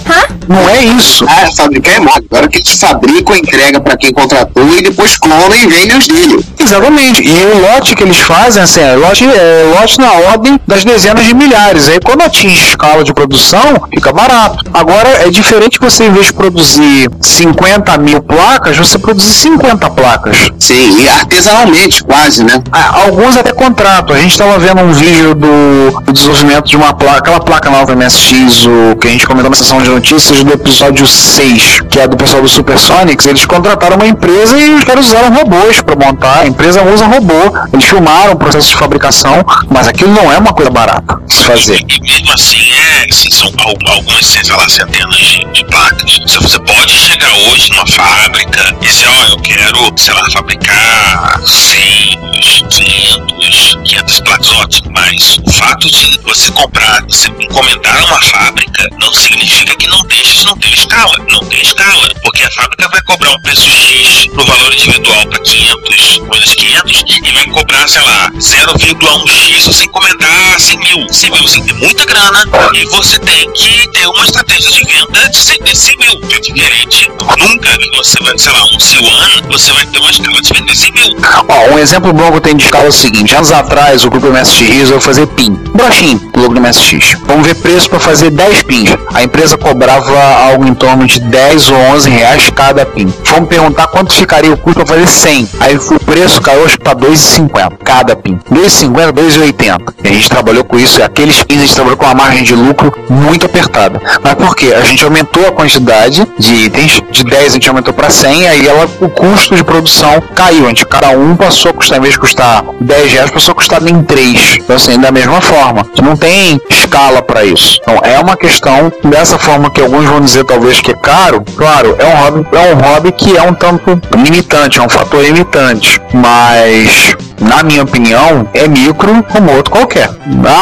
Não 0.48 0.68
é 0.68 0.82
isso. 0.82 1.24
Ah, 1.28 1.48
fabricar 1.56 1.94
é 1.94 2.00
moda. 2.00 2.22
Agora 2.30 2.48
que 2.48 2.58
eles 2.58 2.78
fabricam, 2.78 3.36
entrega 3.36 3.80
pra 3.80 3.96
quem 3.96 4.12
contratou 4.12 4.68
e 4.76 4.82
depois 4.82 5.16
clona 5.16 5.56
e 5.56 5.66
vende 5.66 5.96
os 5.96 6.06
dele. 6.06 6.44
Exatamente. 6.58 7.22
E 7.22 7.44
o 7.46 7.60
lote 7.60 7.94
que 7.94 8.02
eles 8.02 8.18
fazem, 8.18 8.62
assim, 8.62 8.80
é 8.80 8.94
lote, 8.96 9.24
é 9.24 9.72
lote 9.78 9.98
na 9.98 10.12
ordem 10.12 10.58
das 10.66 10.84
dezenas 10.84 11.24
de 11.24 11.34
milhares. 11.34 11.88
Aí 11.88 12.00
quando 12.00 12.22
atinge 12.22 12.62
escala 12.62 13.04
de 13.04 13.12
produção, 13.12 13.60
fica 13.94 14.12
barato. 14.12 14.64
Agora 14.72 15.08
é 15.24 15.30
diferente 15.30 15.78
você, 15.80 16.04
em 16.04 16.12
vez 16.12 16.26
de 16.26 16.32
produzir 16.32 17.08
50 17.20 17.98
mil 17.98 18.22
placas, 18.22 18.76
você 18.76 18.98
produzir 18.98 19.32
50 19.32 19.90
placas. 19.90 20.36
Sim, 20.58 21.00
e 21.00 21.08
artesanalmente, 21.08 22.02
quase, 22.04 22.44
né? 22.44 22.62
Ah, 22.72 23.02
Alguns 23.04 23.36
até 23.36 23.52
contrato. 23.52 24.12
A 24.12 24.18
gente 24.18 24.32
estava 24.32 24.58
vendo 24.58 24.80
um 24.80 24.92
vídeo 24.92 25.34
do, 25.34 26.00
do 26.04 26.12
desenvolvimento 26.12 26.66
de 26.66 26.76
uma 26.76 26.92
placa, 26.92 27.18
aquela 27.18 27.40
placa 27.40 27.70
nova 27.70 27.94
MSX, 27.94 28.66
o 28.66 28.96
que 28.96 29.08
a 29.08 29.10
gente 29.10 29.26
comentou 29.26 29.50
na 29.50 29.56
sessão 29.56 29.80
de 29.82 29.89
notícias 29.90 30.42
do 30.44 30.52
episódio 30.52 31.06
6, 31.06 31.80
que 31.90 31.98
é 31.98 32.06
do 32.06 32.16
pessoal 32.16 32.42
do 32.42 32.48
Supersonics. 32.48 33.26
Eles 33.26 33.44
contrataram 33.44 33.96
uma 33.96 34.06
empresa 34.06 34.56
e 34.58 34.70
os 34.74 34.84
caras 34.84 35.06
usaram 35.06 35.32
robôs 35.34 35.82
para 35.82 35.96
montar. 35.96 36.40
A 36.40 36.46
empresa 36.46 36.82
usa 36.84 37.06
robô. 37.06 37.34
Eles 37.72 37.84
filmaram 37.84 38.32
o 38.32 38.36
processo 38.36 38.68
de 38.68 38.76
fabricação, 38.76 39.44
mas 39.68 39.88
aquilo 39.88 40.12
não 40.14 40.30
é 40.32 40.38
uma 40.38 40.52
coisa 40.52 40.70
barata 40.70 41.20
de 41.26 41.34
se 41.34 41.44
fazer. 41.44 41.80
E 41.88 42.00
mesmo 42.00 42.32
assim, 42.32 42.58
é, 42.72 43.06
assim, 43.10 43.30
são 43.30 43.48
al- 43.58 43.94
algumas, 43.96 44.24
sei 44.26 44.42
lá, 44.56 44.68
centenas 44.68 45.16
de, 45.16 45.44
de 45.52 45.64
placas. 45.66 46.18
Se 46.26 46.38
você 46.38 46.58
pode 46.60 46.92
chegar 46.92 47.30
hoje 47.50 47.70
numa 47.70 47.86
fábrica 47.86 48.74
e 48.80 48.86
dizer, 48.86 49.08
ó, 49.08 49.24
eu 49.32 49.36
quero, 49.40 49.92
sei 49.96 50.14
lá, 50.14 50.30
fabricar 50.30 51.40
100, 51.44 52.20
200, 52.32 53.74
500 53.84 54.20
placas, 54.20 54.52
ótimo. 54.52 54.90
Mas 54.92 55.38
o 55.46 55.50
fato 55.50 55.86
de 55.90 56.20
você 56.24 56.50
comprar, 56.52 57.02
você 57.08 57.28
encomendar 57.28 58.04
uma 58.06 58.20
fábrica, 58.22 58.88
não 59.00 59.12
significa 59.12 59.74
que 59.80 59.88
não 59.88 60.02
deixe, 60.02 60.44
não 60.44 60.56
tem 60.56 60.72
escala. 60.72 61.16
Não 61.32 61.40
tem 61.46 61.60
escala. 61.62 62.08
Porque 62.22 62.42
a 62.42 62.50
fábrica 62.50 62.88
vai 62.88 63.02
cobrar 63.02 63.30
um 63.30 63.40
preço 63.40 63.62
X 63.62 64.26
no 64.34 64.44
valor 64.44 64.72
individual 64.74 65.26
para 65.26 65.40
500, 65.40 66.18
coisas 66.28 66.54
500, 66.54 67.04
e 67.08 67.32
vai 67.32 67.46
cobrar, 67.46 67.88
sei 67.88 68.02
lá, 68.02 68.30
0,1x 68.36 69.60
se 69.60 69.66
você 69.66 69.84
encomendar 69.84 70.60
100 70.60 70.78
mil. 70.78 71.12
100 71.12 71.30
mil 71.30 71.42
você 71.42 71.60
tem 71.62 71.74
muita 71.74 72.04
grana 72.04 72.44
e 72.74 72.84
você 72.86 73.18
tem 73.20 73.52
que 73.52 73.88
ter 73.88 74.06
uma 74.06 74.24
estratégia 74.24 74.70
de 74.70 74.84
venda 74.84 75.28
de 75.30 75.36
100, 75.38 75.62
de 75.62 75.76
100 75.76 75.96
mil. 75.96 76.20
Que 76.20 76.34
é 76.34 76.40
diferente. 76.40 77.10
Nunca 77.38 77.78
você 77.96 78.22
vai, 78.22 78.38
sei 78.38 78.52
lá, 78.52 78.62
um 78.64 78.78
C1, 78.78 79.46
você 79.50 79.72
vai 79.72 79.86
ter 79.86 79.98
uma 79.98 80.10
escala 80.10 80.42
de 80.42 80.52
vender 80.52 80.76
100 80.76 80.92
mil. 80.92 81.16
Ó, 81.48 81.74
um 81.74 81.78
exemplo 81.78 82.12
bom 82.12 82.30
que 82.30 82.36
eu 82.36 82.40
tenho 82.40 82.56
de 82.56 82.64
escala 82.64 82.84
é 82.84 82.88
o 82.88 82.92
seguinte: 82.92 83.34
anos 83.34 83.50
atrás, 83.50 84.04
o 84.04 84.10
grupo 84.10 84.28
MSX 84.28 84.68
resolveu 84.68 85.00
fazer 85.00 85.26
PIN, 85.28 85.54
broxinho, 85.74 86.18
do 86.32 86.40
logo 86.40 86.54
do 86.54 86.60
MSX. 86.60 87.16
Vamos 87.26 87.46
ver 87.46 87.54
preço 87.56 87.88
para 87.88 88.00
fazer 88.00 88.30
10 88.30 88.62
pins. 88.64 88.90
A 89.14 89.22
empresa 89.22 89.56
cobrava 89.70 90.20
algo 90.48 90.66
em 90.66 90.74
torno 90.74 91.06
de 91.06 91.20
10 91.20 91.70
ou 91.70 91.76
11 91.94 92.10
reais 92.10 92.50
cada 92.50 92.84
pin. 92.84 93.12
Vamos 93.24 93.48
perguntar 93.48 93.86
quanto 93.86 94.12
ficaria 94.12 94.52
o 94.52 94.56
custo 94.56 94.84
para 94.84 94.94
fazer 94.94 95.06
100. 95.06 95.48
Aí 95.60 95.76
o 95.76 96.00
preço 96.00 96.40
caiu 96.42 96.66
para 96.82 96.96
2,50 96.96 97.78
cada 97.84 98.16
pin. 98.16 98.38
2,50, 98.50 99.12
2,80. 99.12 99.78
E 100.02 100.08
a 100.08 100.12
gente 100.12 100.28
trabalhou 100.28 100.64
com 100.64 100.76
isso, 100.76 101.00
aqueles 101.02 101.44
pins 101.44 101.58
a 101.58 101.60
gente 101.60 101.74
trabalhou 101.74 101.96
com 101.96 102.04
uma 102.04 102.14
margem 102.14 102.42
de 102.42 102.54
lucro 102.54 102.92
muito 103.08 103.46
apertada. 103.46 104.00
Mas 104.22 104.34
por 104.34 104.56
quê? 104.56 104.74
A 104.74 104.82
gente 104.82 105.04
aumentou 105.04 105.46
a 105.46 105.52
quantidade 105.52 106.26
de 106.36 106.54
itens 106.54 106.99
de 107.10 107.24
10 107.24 107.46
a 107.46 107.48
gente 107.54 107.68
aumentou 107.68 107.92
para 107.92 108.10
100, 108.10 108.48
aí 108.48 108.66
ela, 108.66 108.88
o 109.00 109.08
custo 109.08 109.54
de 109.54 109.64
produção 109.64 110.20
caiu. 110.34 110.66
A 110.66 110.68
gente, 110.68 110.86
cada 110.86 111.10
um 111.10 111.36
passou 111.36 111.70
a 111.70 111.74
custar, 111.74 111.98
em 111.98 112.00
vez 112.00 112.14
de 112.14 112.20
custar 112.20 112.64
10 112.80 113.12
reais, 113.12 113.30
passou 113.30 113.52
a 113.52 113.54
custar 113.54 113.82
em 113.86 114.02
3. 114.02 114.58
Então, 114.60 114.76
assim, 114.76 114.98
da 114.98 115.10
mesma 115.10 115.40
forma. 115.40 115.86
Não 116.02 116.16
tem 116.16 116.60
escala 116.68 117.22
para 117.22 117.44
isso. 117.44 117.78
Então, 117.80 117.98
é 118.02 118.18
uma 118.18 118.36
questão 118.36 118.92
dessa 119.04 119.38
forma 119.38 119.70
que 119.70 119.80
alguns 119.80 120.06
vão 120.06 120.20
dizer 120.20 120.44
talvez 120.44 120.80
que 120.80 120.92
é 120.92 120.96
caro. 120.96 121.44
Claro, 121.56 121.96
é 121.98 122.06
um 122.06 122.16
hobby, 122.16 122.48
é 122.52 122.74
um 122.74 122.78
hobby 122.78 123.12
que 123.12 123.36
é 123.36 123.42
um 123.42 123.54
tanto 123.54 124.00
limitante, 124.16 124.78
é 124.78 124.82
um 124.82 124.88
fator 124.88 125.22
limitante. 125.22 126.00
Mas 126.12 127.16
na 127.40 127.62
minha 127.62 127.82
opinião, 127.82 128.46
é 128.52 128.68
micro 128.68 129.22
como 129.24 129.52
outro 129.52 129.72
qualquer. 129.72 130.08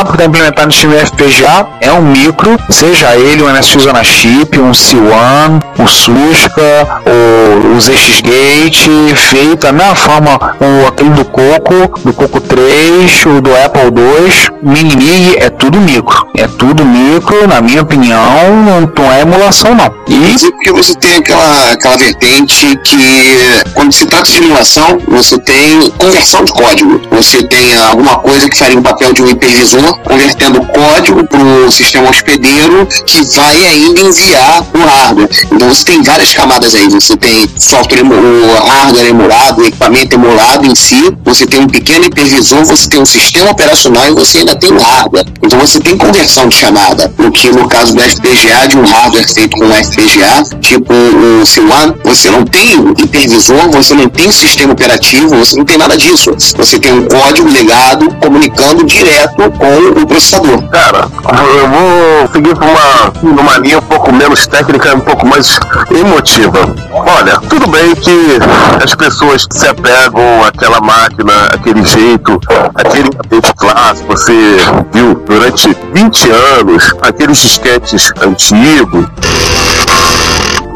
Porque 0.04 0.18
tá 0.18 0.24
implementado 0.24 0.68
no 0.68 0.72
time 0.72 0.94
FPGA, 0.96 1.66
é 1.80 1.92
um 1.92 2.02
micro, 2.02 2.58
seja 2.70 3.16
ele 3.16 3.42
um 3.42 3.52
MSX 3.52 3.82
Zona 3.82 4.04
Chip, 4.04 4.58
um 4.58 4.70
C1, 4.70 5.60
o 5.78 5.86
Susca, 5.88 7.02
o, 7.04 7.76
o 7.76 7.80
ZX 7.80 8.20
Gate, 8.20 8.88
feito 9.16 9.62
da 9.62 9.72
mesma 9.72 9.94
forma 9.94 10.36
o, 10.60 10.86
aquele 10.86 11.10
do 11.10 11.24
Coco, 11.24 12.00
do 12.04 12.12
Coco 12.12 12.40
3, 12.40 13.26
o 13.26 13.40
do 13.40 13.50
Apple 13.54 13.90
2, 13.90 14.50
Mini 14.62 14.96
Mig, 14.96 15.36
é 15.38 15.50
tudo 15.50 15.80
micro. 15.80 16.28
É 16.36 16.46
tudo 16.46 16.84
micro, 16.84 17.48
na 17.48 17.60
minha 17.60 17.82
opinião, 17.82 18.22
não, 18.64 19.12
é 19.12 19.22
emulação 19.22 19.74
não. 19.74 19.92
Isso 20.08 20.50
porque 20.52 20.72
você 20.72 20.94
tem 20.94 21.16
aquela, 21.16 21.72
aquela 21.72 21.96
vertente 21.96 22.78
que, 22.84 23.36
quando 23.74 23.92
se 23.92 24.06
trata 24.06 24.30
de 24.30 24.38
emulação, 24.38 24.98
você 25.08 25.38
tem 25.38 25.90
conversão 25.98 26.44
de 26.44 26.52
código. 26.52 26.67
Você 27.10 27.42
tem 27.44 27.76
alguma 27.90 28.18
coisa 28.18 28.48
que 28.48 28.56
faria 28.56 28.78
o 28.78 28.82
papel 28.82 29.12
de 29.14 29.22
um 29.22 29.28
hipervisor, 29.28 29.98
convertendo 30.00 30.60
código 30.66 31.26
para 31.26 31.42
o 31.42 31.70
sistema 31.70 32.10
hospedeiro 32.10 32.86
que 33.06 33.22
vai 33.34 33.66
ainda 33.66 34.00
enviar 34.00 34.66
o 34.74 34.78
hardware. 34.78 35.28
Então 35.50 35.68
você 35.68 35.84
tem 35.84 36.02
várias 36.02 36.32
camadas 36.32 36.74
aí. 36.74 36.88
Você 36.90 37.16
tem 37.16 37.48
software, 37.58 38.02
o 38.02 38.68
hardware 38.68 39.06
emulado, 39.06 39.62
o 39.62 39.66
equipamento 39.66 40.14
emulado 40.14 40.66
em 40.66 40.74
si, 40.74 41.10
você 41.24 41.46
tem 41.46 41.60
um 41.60 41.66
pequeno 41.66 42.04
hipervisor, 42.04 42.64
você 42.64 42.88
tem 42.88 43.00
um 43.00 43.06
sistema 43.06 43.50
operacional 43.50 44.06
e 44.08 44.12
você 44.12 44.38
ainda 44.38 44.54
tem 44.54 44.70
o 44.70 44.78
hardware. 44.78 45.26
Então 45.42 45.58
você 45.58 45.80
tem 45.80 45.96
conversão 45.96 46.48
de 46.48 46.56
chamada. 46.56 47.12
O 47.18 47.30
que 47.30 47.48
no 47.50 47.66
caso 47.68 47.94
do 47.94 48.02
FPGA, 48.02 48.68
de 48.68 48.76
um 48.76 48.84
hardware 48.84 49.26
feito 49.32 49.56
com 49.56 49.64
FPGA, 49.72 50.42
tipo 50.60 50.92
o 50.92 51.42
C1, 51.44 51.96
você 52.04 52.30
não 52.30 52.44
tem 52.44 52.74
hipervisor, 52.98 53.70
você 53.70 53.94
não 53.94 54.08
tem 54.08 54.30
sistema 54.30 54.72
operativo, 54.72 55.28
você 55.30 55.56
não 55.56 55.64
tem 55.64 55.78
nada 55.78 55.96
disso. 55.96 56.34
Você 56.58 56.76
tem 56.80 56.92
um 56.92 57.06
código 57.06 57.48
legado 57.48 58.12
comunicando 58.16 58.84
direto 58.84 59.36
com 59.36 60.00
o 60.02 60.06
processador. 60.06 60.60
Cara, 60.68 61.08
eu 61.54 61.68
vou 61.68 62.28
seguir 62.32 62.54
por 62.56 62.64
uma, 62.64 63.12
numa 63.22 63.58
linha 63.58 63.78
um 63.78 63.82
pouco 63.82 64.12
menos 64.12 64.44
técnica, 64.48 64.92
um 64.92 65.00
pouco 65.00 65.24
mais 65.24 65.60
emotiva. 65.88 66.74
Olha, 66.90 67.38
tudo 67.48 67.68
bem 67.68 67.94
que 67.94 68.38
as 68.82 68.92
pessoas 68.92 69.46
se 69.52 69.68
apegam 69.68 70.44
àquela 70.44 70.80
máquina, 70.80 71.32
aquele 71.52 71.84
jeito, 71.84 72.40
aquele 72.74 73.08
tapete 73.10 73.54
clássico, 73.54 74.08
você 74.08 74.56
viu 74.92 75.14
durante 75.14 75.76
20 75.94 76.30
anos, 76.58 76.92
aqueles 77.02 77.38
disquetes 77.38 78.12
antigos. 78.20 79.06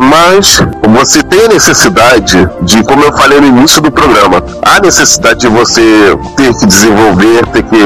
Mas 0.02 0.58
você 0.88 1.22
tem 1.22 1.44
a 1.44 1.48
necessidade 1.48 2.36
de, 2.62 2.82
como 2.84 3.02
eu 3.04 3.12
falei 3.16 3.40
no 3.40 3.46
início 3.46 3.80
do 3.80 3.90
programa, 3.90 4.42
a 4.62 4.80
necessidade 4.80 5.40
de 5.40 5.48
você 5.48 5.82
ter 6.36 6.52
que 6.58 6.66
desenvolver, 6.66 7.46
ter 7.46 7.62
que 7.62 7.76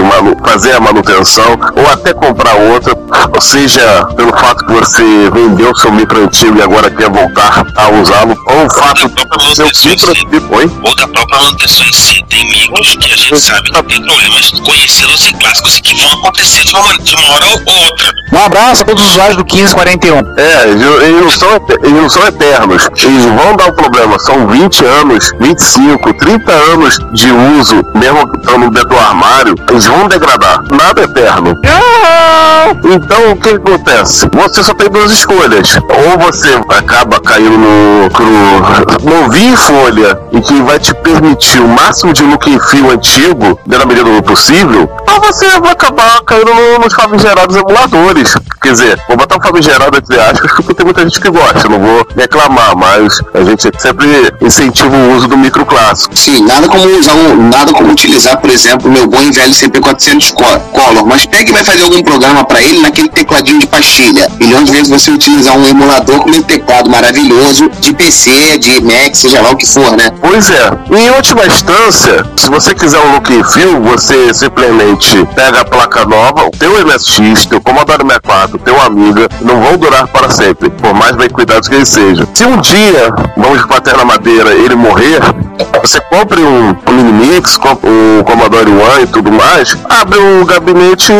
fazer 0.48 0.72
a 0.72 0.80
manutenção 0.80 1.58
ou 1.76 1.90
até 1.90 2.14
comprar 2.14 2.54
outra, 2.54 2.96
ou 3.34 3.40
seja, 3.40 4.06
pelo 4.16 4.32
fato 4.36 4.64
que 4.64 4.72
você 4.72 5.02
vendeu 5.30 5.74
seu 5.76 5.92
micro 5.92 6.24
antigo 6.24 6.56
e 6.58 6.62
agora 6.62 6.90
quer 6.90 7.10
voltar 7.10 7.64
a 7.76 7.90
usá-lo, 7.90 8.34
ou 8.46 8.66
o 8.66 8.70
fato 8.70 9.08
de 9.08 9.54
seu 9.54 9.66
micro 9.90 10.10
antigo. 10.10 10.56
Oi? 10.56 10.70
ou 10.84 10.96
da 10.96 11.08
própria 11.08 11.38
manutenção 11.42 11.84
em 11.84 11.92
si. 11.92 12.24
Tem 12.30 12.44
micros 12.46 12.96
que 12.96 13.12
a 13.12 13.16
gente 13.16 13.40
sabe 13.40 13.70
que 13.70 13.82
tem 13.82 14.02
problemas 14.02 14.50
conhecidos 14.50 15.26
e 15.28 15.34
clássicos 15.34 15.76
e 15.76 15.82
que 15.82 15.94
vão 16.02 16.12
acontecer 16.20 16.62
de 16.64 16.74
uma, 16.76 16.98
de 16.98 17.14
uma 17.14 17.34
hora 17.34 17.44
ou 17.46 17.52
outra. 17.84 18.12
um 18.32 18.44
abraço 18.44 18.82
a 18.82 18.86
todos 18.86 19.02
os 19.04 19.10
usuários 19.10 19.36
do 19.36 19.44
1541. 19.44 20.16
É, 20.38 20.68
eles 20.70 20.86
eles 21.02 21.20
não, 21.20 21.30
são, 21.30 21.50
ete- 21.56 21.78
eles 21.82 21.92
não 21.92 22.05
são 22.08 22.26
eternos. 22.26 22.88
Eles 23.02 23.24
vão 23.24 23.56
dar 23.56 23.66
um 23.66 23.72
problema. 23.72 24.18
São 24.20 24.46
20 24.46 24.84
anos, 24.84 25.32
25, 25.40 26.14
30 26.14 26.52
anos 26.52 26.98
de 27.12 27.30
uso, 27.58 27.82
mesmo 27.94 28.30
estando 28.38 28.70
dentro 28.70 28.88
do 28.90 28.98
armário, 28.98 29.54
eles 29.70 29.86
vão 29.86 30.08
degradar. 30.08 30.62
Nada 30.70 31.02
é 31.02 31.04
eterno. 31.04 31.54
Então, 32.84 33.30
o 33.32 33.36
que 33.36 33.50
acontece? 33.50 34.28
Você 34.32 34.62
só 34.62 34.74
tem 34.74 34.88
duas 34.90 35.12
escolhas. 35.12 35.78
Ou 35.88 36.18
você 36.18 36.48
acaba 36.70 37.20
caindo 37.20 37.56
no, 37.56 38.08
no, 38.08 39.10
no 39.10 39.22
ouvir 39.24 39.46
em 39.52 39.56
folha 39.56 40.18
e 40.32 40.40
que 40.40 40.60
vai 40.62 40.78
te 40.78 40.94
permitir 40.94 41.60
o 41.60 41.68
máximo 41.68 42.12
de 42.12 42.22
look 42.22 42.52
and 42.52 42.58
feel 42.60 42.90
antigo, 42.90 43.58
dentro 43.66 43.86
da 43.86 43.94
medida 43.94 44.10
do 44.10 44.22
possível, 44.22 44.88
ou 45.12 45.20
você 45.20 45.58
vai 45.60 45.72
acabar 45.72 46.20
caindo 46.26 46.52
no- 46.54 46.78
nos 46.78 46.92
famigerados 46.94 47.56
emuladores. 47.56 48.34
Quer 48.62 48.72
dizer, 48.72 49.00
vou 49.08 49.16
botar 49.16 49.36
um 49.36 49.42
famigerado 49.42 49.96
entre 49.96 50.18
aspas, 50.18 50.52
porque 50.52 50.74
tem 50.74 50.84
muita 50.84 51.02
gente 51.02 51.20
que 51.20 51.30
gosta, 51.30 51.68
não 51.68 51.78
vou 51.86 52.06
reclamar, 52.16 52.76
mas 52.76 53.20
a 53.34 53.42
gente 53.44 53.70
sempre 53.78 54.06
incentiva 54.40 54.94
o 54.96 55.16
uso 55.16 55.28
do 55.28 55.36
micro 55.36 55.64
clássico. 55.64 56.16
Sim, 56.16 56.42
nada 56.44 56.68
como 56.68 56.84
usar 56.98 57.14
um, 57.14 57.48
nada 57.48 57.72
como 57.72 57.90
utilizar, 57.92 58.38
por 58.38 58.50
exemplo, 58.50 58.90
meu 58.90 59.06
bom 59.06 59.20
e 59.22 59.30
velho 59.32 59.52
CP400 59.52 60.32
Co- 60.32 60.60
Color, 60.72 61.06
mas 61.06 61.24
pega 61.26 61.50
e 61.50 61.52
vai 61.52 61.64
fazer 61.64 61.82
algum 61.84 62.02
programa 62.02 62.44
para 62.44 62.60
ele 62.60 62.80
naquele 62.80 63.08
tecladinho 63.08 63.60
de 63.60 63.66
pastilha. 63.66 64.28
Milhões 64.38 64.66
de 64.66 64.72
vezes 64.72 64.88
você 64.90 65.10
utilizar 65.10 65.56
um 65.56 65.64
emulador 65.66 66.20
com 66.20 66.30
um 66.30 66.42
teclado 66.42 66.90
maravilhoso 66.90 67.70
de 67.80 67.94
PC, 67.94 68.58
de 68.58 68.80
Mac, 68.82 69.14
seja 69.14 69.40
lá 69.40 69.50
o 69.50 69.56
que 69.56 69.66
for, 69.66 69.96
né? 69.96 70.10
Pois 70.20 70.50
é, 70.50 70.70
em 70.96 71.10
última 71.10 71.46
instância, 71.46 72.24
se 72.36 72.48
você 72.50 72.74
quiser 72.74 72.98
um 73.00 73.12
look 73.14 73.32
and 73.32 73.44
feel, 73.44 73.80
você 73.82 74.32
simplesmente 74.34 75.24
pega 75.34 75.60
a 75.60 75.64
placa 75.64 76.04
nova, 76.04 76.46
o 76.46 76.50
teu 76.50 76.84
MSX, 76.86 77.46
teu 77.46 77.60
Commodore 77.60 78.02
64, 78.02 78.58
teu 78.58 78.76
Amiga, 78.80 79.28
não 79.40 79.60
vão 79.60 79.76
durar 79.76 80.06
para 80.08 80.30
sempre, 80.30 80.70
por 80.70 80.94
mais 80.94 81.16
bem 81.16 81.28
cuidados 81.28 81.68
que 81.68 81.75
Se 81.84 82.44
um 82.46 82.60
dia, 82.60 83.10
vamos 83.36 83.64
bater 83.66 83.96
na 83.96 84.04
madeira, 84.04 84.50
ele 84.54 84.74
morrer, 84.74 85.20
você 85.82 86.00
compre 86.00 86.40
um, 86.40 86.70
um 86.88 86.92
Minimix, 86.92 87.58
um 87.84 88.22
Commodore 88.24 88.70
One 88.70 89.02
e 89.02 89.06
tudo 89.06 89.30
mais, 89.30 89.76
abre 89.88 90.18
o 90.18 90.44
gabinete 90.46 91.12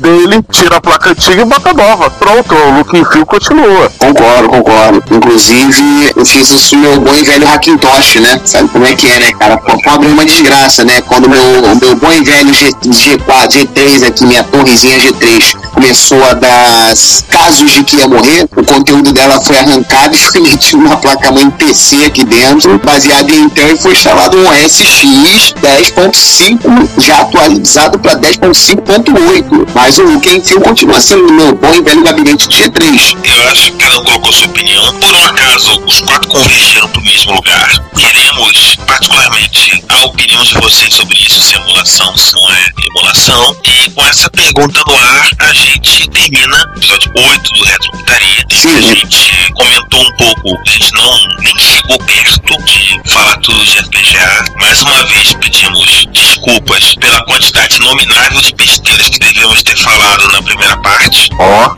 dele, 0.00 0.44
tira 0.50 0.76
a 0.76 0.80
placa 0.80 1.10
antiga 1.10 1.42
e 1.42 1.44
bota 1.44 1.72
nova. 1.72 2.08
Pronto, 2.10 2.54
o 2.54 2.78
look 2.78 2.96
and 2.96 3.04
feel 3.06 3.26
continua. 3.26 3.90
Concordo, 3.98 4.48
concordo. 4.48 5.02
Inclusive, 5.10 6.12
eu 6.16 6.24
fiz 6.24 6.50
isso 6.50 6.76
meu 6.76 6.98
bom 7.00 7.12
e 7.14 7.24
velho 7.24 7.46
Hackintosh, 7.48 8.16
né? 8.16 8.40
Sabe 8.44 8.68
como 8.68 8.86
é 8.86 8.94
que 8.94 9.08
é, 9.10 9.18
né, 9.18 9.32
cara? 9.38 9.56
Po- 9.58 9.76
Pobre 9.82 10.08
é 10.08 10.12
uma 10.12 10.24
desgraça, 10.24 10.84
né? 10.84 11.00
Quando 11.02 11.28
meu, 11.28 11.40
meu 11.80 11.96
bom 11.96 12.12
e 12.12 12.22
velho 12.24 12.54
G, 12.54 12.70
G4, 12.84 13.48
G3 13.50 14.06
aqui, 14.08 14.24
minha 14.26 14.44
torrezinha 14.44 14.98
G3, 14.98 15.56
começou 15.76 16.24
a 16.24 16.32
dar 16.32 16.94
casos 17.28 17.70
de 17.70 17.84
que 17.84 17.96
ia 17.96 18.08
morrer, 18.08 18.48
o 18.56 18.64
conteúdo 18.64 19.12
dela 19.12 19.38
foi 19.44 19.58
arrancado 19.58 20.16
e 20.16 20.18
foi 20.32 20.40
metido 20.40 20.78
numa 20.78 20.96
placa-mãe 20.96 21.50
PC 21.50 22.06
aqui 22.06 22.24
dentro, 22.24 22.78
baseado 22.78 23.30
em 23.30 23.42
Intel, 23.42 23.74
e 23.74 23.76
foi 23.76 23.92
instalado 23.92 24.38
um 24.38 24.52
SX 24.52 25.54
10.5, 25.60 27.02
já 27.02 27.20
atualizado 27.20 27.98
para 27.98 28.16
10.5.8. 28.16 29.68
Mas 29.74 29.98
o 29.98 30.20
feel 30.20 30.60
continua 30.62 31.00
sendo 31.00 31.30
meu 31.32 31.54
bom 31.54 31.72
e 31.74 31.82
velho 31.82 32.02
gabinete 32.02 32.48
de 32.48 32.56
G3. 32.56 33.16
Eu 33.24 33.48
acho 33.50 33.64
que 33.64 33.72
cada 33.72 34.00
um 34.00 34.04
colocou 34.04 34.32
sua 34.32 34.46
opinião. 34.46 34.94
Por 34.94 35.14
um 35.14 35.24
acaso, 35.26 35.82
os 35.86 36.00
quatro 36.00 36.28
convergiram 36.28 36.88
para 36.88 37.00
o 37.00 37.04
mesmo 37.04 37.32
lugar. 37.34 37.84
Queremos, 37.96 38.76
particularmente, 38.86 39.84
a 39.88 40.06
opinião 40.06 40.42
de 40.42 40.54
vocês 40.54 40.94
sobre 40.94 41.18
isso, 41.18 41.40
se 41.42 41.54
emulação, 41.54 42.16
se 42.16 42.34
não 42.34 42.50
é 42.50 42.66
emulação. 42.88 43.56
E 43.64 43.90
com 43.90 44.06
essa 44.06 44.30
pergunta 44.30 44.80
no 44.86 44.94
ar, 44.94 45.28
a 45.38 45.52
gente 45.52 45.65
termina 45.74 46.56
o 46.56 46.78
episódio 46.78 47.12
8 47.16 47.54
do 47.54 47.64
Retrocomputaria. 47.64 48.44
Sim. 48.50 48.76
A 48.76 48.80
gente 48.80 49.52
comentou 49.54 50.00
um 50.00 50.12
pouco, 50.16 50.62
a 50.66 50.70
gente 50.70 50.92
não 50.94 51.18
nem 51.42 51.58
chegou 51.58 51.98
perto 51.98 52.62
de 52.64 53.00
falar 53.10 53.36
tudo 53.38 53.64
de 53.64 53.78
FPGA. 53.82 54.44
Mais 54.60 54.82
uma 54.82 55.04
vez 55.06 55.34
pedimos 55.34 56.06
desculpas 56.12 56.94
pela 56.94 57.24
quantidade 57.24 57.80
nominável 57.80 58.40
de 58.40 58.54
besteiras 58.54 59.08
que 59.08 59.18
devíamos 59.18 59.62
ter 59.62 59.76
falado 59.76 60.28
na 60.32 60.42
primeira 60.42 60.76
parte. 60.78 61.30
Ó, 61.38 61.74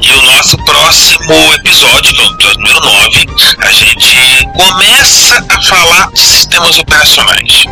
E 0.00 0.10
o 0.10 0.22
nosso 0.22 0.56
próximo 0.64 1.54
episódio, 1.54 2.12
que 2.14 2.20
é 2.20 2.24
o 2.24 2.30
episódio 2.32 2.60
número 2.60 2.80
9, 2.80 3.26
a 3.64 3.70
gente 3.72 4.46
começa 4.54 5.44
a 5.48 5.62
falar 5.62 6.10
de 6.12 6.20
sistemas 6.20 6.78
operacionais. 6.78 7.64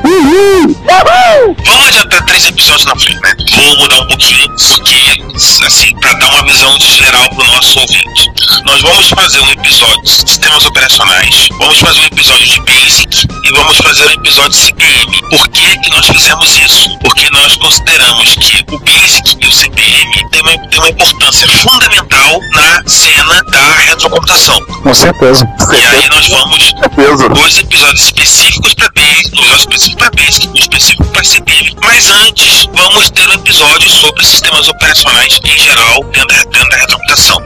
Vamos 1.65 1.87
adiantar 1.89 2.25
três 2.27 2.47
episódios 2.47 2.85
na 2.87 2.97
frente, 2.97 3.21
né? 3.23 3.35
Vou 3.57 3.79
mudar 3.79 4.01
um 4.03 4.07
pouquinho, 4.07 4.49
porque, 4.51 5.65
assim, 5.65 5.91
para 6.01 6.13
dar 6.13 6.29
uma 6.29 6.45
visão 6.45 6.79
geral 6.79 7.29
pro 7.31 7.45
nosso 7.45 7.81
ouvinte. 7.81 8.31
Nós 8.67 8.83
vamos 8.83 9.09
fazer 9.09 9.41
um 9.41 9.51
episódio 9.51 10.03
de 10.03 10.11
sistemas 10.11 10.67
operacionais, 10.67 11.49
vamos 11.59 11.79
fazer 11.79 12.01
um 12.01 12.05
episódio 12.05 12.47
de 12.47 12.61
Basic 12.61 13.26
e 13.47 13.53
vamos 13.53 13.77
fazer 13.77 14.07
um 14.07 14.11
episódio 14.11 14.53
CPM. 14.53 15.21
Por 15.31 15.49
que, 15.49 15.79
que 15.79 15.91
nós 15.91 16.07
fizemos 16.07 16.59
isso? 16.59 16.99
Porque 16.99 17.31
nós 17.31 17.57
consideramos 17.57 18.35
que 18.35 18.65
o 18.75 18.79
Basic 18.81 19.37
e 19.41 19.47
o 19.47 19.53
CPM 19.53 20.31
têm 20.31 20.41
uma, 20.41 20.59
tem 20.69 20.79
uma 20.81 20.89
importância 20.89 21.47
fundamental 21.47 22.41
na 22.55 22.83
cena 22.89 23.43
da 23.45 23.75
retrocomputação. 23.87 24.61
Com 24.83 24.95
certeza. 24.95 25.49
E 25.73 25.87
aí 25.87 26.09
nós 26.09 26.29
vamos 26.29 26.75
dois 27.35 27.59
episódios 27.59 28.03
específicos 28.03 28.75
para 28.75 28.91
Basic, 28.97 29.37
um 29.37 29.39
episódio 29.39 29.61
específico 29.61 29.99
para 29.99 30.11
Basic, 30.11 30.49
um 30.49 30.55
específico 30.55 31.05
para 31.05 31.25
CPM. 31.25 31.77
Mas 31.85 32.11
antes, 32.11 32.69
vamos 32.75 33.11
ter 33.11 33.29
um 33.29 33.35
episódio 33.35 33.91
sobre 33.91 34.27
sistemas 34.27 34.69
operacionais 34.69 35.39
em 35.45 35.59
geral 35.59 36.03
dentro 36.13 36.27
da, 36.27 36.43
dentro 36.51 36.69
da 36.71 36.77
retrocomputação. 36.79 37.43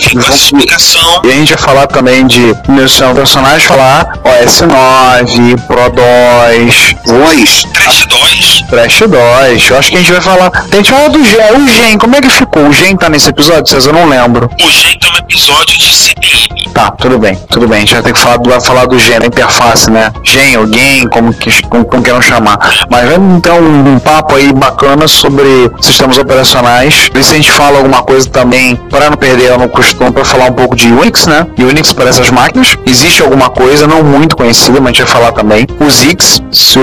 E 0.00 0.18
explicação. 0.34 1.22
E 1.24 1.28
a 1.28 1.32
gente 1.32 1.54
vai 1.54 1.62
falar 1.62 1.86
também 1.86 2.26
de 2.26 2.54
Nilson 2.68 3.14
personagens, 3.14 3.64
falar 3.64 4.18
OS9, 4.24 5.66
Pro 5.66 5.90
2, 5.90 6.94
Voz. 7.06 7.66
Trash 7.72 8.06
2, 8.06 8.64
Trash 8.70 9.00
2. 9.00 9.70
Eu 9.70 9.78
acho 9.78 9.90
que 9.90 9.96
a 9.96 10.00
gente 10.00 10.12
vai 10.12 10.20
falar. 10.20 10.50
A 10.72 10.76
gente 10.76 10.90
fala 10.90 11.08
do 11.10 11.24
Gen. 11.24 11.52
O 11.56 11.68
Gen, 11.68 11.98
como 11.98 12.16
é 12.16 12.20
que 12.20 12.30
ficou? 12.30 12.66
O 12.66 12.72
Gen 12.72 12.96
tá 12.96 13.08
nesse 13.08 13.28
episódio, 13.28 13.66
César? 13.70 13.90
Eu 13.90 13.94
não 13.94 14.08
lembro. 14.08 14.50
o 14.60 14.70
jeito 14.70 15.06
é 15.06 15.10
um 15.10 15.18
episódio 15.18 15.78
de 15.78 15.92
CPM. 15.92 16.39
Tá, 16.72 16.90
tudo 16.92 17.18
bem, 17.18 17.38
tudo 17.48 17.66
bem. 17.68 17.78
A 17.78 17.80
gente 17.80 17.94
vai 17.94 18.02
ter 18.02 18.12
que 18.12 18.18
falar, 18.18 18.36
do- 18.38 18.60
falar 18.60 18.86
do 18.86 18.96
da 18.96 19.26
interface, 19.26 19.90
né? 19.90 20.12
Gen 20.22 20.56
ou 20.58 20.66
Gen, 20.72 21.08
como, 21.08 21.32
que, 21.32 21.62
como, 21.64 21.84
como 21.84 22.02
queiram 22.02 22.22
chamar. 22.22 22.58
Mas 22.88 23.10
vamos 23.10 23.36
então 23.38 23.58
um, 23.60 23.94
um 23.94 23.98
papo 23.98 24.34
aí 24.36 24.52
bacana 24.52 25.06
sobre 25.08 25.70
sistemas 25.80 26.16
operacionais. 26.18 27.10
Ver 27.12 27.22
se 27.24 27.32
a 27.32 27.36
gente 27.36 27.50
fala 27.50 27.78
alguma 27.78 28.02
coisa 28.02 28.28
também, 28.28 28.76
para 28.88 29.10
não 29.10 29.16
perder 29.16 29.56
no 29.58 29.68
costume, 29.68 30.12
para 30.12 30.24
falar 30.24 30.46
um 30.46 30.52
pouco 30.52 30.76
de 30.76 30.88
Unix, 30.92 31.26
né? 31.26 31.46
Unix 31.58 31.92
para 31.92 32.08
essas 32.08 32.30
máquinas. 32.30 32.76
Existe 32.86 33.22
alguma 33.22 33.50
coisa, 33.50 33.86
não 33.86 34.02
muito 34.02 34.36
conhecida, 34.36 34.80
mas 34.80 34.90
a 34.90 34.92
gente 34.92 35.02
vai 35.02 35.12
falar 35.12 35.32
também. 35.32 35.66
O 35.80 35.90
Zix, 35.90 36.42
se 36.52 36.78
o, 36.78 36.82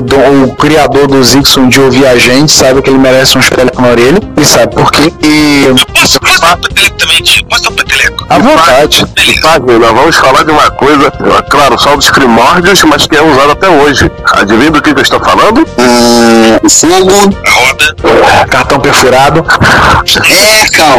o, 0.00 0.44
o 0.44 0.56
criador 0.56 1.06
do 1.06 1.22
Zix 1.22 1.56
um 1.56 1.68
dia 1.68 1.82
ouvir 1.82 2.06
a 2.06 2.16
gente, 2.16 2.50
sabe 2.50 2.82
que 2.82 2.90
ele 2.90 2.98
merece 2.98 3.36
um 3.36 3.40
espelho 3.40 3.70
na 3.78 3.88
orelha. 3.88 4.18
E 4.36 4.44
sabe 4.44 4.74
por 4.74 4.90
quê. 4.90 5.12
E. 5.22 5.66
Posso, 5.94 6.18
posso 6.20 6.40
dar 6.40 6.54
um 6.56 6.60
peteleco 6.60 6.96
também, 6.96 7.22
tio? 7.22 7.44
Posso 7.46 7.62
dar 7.64 7.70
um 7.70 7.74
peteleco? 7.74 8.26
À 8.28 8.38
vontade. 8.38 8.97
Fábio, 9.42 9.78
nós 9.78 9.92
vamos 9.92 10.16
falar 10.16 10.44
de 10.44 10.50
uma 10.50 10.70
coisa, 10.72 11.06
é 11.06 11.42
claro, 11.50 11.78
só 11.78 11.94
dos 11.96 12.10
primórdios, 12.10 12.82
mas 12.84 13.06
que 13.06 13.16
é 13.16 13.22
usado 13.22 13.52
até 13.52 13.68
hoje. 13.68 14.10
Adivinha 14.32 14.70
do 14.70 14.82
que, 14.82 14.92
que 14.92 14.98
eu 15.00 15.02
estou 15.02 15.20
falando? 15.20 15.60
O 16.62 16.68
fogo. 16.68 17.36
A 17.46 17.50
roda. 17.50 18.46
Cartão 18.50 18.80
perfurado. 18.80 19.44
É, 19.48 20.76
Cal. 20.76 20.98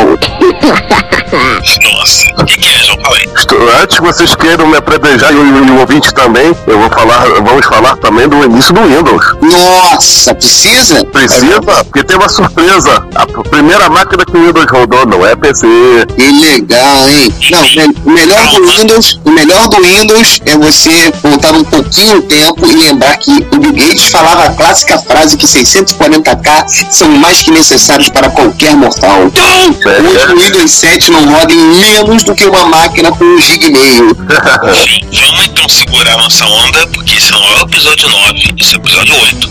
Nossa. 1.31 2.23
O 2.41 2.45
que, 2.45 2.57
que 2.57 2.69
é, 2.69 2.83
João? 2.83 2.99
Fala 3.03 3.17
aí. 3.17 3.29
Estou- 3.35 3.59
Antes 3.81 3.99
que 3.99 4.05
vocês 4.05 4.35
queiram 4.35 4.67
me 4.67 4.77
apredejar 4.77 5.31
e 5.31 5.35
o, 5.35 5.79
ouvinte 5.79 6.13
também, 6.13 6.55
eu 6.67 6.79
vou 6.79 6.89
falar, 6.89 7.25
vamos 7.41 7.65
falar 7.65 7.95
também 7.97 8.27
do 8.27 8.43
início 8.43 8.73
do 8.73 8.81
Windows. 8.81 9.25
Nossa, 9.41 10.33
precisa? 10.35 11.03
Precisa, 11.05 11.61
porque 11.61 12.03
tem 12.03 12.17
uma 12.17 12.29
surpresa. 12.29 13.03
A 13.15 13.25
primeira 13.49 13.89
máquina 13.89 14.25
que 14.25 14.35
o 14.37 14.45
Windows 14.45 14.65
rodou 14.71 15.05
não 15.05 15.25
é 15.25 15.35
PC. 15.35 15.67
Que 16.15 16.31
legal, 16.31 17.07
hein? 17.09 17.33
Não, 17.51 17.88
o 18.05 18.11
melhor 18.11 18.47
do 18.51 18.67
Windows, 18.67 19.19
o 19.23 19.31
melhor 19.31 19.67
do 19.69 19.77
Windows 19.77 20.41
é 20.45 20.57
você 20.57 21.11
voltar 21.23 21.53
um 21.53 21.63
pouquinho 21.63 22.17
o 22.17 22.21
tempo 22.21 22.65
e 22.65 22.75
lembrar 22.75 23.17
que 23.17 23.31
o 23.31 23.59
Bill 23.59 23.73
Gates 23.73 24.09
falava 24.09 24.45
a 24.45 24.51
clássica 24.51 24.97
frase 24.99 25.37
que 25.37 25.45
640k 25.45 26.65
são 26.91 27.09
mais 27.17 27.41
que 27.41 27.51
necessários 27.51 28.09
para 28.09 28.29
qualquer 28.29 28.75
mortal. 28.75 29.31
Hoje 29.31 30.33
o 30.33 30.37
Windows 30.37 30.71
7 30.71 31.11
não 31.11 31.25
roda 31.25 31.53
em 31.53 31.57
menos 31.57 32.23
do 32.23 32.35
que 32.35 32.45
uma 32.45 32.65
máquina 32.65 33.11
com 33.11 33.23
um 33.23 33.39
gig 33.39 33.65
e 33.65 33.71
meio. 33.71 34.15
Vamos 34.15 35.45
então 35.45 35.69
segurar 35.69 36.17
nossa 36.17 36.45
onda, 36.45 36.87
porque 36.87 37.15
esse 37.15 37.31
não 37.31 37.43
é 37.43 37.61
o 37.61 37.63
episódio 37.63 38.07
9, 38.09 38.55
esse 38.59 38.75
é 38.75 38.77
o 38.77 38.81
episódio 38.81 39.15
8. 39.15 39.49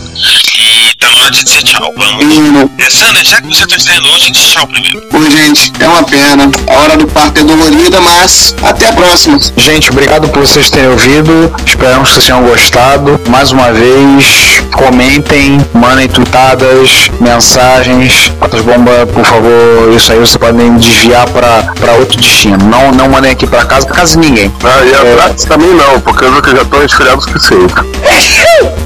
E 0.89 0.95
tá 0.95 1.07
na 1.09 1.21
hora 1.21 1.31
de 1.31 1.43
dizer 1.43 1.63
tchau. 1.63 1.93
Vamos. 1.97 2.25
Hum, 2.25 2.69
É, 2.79 2.89
Sandra, 2.89 3.23
já 3.23 3.41
que 3.41 3.47
você 3.47 3.67
tá 3.67 3.75
estreando 3.75 4.07
hoje, 4.09 4.31
diz 4.31 4.43
tchau 4.51 4.67
primeiro. 4.67 5.01
Pô, 5.09 5.19
gente, 5.29 5.71
é 5.79 5.87
uma 5.87 6.03
pena. 6.03 6.49
A 6.67 6.73
hora 6.79 6.97
do 6.97 7.07
parto 7.07 7.39
é 7.41 7.43
dolorida, 7.43 7.99
mas 8.01 8.55
até 8.63 8.87
a 8.89 8.93
próxima. 8.93 9.39
Gente, 9.57 9.89
obrigado 9.91 10.27
por 10.29 10.45
vocês 10.45 10.69
terem 10.69 10.89
ouvido. 10.89 11.53
Esperamos 11.65 12.07
que 12.09 12.13
vocês 12.15 12.25
tenham 12.25 12.43
gostado. 12.43 13.19
Mais 13.29 13.51
uma 13.51 13.71
vez, 13.71 14.63
comentem, 14.73 15.59
mandem 15.73 16.07
tweetadas, 16.07 17.09
mensagens. 17.19 18.29
Patas 18.39 18.61
Bomba, 18.61 19.05
por 19.13 19.25
favor, 19.25 19.93
isso 19.95 20.11
aí 20.11 20.19
vocês 20.19 20.37
podem 20.37 20.75
desviar 20.77 21.27
para 21.29 21.93
outro 21.99 22.19
destino. 22.19 22.57
Não, 22.65 22.91
não 22.91 23.09
mandem 23.09 23.31
aqui 23.31 23.45
para 23.45 23.65
casa, 23.65 23.85
pra 23.85 23.95
casa 23.97 24.19
de 24.19 24.27
ninguém. 24.27 24.51
Ah, 24.63 24.83
e 24.85 24.93
abraço 25.11 25.47
também 25.47 25.69
não, 25.73 25.99
porque 26.01 26.23
eu 26.25 26.33
já 26.55 26.61
estou 26.63 26.79
resfriado 26.81 27.17
o 27.17 27.21
suficiente. 27.21 27.73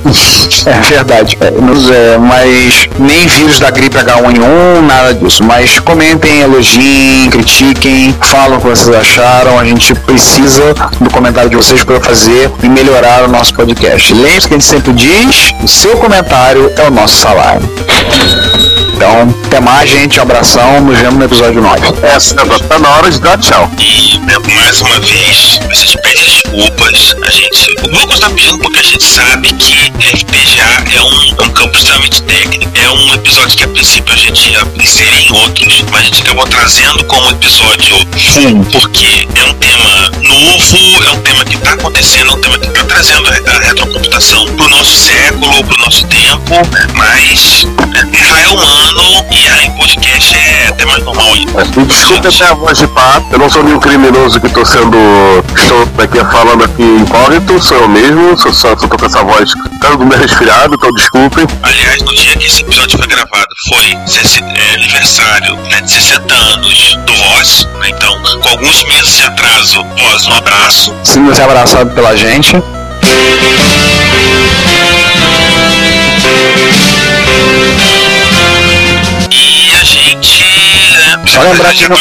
É 0.65 0.79
verdade. 0.81 1.37
É, 1.41 1.51
nos- 1.51 1.89
é, 1.93 2.17
mas 2.17 2.89
nem 2.97 3.27
vírus 3.27 3.59
da 3.59 3.69
gripe 3.69 3.97
H1N1, 3.97 4.81
nada 4.81 5.13
disso. 5.13 5.43
Mas 5.43 5.79
comentem, 5.79 6.41
elogiem, 6.41 7.29
critiquem, 7.29 8.15
falam 8.21 8.57
o 8.57 8.61
que 8.61 8.67
vocês 8.67 8.95
acharam. 8.95 9.59
A 9.59 9.63
gente 9.63 9.93
precisa 9.93 10.73
do 10.99 11.09
comentário 11.11 11.51
de 11.51 11.55
vocês 11.55 11.83
para 11.83 12.01
fazer 12.01 12.51
e 12.63 12.67
melhorar 12.67 13.23
o 13.23 13.27
nosso 13.27 13.53
podcast. 13.53 14.13
Lembre-se 14.13 14.47
que 14.47 14.55
a 14.55 14.57
gente 14.57 14.67
sempre 14.67 14.93
diz: 14.93 15.53
o 15.61 15.67
seu 15.67 15.95
comentário 15.97 16.71
é 16.77 16.87
o 16.87 16.91
nosso 16.91 17.15
salário. 17.15 17.61
Então, 19.03 19.35
até 19.47 19.59
mais, 19.59 19.89
gente. 19.89 20.17
Um 20.17 20.23
abração. 20.23 20.79
Nos 20.79 20.97
vemos 20.97 21.15
no 21.15 21.25
episódio 21.25 21.61
9. 21.61 21.81
É, 22.03 22.17
Sandra, 22.17 22.57
tá 22.57 22.79
na 22.79 22.89
hora 22.89 23.11
de 23.11 23.19
dar 23.19 23.37
tchau. 23.37 23.69
E 23.77 24.17
né, 24.19 24.33
mais 24.55 24.79
uma 24.79 24.97
vez, 25.01 25.59
a 25.69 25.73
gente 25.73 25.97
pede 25.97 26.23
desculpas. 26.23 27.13
A 27.21 27.29
gente. 27.29 27.75
O 27.83 27.99
Lucas 27.99 28.21
tá 28.21 28.29
pedindo 28.29 28.57
porque 28.59 28.79
a 28.79 28.83
gente 28.83 29.03
sabe 29.03 29.51
que 29.55 29.91
FPGA 30.17 30.85
é 30.95 31.01
um, 31.01 31.43
é 31.43 31.43
um 31.43 31.49
campo 31.49 31.77
extremamente 31.77 32.23
técnico. 32.23 32.71
É 32.81 32.89
um 32.91 33.13
episódio 33.15 33.57
que 33.57 33.63
a 33.65 33.67
princípio 33.67 34.13
a 34.13 34.17
gente 34.17 34.51
ia 34.51 34.61
inserir 34.81 35.27
em 35.27 35.31
outros, 35.43 35.83
mas 35.91 35.99
a 35.99 36.03
gente 36.05 36.21
acabou 36.21 36.47
trazendo 36.47 37.03
como 37.03 37.29
episódio 37.29 37.97
Sim. 38.17 38.63
porque 38.71 39.27
é 39.35 39.43
um 39.43 39.53
tema 39.55 40.11
novo, 40.33 41.03
é 41.03 41.11
um 41.11 41.21
tema 41.21 41.45
que 41.45 41.55
está 41.55 41.73
acontecendo, 41.73 42.31
é 42.31 42.33
um 42.33 42.41
tema 42.41 42.57
que 42.57 42.67
está 42.67 42.83
trazendo 42.85 43.27
a 43.29 43.59
retrocomputação 43.59 44.45
pro 44.55 44.67
nosso 44.69 44.91
século, 44.91 45.63
pro 45.63 45.77
nosso 45.77 46.07
tempo, 46.07 46.53
mas 46.95 47.67
já 48.11 48.39
é 48.39 48.47
humano 48.47 49.25
e 49.31 49.47
aí 49.47 49.69
podcast 49.77 50.35
é 50.35 50.67
até 50.69 50.85
mais 50.85 51.03
normal 51.03 51.33
ainda. 51.33 51.63
E 51.63 51.85
desculpe 51.85 52.27
até 52.27 52.45
a 52.45 52.53
voz 52.55 52.77
de 52.77 52.87
pato, 52.87 53.27
eu 53.31 53.39
não 53.39 53.49
sou 53.49 53.63
nenhum 53.63 53.79
criminoso 53.79 54.39
que 54.39 54.47
estou 54.47 54.65
sendo. 54.65 54.97
Estou 55.55 55.87
aqui 55.97 56.19
falando 56.31 56.63
aqui 56.63 56.83
incógnito, 56.83 57.61
sou 57.61 57.77
eu 57.77 57.89
mesmo, 57.89 58.37
só, 58.37 58.51
só, 58.51 58.77
só 58.77 58.87
com 58.87 59.05
essa 59.05 59.23
voz 59.23 59.53
tanto 59.83 60.05
meio 60.05 60.21
resfriado, 60.21 60.75
então 60.75 60.89
desculpem. 60.93 61.45
Aliás, 61.61 62.01
no 62.03 62.15
dia 62.15 62.37
que 62.37 62.47
esse 62.47 62.61
episódio 62.61 62.97
foi 62.97 63.05
gravado, 63.05 63.53
foi 63.67 63.91
é, 63.91 64.73
aniversário 64.75 65.57
né, 65.57 65.81
de 65.81 65.91
60 65.91 66.33
anos 66.33 66.99
do 67.05 67.13
Voz, 67.13 67.67
né? 67.81 67.89
então 67.89 68.21
com 68.41 68.49
alguns 68.49 68.83
meses 68.85 69.17
de 69.17 69.25
atraso, 69.25 69.83
Voz, 69.97 70.25
um 70.27 70.33
abraço. 70.35 70.95
Sinta-se 71.03 71.41
abraçado 71.41 71.93
pela 71.93 72.15
gente. 72.15 72.55
Só 81.33 81.41
lembrar 81.41 81.73
que 81.73 81.89
não- 81.89 81.97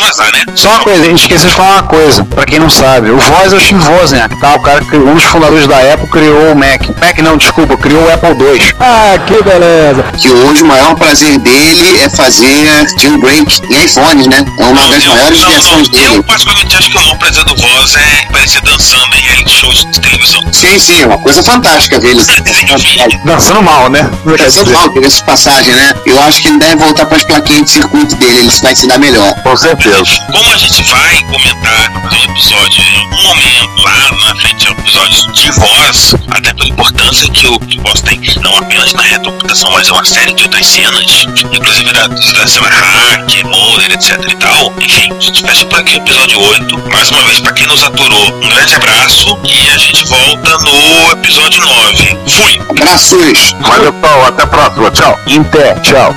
vazar, 0.00 0.32
né? 0.32 0.44
Só 0.54 0.68
uma 0.70 0.80
coisa, 0.80 1.02
a 1.02 1.06
gente 1.06 1.20
esqueceu 1.22 1.48
de 1.48 1.54
falar 1.54 1.72
uma 1.74 1.82
coisa, 1.84 2.24
pra 2.24 2.44
quem 2.44 2.58
não 2.58 2.68
sabe, 2.70 3.10
o 3.10 3.18
Voz 3.18 3.52
é 3.52 3.56
o 3.56 3.60
Steve 3.60 3.82
Wozniak, 3.88 4.36
tá? 4.40 4.54
O 4.54 4.60
cara 4.60 4.84
que 4.84 4.96
um 4.96 5.14
dos 5.14 5.24
fundadores 5.24 5.66
da 5.66 5.78
Apple 5.92 6.08
criou 6.08 6.52
o 6.52 6.56
Mac. 6.56 6.82
Mac 7.00 7.18
não, 7.18 7.36
desculpa, 7.36 7.76
criou 7.76 8.02
o 8.04 8.12
Apple 8.12 8.30
II. 8.30 8.74
Ah, 8.80 9.18
que 9.26 9.42
beleza. 9.42 10.02
Que 10.18 10.28
hoje 10.28 10.62
o 10.62 10.66
maior 10.66 10.94
prazer 10.96 11.38
dele 11.38 12.00
é 12.02 12.08
fazer 12.10 12.86
jailbreak 13.00 13.60
em 13.70 13.84
iPhones, 13.84 14.26
né? 14.26 14.44
É 14.58 14.64
uma 14.64 14.88
das 14.88 15.04
eu- 15.04 15.10
maiores 15.12 15.40
não, 15.40 15.50
versões 15.50 15.88
não, 15.88 15.98
dele. 16.00 16.16
Eu 16.16 16.24
particularmente 16.24 16.76
acho 16.76 16.90
que 16.90 16.96
o 16.96 17.00
maior 17.00 17.18
prazer 17.18 17.44
do 17.44 17.56
Voz 17.56 17.94
é 17.94 18.26
parecer 18.32 18.60
dançando 18.62 19.14
em 19.16 19.20
reality 19.20 19.50
shows 19.60 19.86
de 19.92 20.00
televisão. 20.00 20.40
Sim, 20.52 20.78
sim, 20.78 21.02
é 21.02 21.06
uma 21.06 21.18
coisa 21.18 21.42
fantástica 21.42 22.00
ver 22.00 22.10
ele 22.10 22.24
Dançando 23.24 23.62
mal, 23.62 23.88
né? 23.88 24.10
Dançando 24.38 24.70
mal, 24.72 24.88
diga-se 24.88 25.16
de 25.18 25.24
passagem, 25.24 25.72
né? 25.74 25.94
Eu 26.06 26.20
acho 26.22 26.42
que 26.42 26.48
ele 26.48 26.58
deve 26.58 26.76
voltar 26.76 27.06
para 27.06 27.16
as 27.16 27.24
plaquinhas 27.24 27.64
de 27.64 27.70
circuito 27.70 28.14
dele, 28.16 28.38
ele 28.38 28.50
vai 28.64 28.74
dar 28.88 28.98
melhor. 28.98 29.34
Com 29.42 29.56
certeza. 29.56 30.04
Como 30.32 30.52
a 30.52 30.56
gente 30.56 30.82
vai 30.84 31.22
comentar 31.24 31.90
no 31.90 32.16
episódio 32.16 32.82
em 32.82 32.98
algum 33.00 33.22
momento 33.22 33.82
lá 33.82 34.26
na 34.26 34.36
frente, 34.36 34.68
episódios 34.70 35.26
de 35.34 35.50
voz, 35.50 36.14
até 36.30 36.54
pela 36.54 36.68
importância 36.70 37.28
que 37.30 37.46
o 37.46 37.58
que 37.60 37.78
voz 37.80 38.00
tem, 38.00 38.18
não 38.42 38.56
apenas 38.56 38.94
na 38.94 39.02
retrocomputação, 39.02 39.70
mas 39.72 39.88
é 39.88 39.92
uma 39.92 40.04
série 40.04 40.32
de 40.32 40.44
outras 40.44 40.66
cenas, 40.66 41.26
inclusive 41.52 41.92
da, 41.92 42.06
da 42.06 42.46
cena 42.46 42.68
hack, 42.68 43.44
Moller, 43.44 43.92
etc 43.92 44.18
e 44.30 44.36
tal. 44.36 44.72
Enfim, 44.80 45.12
a 45.12 45.20
gente 45.20 45.42
fecha 45.42 45.66
por 45.66 45.78
aqui 45.78 45.96
o 45.96 45.98
episódio 45.98 46.40
8. 46.40 46.90
Mais 46.90 47.10
uma 47.10 47.22
vez, 47.24 47.40
pra 47.40 47.52
quem 47.52 47.66
nos 47.66 47.84
aturou, 47.84 48.34
um 48.42 48.48
grande 48.48 48.74
abraço 48.76 49.38
e 49.44 49.70
a 49.74 49.78
gente 49.78 50.06
volta 50.06 50.58
no 50.58 51.12
episódio 51.12 51.60
9. 51.60 52.18
Fui! 52.28 52.60
Abraços! 52.70 53.54
Valeu, 53.60 53.92
pessoal, 53.92 54.26
até 54.26 54.42
a 54.42 54.46
próxima, 54.46 54.90
tchau. 54.90 55.20
Inter, 55.26 55.80
tchau. 55.82 56.14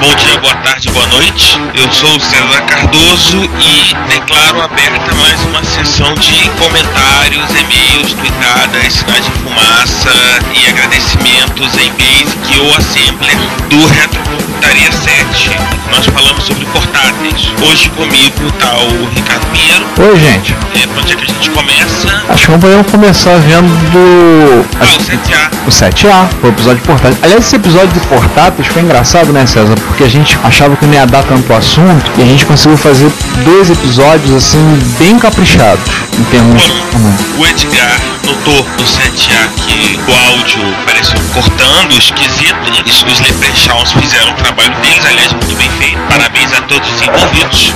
Bom 0.00 0.14
dia, 0.16 0.38
boa 0.40 0.54
tarde, 0.56 0.90
boa 0.90 1.06
noite. 1.06 1.60
Eu 1.74 1.92
sou 1.92 2.16
o 2.16 2.20
César 2.20 2.62
Cardoso 2.62 3.48
e 3.60 3.94
declaro 4.08 4.60
aberta 4.62 5.14
mais 5.14 5.40
uma 5.44 5.62
sessão 5.62 6.12
de 6.14 6.50
comentários, 6.58 7.48
e-mails, 7.50 8.12
tweetadas, 8.14 8.92
sinais 8.92 9.24
de 9.24 9.30
fumaça 9.30 10.10
e 10.52 10.68
agradecimentos 10.68 11.76
em 11.76 11.92
Basic 11.92 12.58
ou 12.58 12.74
Assembler 12.74 13.36
do 13.68 13.86
Retrocomputaria 13.86 14.90
7. 14.90 15.75
Nós 15.96 16.06
falamos 16.06 16.44
sobre 16.44 16.66
portáteis. 16.66 17.52
Hoje 17.62 17.88
comigo 17.90 18.50
tá 18.58 18.70
o 18.76 19.06
Ricardo 19.14 19.46
Pinheiro. 19.46 19.86
Oi, 19.98 20.20
gente. 20.20 20.52
É, 20.74 20.86
onde 21.00 21.12
é 21.12 21.16
que 21.16 21.24
a 21.24 21.26
gente 21.26 21.48
começa? 21.50 22.06
Acho 22.28 22.46
que 22.52 22.58
vamos 22.58 22.90
começar 22.90 23.36
vendo 23.38 24.66
Ah, 24.78 24.84
o 24.84 24.98
7A. 24.98 25.50
o 25.66 25.70
7A, 25.70 26.28
o 26.42 26.48
episódio 26.48 26.80
de 26.82 26.86
portáteis. 26.86 27.18
Aliás, 27.22 27.46
esse 27.46 27.56
episódio 27.56 27.88
de 27.98 28.00
portáteis 28.08 28.68
foi 28.68 28.82
engraçado, 28.82 29.32
né, 29.32 29.46
César? 29.46 29.74
Porque 29.86 30.04
a 30.04 30.08
gente 30.08 30.38
achava 30.44 30.76
que 30.76 30.84
não 30.84 30.92
ia 30.92 31.06
dar 31.06 31.22
tanto 31.24 31.50
assunto 31.54 32.10
e 32.18 32.22
a 32.22 32.26
gente 32.26 32.44
conseguiu 32.44 32.76
fazer 32.76 33.10
dois 33.42 33.70
episódios, 33.70 34.34
assim, 34.34 34.78
bem 34.98 35.18
caprichados 35.18 35.82
em 36.18 36.24
termos 36.24 36.60
de 36.62 36.72
tamanho. 36.92 37.18
O 37.38 37.46
Edgar 37.46 38.00
notou 38.24 38.66
no 38.78 38.84
7A 38.84 39.48
que 39.56 39.98
o 40.06 40.14
áudio 40.30 40.76
pareceu 40.84 41.18
cortando, 41.32 41.92
esquisito. 41.96 42.56
Eles, 42.78 43.02
os 43.02 43.20
Leprechauns 43.20 43.92
fizeram 43.92 44.30
o 44.32 44.34
trabalho 44.34 44.74
deles, 44.82 45.04
aliás, 45.06 45.32
muito 45.32 45.54
bem 45.56 45.70
feito. 45.70 45.85
Parabéns 46.08 46.52
a 46.52 46.62
todos 46.62 46.88
os 46.88 47.02
envolvidos. 47.02 47.74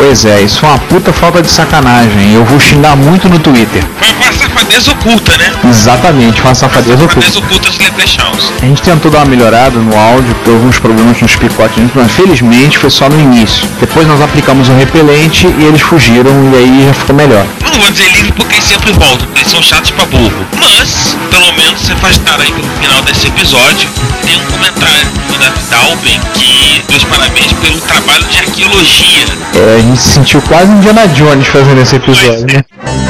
Pois 0.00 0.24
é, 0.24 0.40
isso 0.40 0.60
foi 0.60 0.68
uma 0.70 0.78
puta 0.78 1.12
falta 1.12 1.42
de 1.42 1.50
sacanagem. 1.50 2.32
Eu 2.32 2.42
vou 2.42 2.58
xingar 2.58 2.96
muito 2.96 3.28
no 3.28 3.38
Twitter. 3.38 3.84
Foi 3.98 4.08
uma 4.14 4.32
safadeza 4.32 4.92
oculta, 4.92 5.36
né? 5.36 5.52
Exatamente, 5.68 6.40
foi 6.40 6.48
uma 6.48 6.54
safadeza 6.54 7.04
oculta. 7.04 7.20
Safadeza 7.20 7.38
oculta 7.38 7.68
dos 7.68 7.78
Leprechauns. 7.78 8.52
A 8.62 8.64
gente 8.64 8.80
tentou 8.80 9.10
dar 9.10 9.18
uma 9.18 9.26
melhorada 9.26 9.78
no 9.78 9.94
áudio, 9.94 10.34
porque 10.36 10.50
houve 10.52 10.66
uns 10.66 10.78
problemas 10.78 11.20
nos 11.20 11.36
picotes, 11.36 11.84
mas 11.94 12.10
felizmente 12.12 12.78
foi 12.78 12.88
só 12.88 13.10
no 13.10 13.20
início. 13.20 13.68
Depois 13.78 14.06
nós 14.08 14.22
aplicamos 14.22 14.70
um 14.70 14.78
repelente 14.78 15.46
e 15.46 15.64
eles 15.64 15.82
fugiram 15.82 16.32
e 16.50 16.56
aí 16.56 16.86
já 16.86 16.94
ficou 16.94 17.14
melhor. 17.14 17.44
Não 17.62 17.70
vou 17.70 17.90
dizer 17.90 18.10
livre 18.10 18.32
porque 18.32 18.54
eles 18.54 18.64
sempre 18.64 18.92
voltam, 18.92 19.26
porque 19.26 19.40
eles 19.40 19.50
são 19.50 19.62
chatos 19.62 19.90
pra 19.90 20.06
burro. 20.06 20.46
Mas, 20.58 21.14
pelo 21.30 21.52
menos 21.52 21.78
você 21.78 21.94
faz 21.96 22.16
estar 22.16 22.40
aí 22.40 22.50
pelo 22.50 22.68
final 22.80 23.02
desse 23.02 23.26
episódio. 23.26 23.86
Tem 24.24 24.34
um 24.34 24.46
comentário 24.46 25.10
do 25.28 25.38
David 25.38 25.64
Dalben 25.68 26.20
que 26.32 26.82
deu 26.88 26.96
os 26.96 27.04
parabéns 27.04 27.52
pelo 27.52 27.78
trabalho 27.82 28.24
de 28.24 28.38
arqueologia. 28.38 29.26
É, 29.54 29.80
gente 29.90 30.02
se 30.02 30.08
sentiu 30.10 30.42
quase 30.42 30.70
Indiana 30.70 31.06
Jones 31.08 31.46
fazendo 31.48 31.80
esse 31.80 31.96
episódio, 31.96 32.46
né? 32.46 33.09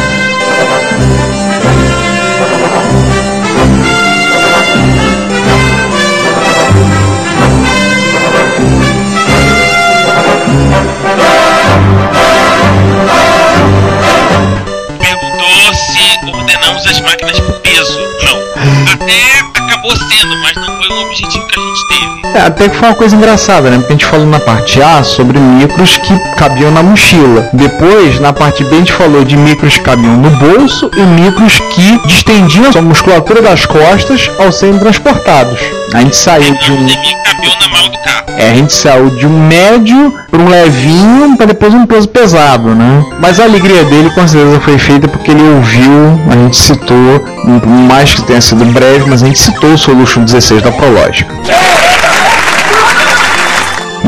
É, 22.35 22.43
até 22.43 22.69
que 22.69 22.77
foi 22.77 22.89
uma 22.89 22.95
coisa 22.95 23.17
engraçada, 23.17 23.71
né? 23.71 23.79
Porque 23.79 23.93
a 23.93 23.97
gente 23.97 24.07
falou 24.07 24.27
na 24.27 24.39
parte 24.39 24.81
A 24.81 25.03
sobre 25.03 25.39
micros 25.39 25.97
que 25.99 26.17
cabiam 26.37 26.71
na 26.71 26.83
mochila. 26.83 27.49
Depois, 27.53 28.21
na 28.21 28.33
parte 28.33 28.63
B, 28.65 28.77
a 28.77 28.79
gente 28.79 28.93
falou 28.93 29.25
de 29.25 29.37
micros 29.37 29.75
que 29.75 29.81
cabiam 29.81 30.17
no 30.17 30.31
bolso 30.31 30.91
e 30.97 31.01
micros 31.01 31.59
que 31.59 32.07
distendiam 32.07 32.71
a 32.77 32.81
musculatura 32.83 33.43
das 33.43 33.67
costas 33.67 34.31
ao 34.39 34.53
serem 34.53 34.79
transportados. 34.79 35.59
A 35.93 36.01
gente 36.01 36.17
saiu 36.17 36.55
de 36.55 36.73
um. 36.73 36.87
É, 38.37 38.53
a 38.53 38.55
gente 38.55 38.73
saiu 38.73 39.11
de 39.11 39.27
um 39.27 39.47
médio 39.47 40.15
para 40.31 40.41
um 40.41 40.49
levinho 40.49 41.37
para 41.37 41.47
depois 41.47 41.75
um 41.75 41.85
peso 41.85 42.09
pesado, 42.09 42.75
né? 42.75 43.05
Mas 43.19 43.41
a 43.41 43.45
alegria 43.45 43.85
dele 43.85 44.09
com 44.11 44.27
certeza 44.27 44.61
foi 44.61 44.79
feita 44.79 45.09
porque 45.09 45.33
ele 45.33 45.43
ouviu, 45.43 46.21
a 46.31 46.35
gente 46.35 46.57
citou, 46.57 47.21
por 47.61 47.69
mais 47.69 48.15
que 48.15 48.23
tenha 48.23 48.41
sido 48.41 48.65
breve, 48.67 49.05
mas 49.09 49.23
a 49.23 49.27
gente 49.27 49.39
citou 49.39 49.73
o 49.73 49.79
Solution 49.79 50.25
16 50.25 50.63
da 50.63 50.71
Prológica. 50.71 51.35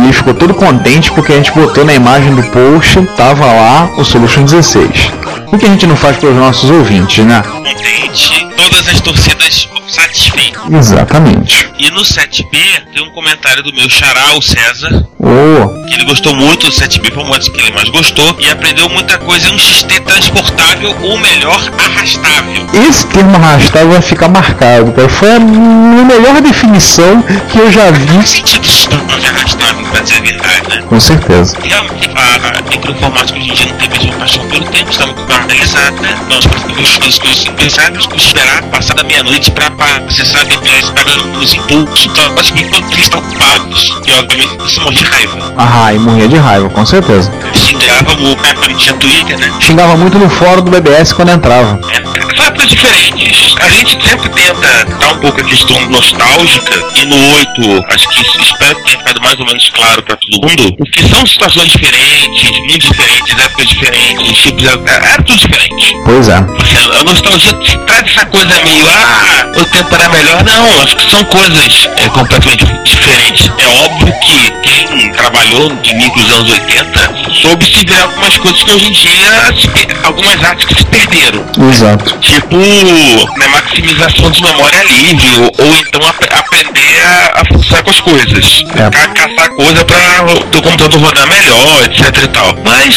Ele 0.03 0.13
ficou 0.13 0.35
todo 0.35 0.55
contente 0.55 1.11
porque 1.13 1.33
a 1.33 1.37
gente 1.37 1.53
botou 1.53 1.85
na 1.85 1.95
imagem 1.95 2.35
do 2.35 2.43
post, 2.51 3.01
tava 3.17 3.47
lá 3.47 3.91
o 3.97 4.05
Solution 4.05 4.45
16. 4.45 5.11
O 5.53 5.59
que 5.59 5.67
a 5.67 5.69
gente 5.69 5.87
não 5.87 5.97
faz 5.97 6.17
para 6.17 6.31
os 6.31 6.37
nossos 6.37 6.71
ouvintes, 6.71 7.25
né? 7.25 7.43
Contente, 7.43 8.47
todas 8.57 8.89
as 8.89 9.01
torcidas 9.01 9.69
satisfeitas. 9.89 10.63
Exatamente. 10.73 11.69
E 11.79 11.91
no 11.91 12.01
7B 12.01 12.59
tem 12.93 13.03
um 13.03 13.11
comentário 13.11 13.63
do 13.63 13.73
meu 13.75 13.89
xará, 13.89 14.37
o 14.37 14.43
César, 14.43 15.07
Oh, 15.25 15.87
que 15.87 15.95
ele 15.95 16.05
gostou 16.05 16.35
muito 16.35 16.67
do 16.67 16.73
7B, 16.73 17.13
foi 17.15 17.23
uma 17.23 17.39
das 17.39 17.49
que 17.49 17.61
ele 17.61 17.73
mais 17.73 17.89
gostou, 17.91 18.37
e 18.41 18.51
aprendeu 18.51 18.89
muita 18.89 19.19
coisa 19.19 19.49
em 19.49 19.55
um 19.55 19.59
XT 19.59 20.01
transportável, 20.01 20.97
ou 21.01 21.17
melhor, 21.19 21.61
arrastável. 21.79 22.67
esse 22.89 23.07
termo 23.07 23.37
arrastável 23.37 23.91
vai 23.91 24.03
ficar 24.03 24.29
marcado, 24.29 24.91
cara. 24.93 25.09
Foi 25.09 25.31
a 25.31 25.39
melhor 25.39 26.41
definição 26.41 27.23
que 27.51 27.59
eu 27.59 27.71
já 27.71 27.91
vi. 27.93 28.27
Sentido 28.27 28.63
de 28.63 29.27
arrastável, 29.27 29.82
verdade, 30.05 30.69
né? 30.69 30.83
Com 30.89 31.01
certeza. 31.01 31.57
Realmente, 31.63 32.11
a 32.15 32.71
microinformática 32.71 33.39
hoje 33.39 33.51
em 33.51 33.55
dia 33.55 33.67
não 33.67 33.77
tem 33.77 33.89
mais 33.89 34.05
uma 34.05 34.15
paixão 34.15 34.47
pelo 34.49 34.65
tempo, 34.67 34.91
está 34.91 35.07
muito 35.07 35.23
banalizada? 35.23 36.19
Nós 36.29 36.47
precisamos 36.47 36.99
das 36.99 37.19
coisas 37.19 37.45
impensáveis, 37.47 38.09
esperar 38.17 38.63
passar 38.65 38.95
da 38.95 39.05
meia-noite 39.05 39.51
para 39.51 39.67
acessar 40.09 40.45
DPS 40.47 40.91
pagando 40.91 41.39
os 41.39 41.55
impulsos. 41.55 42.07
Então, 42.07 42.35
que 42.35 42.63
enquanto 42.63 42.93
eles 42.93 43.05
estão 43.05 43.21
ocupados, 43.21 43.93
e 44.07 44.13
obviamente 44.13 44.67
isso 44.67 44.81
morre 44.81 44.97
de 44.97 45.05
raiva. 45.05 45.55
Ah, 45.57 45.93
e 45.93 45.99
morria 45.99 46.29
de 46.29 46.37
raiva, 46.37 46.69
com 46.69 46.85
certeza. 46.85 47.33
Xingava 47.55 48.13
o 48.13 48.37
cara 48.37 48.55
quando 48.55 48.77
tinha 48.77 48.95
Twitter, 48.95 49.39
né? 49.39 49.53
Xingava 49.61 49.97
muito 49.97 50.19
no 50.19 50.29
fórum 50.29 50.63
do 50.63 50.71
BBS 50.71 51.13
quando 51.13 51.31
entrava. 51.31 51.81
É, 51.91 52.03
são 52.37 52.47
épocas 52.47 52.69
diferentes. 52.69 53.55
A 53.61 53.69
gente 53.69 54.09
sempre 54.09 54.29
tenta 54.31 54.92
um 55.13 55.19
pouco 55.19 55.41
a 55.41 55.45
questão 55.45 55.81
nostálgica, 55.89 56.75
e 56.97 57.07
no 57.07 57.17
8, 57.37 57.85
acho 57.89 58.09
que 58.09 58.43
espero 58.43 58.77
que 58.77 58.83
tenha 58.85 58.99
ficado 58.99 59.21
mais 59.23 59.39
ou 59.39 59.47
menos 59.47 59.71
claro 59.71 60.03
pra 60.03 60.17
todo 60.17 60.49
mundo, 60.49 60.77
porque 60.77 61.03
são 61.07 61.27
situações 61.27 61.73
diferentes, 61.73 62.51
muito 62.61 62.91
diferentes, 62.93 63.45
épocas 63.45 63.67
diferentes, 63.67 64.39
tipos, 64.39 64.65
era 64.65 65.13
era 65.13 65.23
tudo 65.23 65.39
diferente. 65.39 65.97
Pois 66.05 66.29
é. 66.29 66.37
Assim, 66.37 67.01
a 67.01 67.05
nostalgia 67.05 67.79
traz 67.87 68.11
essa 68.11 68.27
coisa 68.27 68.63
meio, 68.65 68.89
ah, 68.89 69.53
o 69.57 69.65
tempo 69.65 69.95
era 69.95 70.09
melhor. 70.09 70.45
Não, 70.45 70.83
acho 70.83 70.97
que 70.97 71.11
são 71.11 71.25
coisas 71.25 71.89
é, 71.97 72.09
completamente 72.09 72.65
diferentes. 72.85 73.51
É 73.59 73.85
óbvio 73.85 74.13
que 74.21 74.51
quem 74.63 75.13
trabalhou 75.13 75.75
de 75.77 75.95
micro 75.95 76.23
dos 76.23 76.33
anos 76.33 76.51
80 76.51 77.22
soube 77.35 77.65
se 77.65 77.85
ver 77.85 78.01
algumas 78.03 78.37
coisas 78.39 78.63
que 78.63 78.73
hoje 78.73 78.87
em 78.87 78.93
dia, 78.93 79.55
se 79.61 80.07
algumas 80.07 80.43
artes 80.45 80.65
que 80.67 80.75
se 80.75 80.87
perderam. 80.87 81.45
Exato. 81.71 82.19
Tipo, 82.19 82.57
né, 82.57 83.49
maximização 83.49 84.31
de 84.31 84.43
memória 84.43 84.83
livre, 84.85 85.27
ou, 85.39 85.67
ou 85.67 85.77
então 85.77 86.01
ap- 86.09 86.39
aprender 86.39 87.01
a, 87.05 87.41
a 87.41 87.45
funcionar 87.53 87.83
com 87.83 87.91
as 87.91 88.01
coisas. 88.01 88.65
É. 88.75 88.91
Ca- 88.91 89.09
caçar 89.09 89.49
coisa 89.51 89.85
para 89.85 90.25
o 90.35 90.41
teu 90.45 90.63
computador 90.63 91.01
rodar 91.01 91.27
melhor, 91.29 91.85
etc 91.85 92.25
e 92.25 92.29
tal. 92.29 92.57
Mas 92.65 92.95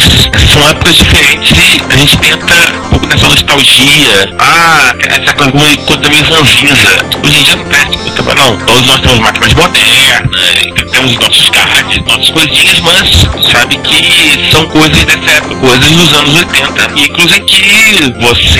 são 0.51 0.69
épocas 0.69 0.95
diferentes 0.95 1.51
e 1.57 1.81
a 1.93 1.97
gente 1.97 2.17
tenta 2.17 2.53
um 2.85 2.89
pouco 2.89 3.07
dessa 3.07 3.27
nostalgia. 3.27 4.29
Ah, 4.39 4.93
essa 5.09 5.33
coisa 5.33 5.77
coisa 5.85 6.09
meio 6.09 6.23
ranzinza. 6.23 7.05
Hoje 7.23 7.39
em 7.39 7.43
dia 7.43 7.55
não 7.55 7.65
perde 7.65 7.97
muito, 7.97 8.23
não. 8.23 8.57
Todos 8.57 8.85
nós 8.87 8.99
temos 9.01 9.19
máquinas 9.19 9.53
modernas, 9.53 10.55
temos 10.91 11.15
nossos 11.17 11.49
cards, 11.49 12.01
nossas 12.05 12.29
coisinhas, 12.29 12.79
mas 12.81 13.51
sabe 13.51 13.77
que 13.77 14.24
são 14.51 14.65
coisas 14.67 15.03
dessa 15.05 15.31
época, 15.37 15.55
coisas 15.55 15.91
dos 15.91 16.13
anos 16.13 16.35
80. 16.35 16.91
E 16.95 17.05
inclusive 17.05 17.39
que 17.41 18.13
você 18.19 18.59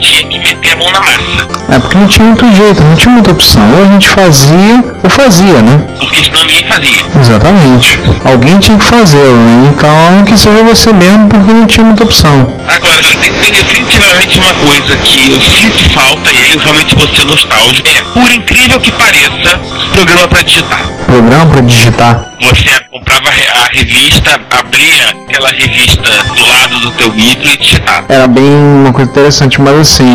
tinha 0.00 0.28
que 0.28 0.38
meter 0.38 0.72
a 0.72 0.76
mão 0.76 0.90
na 0.92 1.00
massa. 1.00 1.48
É 1.68 1.78
porque 1.78 1.98
não 1.98 2.08
tinha 2.08 2.26
muito 2.26 2.54
jeito, 2.54 2.82
não 2.82 2.96
tinha 2.96 3.12
muita 3.12 3.30
opção. 3.30 3.62
Ou 3.74 3.84
a 3.84 3.88
gente 3.88 4.08
fazia, 4.08 4.84
ou 5.02 5.10
fazia, 5.10 5.62
né? 5.62 5.86
Porque 5.98 6.24
senão 6.24 6.40
ninguém 6.44 6.66
fazia. 6.68 7.04
Exatamente. 7.20 7.98
Alguém 8.24 8.58
tinha 8.58 8.78
que 8.78 8.84
fazer, 8.84 9.16
né? 9.16 9.72
Então 9.74 10.24
que 10.24 10.36
seja 10.36 10.62
você 10.62 10.92
mesmo, 10.92 11.28
porque 11.28 11.52
não 11.52 11.66
tinha 11.66 11.86
muita 11.86 12.04
opção. 12.04 12.60
Agora, 12.68 13.02
tem, 13.02 13.52
definitivamente 13.52 14.38
uma 14.38 14.54
coisa 14.54 14.96
que 14.96 15.32
eu 15.32 15.40
sinto 15.40 15.90
falta 15.92 16.30
e 16.32 16.36
aí 16.36 16.52
eu 16.52 16.60
realmente 16.60 16.94
vou 16.94 17.08
ser 17.08 17.24
nostálgico. 17.24 17.88
É, 17.88 18.02
por 18.20 18.30
incrível 18.30 18.80
que 18.80 18.92
pareça, 18.92 19.58
programa 19.92 20.28
pra 20.28 20.42
digitar. 20.42 20.86
Programa 21.06 21.46
pra 21.46 21.60
digitar. 21.60 22.30
Você 22.40 22.80
comprava 22.90 23.13
a 23.26 23.30
re- 23.30 23.48
a 23.48 23.68
revista, 23.72 24.40
abria 24.50 25.08
aquela 25.28 25.48
revista 25.48 26.02
do 26.34 26.46
lado 26.46 26.80
do 26.80 26.90
teu 26.92 27.12
micro 27.12 27.46
e 27.48 27.56
digitava. 27.58 28.06
Era 28.08 28.26
bem 28.26 28.44
uma 28.44 28.92
coisa 28.92 29.10
interessante, 29.10 29.60
mas 29.60 29.78
assim, 29.80 30.14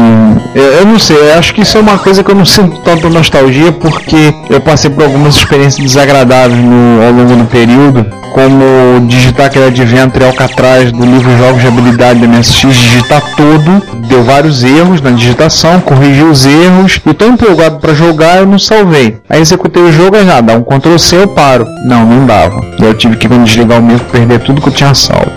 eu, 0.55 0.64
eu 0.64 0.86
não 0.86 0.99
sei, 0.99 1.18
eu 1.18 1.38
acho 1.38 1.53
que 1.53 1.62
isso 1.62 1.78
é 1.78 1.82
uma 1.82 1.97
coisa 1.97 2.24
que 2.24 2.32
eu 2.32 2.36
não 2.36 2.45
sinto 2.45 2.78
tanta 2.82 3.10
nostalgia 3.10 3.72
porque 3.72 4.34
eu 4.49 4.62
passei 4.62 4.89
por 4.89 5.03
algumas 5.03 5.36
experiências 5.36 5.84
desagradáveis 5.86 6.60
no, 6.64 7.03
ao 7.05 7.12
longo 7.12 7.36
do 7.36 7.45
período, 7.45 8.05
como 8.34 9.05
digitar 9.07 9.47
aquele 9.47 9.66
adventure 9.66 10.24
Alcatraz 10.26 10.91
do 10.91 11.03
livro 11.05 11.36
Jogos 11.38 11.62
de 11.62 11.68
Habilidade 11.68 12.20
da 12.20 12.28
MSX, 12.28 12.76
digitar 12.76 13.22
todo, 13.36 13.99
deu 14.10 14.24
vários 14.24 14.64
erros 14.64 15.01
na 15.01 15.12
digitação, 15.12 15.80
corrigi 15.80 16.24
os 16.24 16.45
erros 16.45 16.99
e 17.05 17.14
tô 17.14 17.26
empolgado 17.28 17.78
para 17.78 17.93
jogar, 17.93 18.38
eu 18.38 18.47
não 18.47 18.57
salvei. 18.57 19.20
Aí 19.30 19.39
executei 19.39 19.84
o 19.84 19.91
jogo, 19.91 20.18
já 20.26 20.41
dá 20.41 20.53
um 20.53 20.64
Ctrl 20.64 20.97
C, 20.97 21.18
eu 21.18 21.28
paro. 21.28 21.66
Não, 21.86 22.05
não 22.05 22.26
dava. 22.26 22.60
E 22.80 22.84
eu 22.84 22.93
tive 22.95 23.16
que 23.16 23.28
quando 23.28 23.45
desligar 23.45 23.80
o 23.80 23.84
micro 23.84 24.05
perder 24.05 24.39
tudo 24.39 24.62
que 24.62 24.70
eu 24.70 24.74
tinha 24.74 24.95
salvo. 24.95 25.32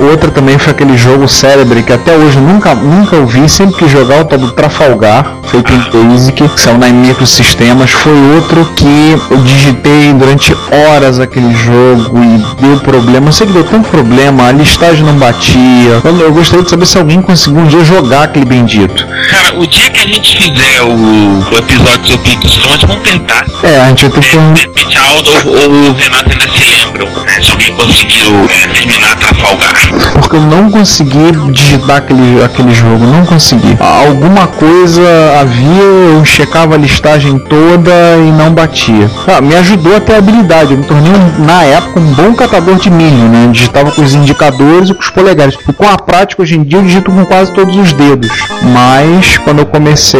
Outra 0.00 0.30
também 0.30 0.58
foi 0.58 0.72
aquele 0.72 0.96
jogo 0.96 1.28
Celebre 1.28 1.82
que 1.82 1.92
até 1.92 2.16
hoje 2.16 2.36
eu 2.36 2.42
nunca, 2.42 2.74
nunca 2.74 3.16
ouvi, 3.16 3.48
sempre 3.48 3.76
que 3.76 3.88
jogar 3.88 4.22
o 4.22 4.24
tal 4.24 4.38
do 4.38 4.52
Trafalgar, 4.52 5.24
feito 5.48 5.72
em 5.72 6.08
Basic, 6.10 6.48
que 6.48 6.60
saiu 6.60 6.78
na 6.78 6.88
microsistemas, 6.88 7.90
foi 7.90 8.12
outro 8.34 8.64
que 8.76 9.16
eu 9.30 9.38
digitei 9.38 10.12
durante 10.12 10.54
horas 10.70 11.18
aquele 11.18 11.54
jogo 11.54 12.18
e 12.22 12.62
deu 12.62 12.78
problema. 12.80 13.28
Eu 13.28 13.32
sei 13.32 13.46
que 13.46 13.52
deu 13.52 13.64
tanto 13.64 13.88
problema, 13.88 14.48
a 14.48 14.52
listagem 14.52 15.04
não 15.04 15.14
batia. 15.14 16.00
Eu, 16.04 16.20
eu 16.20 16.32
gostaria 16.32 16.64
de 16.64 16.70
saber 16.70 16.86
se 16.86 16.98
alguém 16.98 17.20
conseguiu 17.22 17.60
um 17.60 17.66
dia 17.66 17.84
jogar 17.84 18.24
aquele 18.24 18.44
bendito. 18.44 19.06
Cara, 19.30 19.58
o 19.58 19.66
dia 19.66 19.90
que 19.90 20.00
a 20.00 20.06
gente 20.06 20.36
fizer 20.36 20.82
o, 20.82 21.50
o 21.50 21.58
episódio 21.58 22.12
sobre 22.12 22.28
Front, 22.48 22.84
vamos 22.86 23.08
tentar. 23.08 23.46
É, 23.62 23.80
a 23.80 23.88
gente 23.88 24.06
vai 24.06 24.20
ter 24.20 24.28
que. 24.28 24.38
De 24.38 24.60
repente, 24.60 24.98
Aldo 24.98 25.30
ou 25.46 25.90
o 25.90 25.92
Renato 25.92 26.30
ainda 26.30 26.48
se 26.48 26.84
lembram, 26.84 27.24
né? 27.24 27.42
Se 27.42 27.50
alguém 27.50 27.74
conseguiu 27.74 28.48
é, 28.50 28.68
terminar 28.74 29.16
Trafalgar. 29.16 29.74
Porque 30.14 30.36
eu 30.36 30.40
não 30.40 30.70
consegui 30.70 31.32
digitar 31.52 31.96
aquele, 31.96 32.42
aquele 32.42 32.74
jogo, 32.74 33.06
não 33.06 33.24
consegui. 33.26 33.76
Alguma 33.80 34.46
coisa 34.46 35.37
havia, 35.40 35.82
eu 35.82 36.24
checava 36.24 36.74
a 36.74 36.78
listagem 36.78 37.38
toda 37.38 37.90
e 38.18 38.30
não 38.32 38.52
batia. 38.52 39.10
Ah, 39.26 39.40
me 39.40 39.54
ajudou 39.56 39.96
a 39.96 40.00
ter 40.00 40.16
habilidade, 40.16 40.72
eu 40.72 40.78
me 40.78 40.84
tornei 40.84 41.12
na 41.38 41.62
época 41.64 42.00
um 42.00 42.12
bom 42.12 42.34
catador 42.34 42.76
de 42.76 42.90
milho, 42.90 43.28
né? 43.28 43.44
Eu 43.46 43.52
digitava 43.52 43.90
com 43.92 44.02
os 44.02 44.14
indicadores 44.14 44.90
e 44.90 44.94
com 44.94 45.00
os 45.00 45.10
polegares. 45.10 45.56
E 45.68 45.72
com 45.72 45.88
a 45.88 45.96
prática 45.96 46.42
hoje 46.42 46.56
em 46.56 46.62
dia 46.62 46.78
eu 46.78 46.82
digito 46.82 47.10
com 47.10 47.24
quase 47.24 47.52
todos 47.52 47.76
os 47.76 47.92
dedos. 47.92 48.30
Mas 48.62 49.38
quando 49.38 49.60
eu 49.60 49.66
comecei 49.66 50.18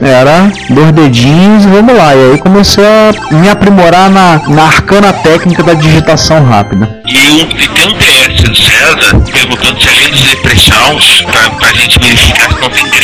era 0.00 0.50
dois 0.70 0.92
dedinhos 0.92 1.64
e 1.64 1.68
vamos 1.68 1.96
lá. 1.96 2.14
E 2.14 2.32
aí 2.32 2.38
comecei 2.38 2.84
a 2.84 3.34
me 3.34 3.48
aprimorar 3.48 4.10
na, 4.10 4.40
na 4.48 4.64
arcana 4.64 5.12
técnica 5.12 5.62
da 5.62 5.74
digitação 5.74 6.44
rápida. 6.44 7.00
E 7.06 7.16
um, 7.16 7.46
tem 7.46 7.88
um 7.88 7.94
PS 7.94 8.42
do 8.42 8.56
César 8.56 9.20
perguntando 9.32 9.80
se 9.80 9.88
além 9.88 10.10
dos 10.10 10.28
leprechauns, 10.28 11.22
pra, 11.22 11.50
pra 11.50 11.68
gente 11.74 11.98
verificar 11.98 12.52
se 12.52 12.60
não 12.60 12.70
tem 12.70 12.84
por 12.88 13.02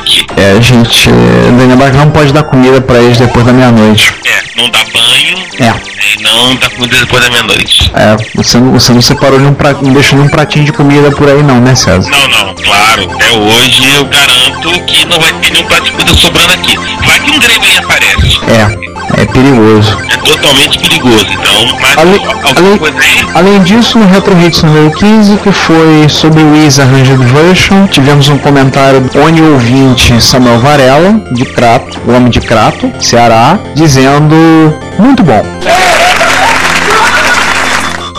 aqui. 0.00 0.26
É, 0.36 0.60
gente, 0.60 1.10
lembrar 1.58 1.90
que 1.90 1.96
não 1.96 2.10
pode 2.10 2.32
dar 2.32 2.42
comida 2.44 2.80
pra 2.80 2.98
eles 2.98 3.18
depois 3.18 3.44
da 3.44 3.52
meia-noite. 3.52 4.14
É, 4.26 4.60
não 4.60 4.68
dá 4.70 4.78
banho 4.92 5.38
É. 5.58 5.74
e 6.18 6.22
não 6.22 6.54
dá 6.56 6.70
comida 6.70 6.96
depois 6.96 7.22
da 7.22 7.30
meia-noite. 7.30 7.90
É, 7.94 8.16
você 8.34 8.58
não, 8.58 8.72
você 8.72 8.92
não 8.92 9.02
separou 9.02 9.38
nenhum 9.38 9.54
prato, 9.54 9.84
não 9.84 9.92
deixou 9.92 10.18
nenhum 10.18 10.30
pratinho 10.30 10.64
de 10.64 10.72
comida 10.72 11.10
por 11.12 11.28
aí 11.28 11.42
não, 11.42 11.60
né, 11.60 11.74
César? 11.74 12.10
Não, 12.10 12.28
não, 12.28 12.54
claro. 12.54 13.10
Até 13.14 13.30
hoje 13.32 13.82
eu 13.96 14.04
garanto 14.06 14.84
que 14.86 15.04
não 15.06 15.18
vai 15.20 15.32
ter 15.34 15.52
nenhum 15.52 15.66
prato 15.66 15.84
de 15.84 15.92
comida 15.92 16.14
sobrando 16.14 16.52
aqui. 16.52 16.76
Vai 17.06 17.20
que 17.20 17.30
um 17.30 17.38
gremlin 17.38 17.76
aparece. 17.78 18.40
É, 18.50 18.89
é 19.16 19.26
perigoso. 19.26 19.98
É 20.08 20.16
totalmente 20.16 20.78
perigoso. 20.78 21.26
Então, 21.30 21.78
mas 21.80 22.78
coisa 22.78 22.98
aí? 23.00 23.26
Além 23.34 23.62
disso, 23.62 23.98
no 23.98 24.06
Retro 24.06 24.38
Hits 24.40 24.62
número 24.62 24.90
15, 24.92 25.36
que 25.38 25.52
foi 25.52 26.08
sobre 26.08 26.42
o 26.42 26.52
Wiz 26.52 26.78
Arranged 26.78 27.16
Version, 27.16 27.86
tivemos 27.86 28.28
um 28.28 28.38
comentário 28.38 29.00
do 29.00 29.18
Oni 29.20 29.40
ouvinte 29.42 30.20
Samuel 30.20 30.58
Varela, 30.58 31.20
de 31.32 31.44
Crato, 31.44 31.98
o 32.06 32.12
homem 32.12 32.30
de 32.30 32.40
Crato, 32.40 32.90
Ceará, 33.00 33.58
dizendo 33.74 34.34
muito 34.98 35.22
bom. 35.22 35.42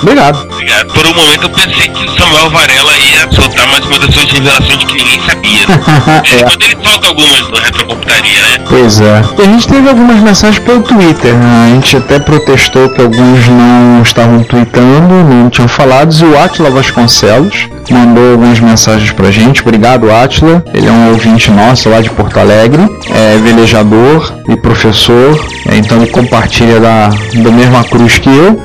Obrigado. 0.02 0.48
Obrigado. 0.52 0.94
Por 0.94 1.06
um 1.06 1.14
momento 1.14 1.44
eu 1.44 1.50
pensei 1.50 1.88
que 1.90 2.04
o 2.04 2.18
Samuel 2.18 2.50
Varela 2.50 2.92
ia 2.98 3.32
soltar 3.32 3.68
mais 3.68 3.86
uma 3.86 4.00
das 4.00 4.14
suas 4.14 4.32
revelações 4.32 4.80
de 4.80 4.86
que 4.86 4.94
ninguém 4.96 5.20
sabia. 5.26 5.62
É. 6.32 6.44
Quando 6.44 6.62
ele 6.64 6.78
solta 6.84 7.08
algumas 7.08 7.50
no 7.50 7.58
Retrocomputaria, 7.58 8.42
né? 8.42 8.66
Pois 8.68 9.00
é. 9.02 9.22
E 9.38 9.42
a 9.42 9.46
gente 9.46 9.68
teve 9.68 9.90
algumas 9.90 10.18
mensagens 10.20 10.60
pelo 10.60 10.82
Twitter. 10.82 11.34
né? 11.34 11.66
A 11.72 11.76
gente 11.76 11.98
até 11.98 12.20
protestou 12.20 12.90
que 12.90 13.02
alguns 13.02 13.48
não 13.48 14.02
estavam 14.02 14.44
tweetando, 14.44 15.14
não 15.24 15.50
tinham 15.50 15.68
falado. 15.68 16.14
E 16.14 16.24
o 16.24 16.40
Atila 16.40 16.70
Vasconcelos 16.70 17.68
mandou 17.90 18.32
algumas 18.34 18.60
mensagens 18.60 19.12
pra 19.12 19.32
gente. 19.32 19.62
Obrigado, 19.62 20.12
Atila. 20.12 20.64
Ele 20.74 20.88
é 20.88 20.92
um 20.92 21.10
ouvinte 21.12 21.50
nosso 21.52 21.90
lá 21.90 22.02
de 22.02 22.10
Porto 22.10 22.40
Alegre. 22.40 22.84
É 23.10 23.38
velejador 23.38 24.34
e 24.50 24.56
professor. 24.56 25.40
É, 25.70 25.78
então 25.78 25.98
ele 25.98 26.12
compartilha 26.12 26.80
da, 26.80 27.08
da 27.08 27.52
mesma 27.52 27.84
cruz 27.84 28.18
que 28.18 28.30
eu. 28.30 28.62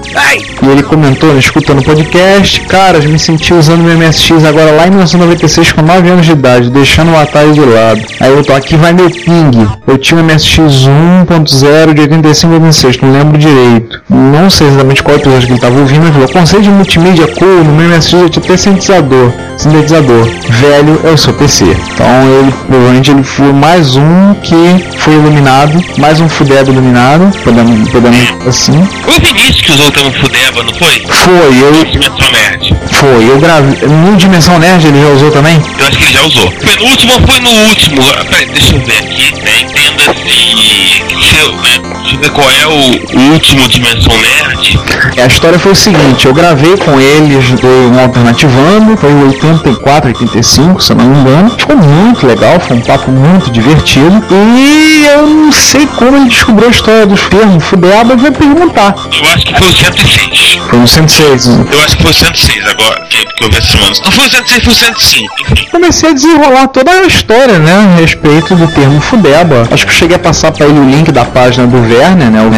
E 0.63 0.67
ele 0.67 0.83
comentou, 0.83 1.33
né, 1.33 1.39
escutando 1.39 1.81
o 1.81 1.85
podcast, 1.85 2.61
caras, 2.63 3.05
me 3.05 3.19
senti 3.19 3.53
usando 3.53 3.83
meu 3.83 3.97
MSX 3.97 4.45
agora 4.45 4.71
lá 4.73 4.87
em 4.87 4.91
1996 4.91 5.73
com 5.73 5.83
9 5.83 6.09
anos 6.09 6.27
de 6.27 6.33
idade, 6.33 6.71
deixando 6.71 7.13
o 7.13 7.17
Atari 7.17 7.53
de 7.53 7.61
lado. 7.61 8.01
Aí 8.21 8.31
eu 8.31 8.43
tô 8.43 8.55
aqui, 8.55 8.77
vai 8.77 8.93
meu 8.93 9.11
ping. 9.11 9.69
Eu 9.87 9.99
tinha 9.99 10.21
um 10.21 10.25
MSX 10.25 10.89
1.0 11.29 11.95
de 11.95 12.01
85 12.01 12.53
a 12.53 12.57
86, 12.57 13.01
não 13.03 13.13
lembro 13.13 13.39
direito. 13.39 14.03
Não 14.09 14.49
sei 14.49 14.69
exatamente 14.69 15.03
qual 15.03 15.17
episódio 15.17 15.47
que 15.47 15.53
ele 15.53 15.61
tava 15.61 15.79
ouvindo, 15.79 16.03
mas 16.05 16.13
falou, 16.13 16.29
conceito 16.29 16.63
de 16.63 16.71
multimídia 16.71 17.27
cool, 17.29 17.65
no 17.65 17.73
meu 17.73 17.89
MSX 17.89 18.13
eu 18.15 18.31
tinha 18.31 18.45
até 18.45 18.57
sintetizador. 18.57 19.33
Sintetizador. 19.59 20.25
Velho 20.49 21.01
é 21.05 21.11
o 21.11 21.19
seu 21.19 21.35
PC. 21.35 21.65
Então 21.65 22.41
ele, 22.41 22.53
provavelmente 22.67 23.11
ele 23.11 23.23
foi 23.23 23.53
mais 23.53 23.97
um 23.97 24.26
que 24.35 24.99
foi 24.99 25.15
iluminado, 25.15 25.83
mais 25.99 26.21
um 26.21 26.29
fudebo 26.29 26.73
iluminado, 26.73 27.31
podemos, 27.43 27.89
podemos 27.91 28.47
assim. 28.47 28.85
Foi 29.03 29.17
o 29.17 29.21
Vinícius 29.21 29.63
que 29.63 29.73
usou 29.73 29.87
o 29.87 29.91
termo 29.91 30.13
Fudeba, 30.13 30.63
não 30.63 30.75
foi? 30.75 31.03
Foi, 31.09 31.63
eu, 31.63 31.85
Dimensão 31.85 32.31
Nerd. 32.31 32.77
Foi, 32.93 33.31
eu 33.31 33.39
gravei. 33.39 33.89
No 33.89 34.17
Dimensão 34.17 34.59
Nerd 34.59 34.87
ele 34.87 35.01
já 35.01 35.09
usou 35.09 35.31
também? 35.31 35.61
Eu 35.79 35.87
acho 35.87 35.99
que 35.99 36.05
ele 36.05 36.13
já 36.13 36.23
usou. 36.23 36.51
Penúltimo 36.51 37.13
ou 37.13 37.21
foi 37.27 37.41
no 37.41 37.51
último? 37.51 38.03
Peraí, 38.29 38.47
deixa 38.47 38.75
eu 38.75 38.81
ver 38.81 38.99
aqui, 38.99 39.33
né? 39.43 39.61
Entenda-se. 39.61 41.16
Né? 41.37 41.97
Deixa 42.03 42.17
eu 42.17 42.21
ver 42.21 42.31
qual 42.31 42.51
é 42.51 42.67
o, 42.67 43.19
o 43.19 43.33
último 43.33 43.69
Dimensão 43.69 44.13
Nerd. 44.13 44.81
A 45.21 45.27
história 45.27 45.59
foi 45.59 45.73
o 45.73 45.75
seguinte, 45.75 46.27
eu 46.27 46.35
gravei 46.35 46.77
com 46.77 47.01
eles 47.01 47.51
do 47.61 47.67
um 47.67 48.01
Alternativando, 48.01 48.97
foi 48.97 49.11
em 49.11 49.25
84, 49.25 50.09
85, 50.09 50.83
se 50.83 50.93
eu 50.93 50.97
não 50.97 51.05
me 51.07 51.19
engano. 51.19 51.51
Ficou 51.51 51.77
muito 51.77 52.27
legal, 52.27 52.59
foi 52.61 52.77
um 52.77 52.81
papo 52.81 53.11
muito 53.11 53.51
divertido. 53.51 54.25
E 54.31 55.07
eu 55.07 55.27
não 55.27 55.53
sei 55.53 55.87
como 55.87 56.17
ele 56.17 56.29
descobriu 56.29 56.69
a 56.69 56.71
história 56.71 57.07
dos 57.07 57.21
termos 57.23 57.65
Fudeba, 57.65 58.13
eu 58.13 58.19
vou 58.19 58.33
perguntar. 58.33 58.95
Eu 58.97 59.35
acho 59.35 59.47
que 59.47 59.55
foi 59.55 59.69
o 59.69 59.73
106. 59.73 60.36
Foi 60.69 60.79
no 60.79 60.89
106. 60.89 61.47
né? 61.47 61.67
Eu 61.71 61.81
acho 61.81 61.97
que 61.97 62.03
foi 62.03 62.11
o 62.11 62.15
106 62.15 62.69
agora, 62.69 63.07
que, 63.09 63.27
que 63.27 63.45
eu 63.45 63.51
vi 63.51 63.57
essa 63.57 63.73
semana. 63.73 63.95
Se 63.95 64.03
não 64.03 64.13
foi 64.13 64.27
o 64.27 64.31
106, 64.31 64.65
foi 64.65 64.73
o 64.73 64.77
105. 64.77 65.35
Enfim. 65.41 65.69
comecei 65.71 66.11
a 66.11 66.13
desenrolar 66.13 66.69
toda 66.69 66.91
a 66.91 67.03
história, 67.05 67.59
né, 67.59 67.73
a 67.73 68.01
respeito 68.01 68.55
do 68.55 68.67
termo 68.69 69.01
Fudeba. 69.01 69.67
Acho 69.71 69.87
que 69.87 69.93
eu 69.93 69.97
cheguei 69.97 70.17
a 70.17 70.19
passar 70.19 70.53
para 70.53 70.67
ele 70.67 70.79
o 70.79 70.89
link 70.89 71.11
da 71.13 71.25
página 71.25 71.67
do 71.67 71.77
Werner, 71.77 72.31
né, 72.31 72.41
o 72.43 72.57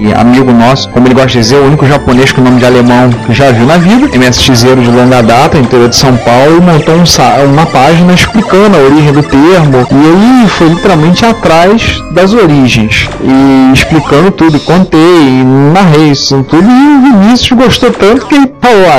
e 0.00 0.12
amigo 0.12 0.52
nosso, 0.52 0.88
como 0.90 1.06
ele 1.06 1.14
gosta 1.14 1.28
de 1.28 1.38
dizer, 1.38 1.56
o 1.56 1.66
único 1.66 1.86
japonês 1.86 2.32
com 2.32 2.42
nome 2.42 2.58
de 2.58 2.66
alemão 2.66 3.10
que 3.10 3.32
já 3.32 3.50
viu 3.50 3.66
na 3.66 3.78
vida, 3.78 4.08
MSXeiro 4.16 4.82
de 4.82 4.90
longa 4.90 5.22
data, 5.22 5.58
interior 5.58 5.88
de 5.88 5.96
São 5.96 6.16
Paulo, 6.18 6.58
e 6.58 6.60
montou 6.60 6.94
um 6.94 7.04
uma 7.48 7.66
página 7.66 8.12
explicando 8.12 8.76
a 8.76 8.80
origem 8.80 9.12
do 9.12 9.22
termo, 9.22 9.86
e 9.90 10.42
aí 10.42 10.48
foi 10.48 10.68
literalmente 10.68 11.24
atrás 11.24 12.02
das 12.10 12.32
origens, 12.32 13.08
e 13.20 13.72
explicando 13.72 14.30
tudo, 14.30 14.58
contei, 14.60 15.44
narrei 15.72 16.10
isso 16.10 16.44
tudo, 16.48 16.68
e 16.68 17.17
Vinícius 17.18 17.58
gostou 17.58 17.90
tanto 17.90 18.26
que 18.26 18.34
ele 18.34 18.48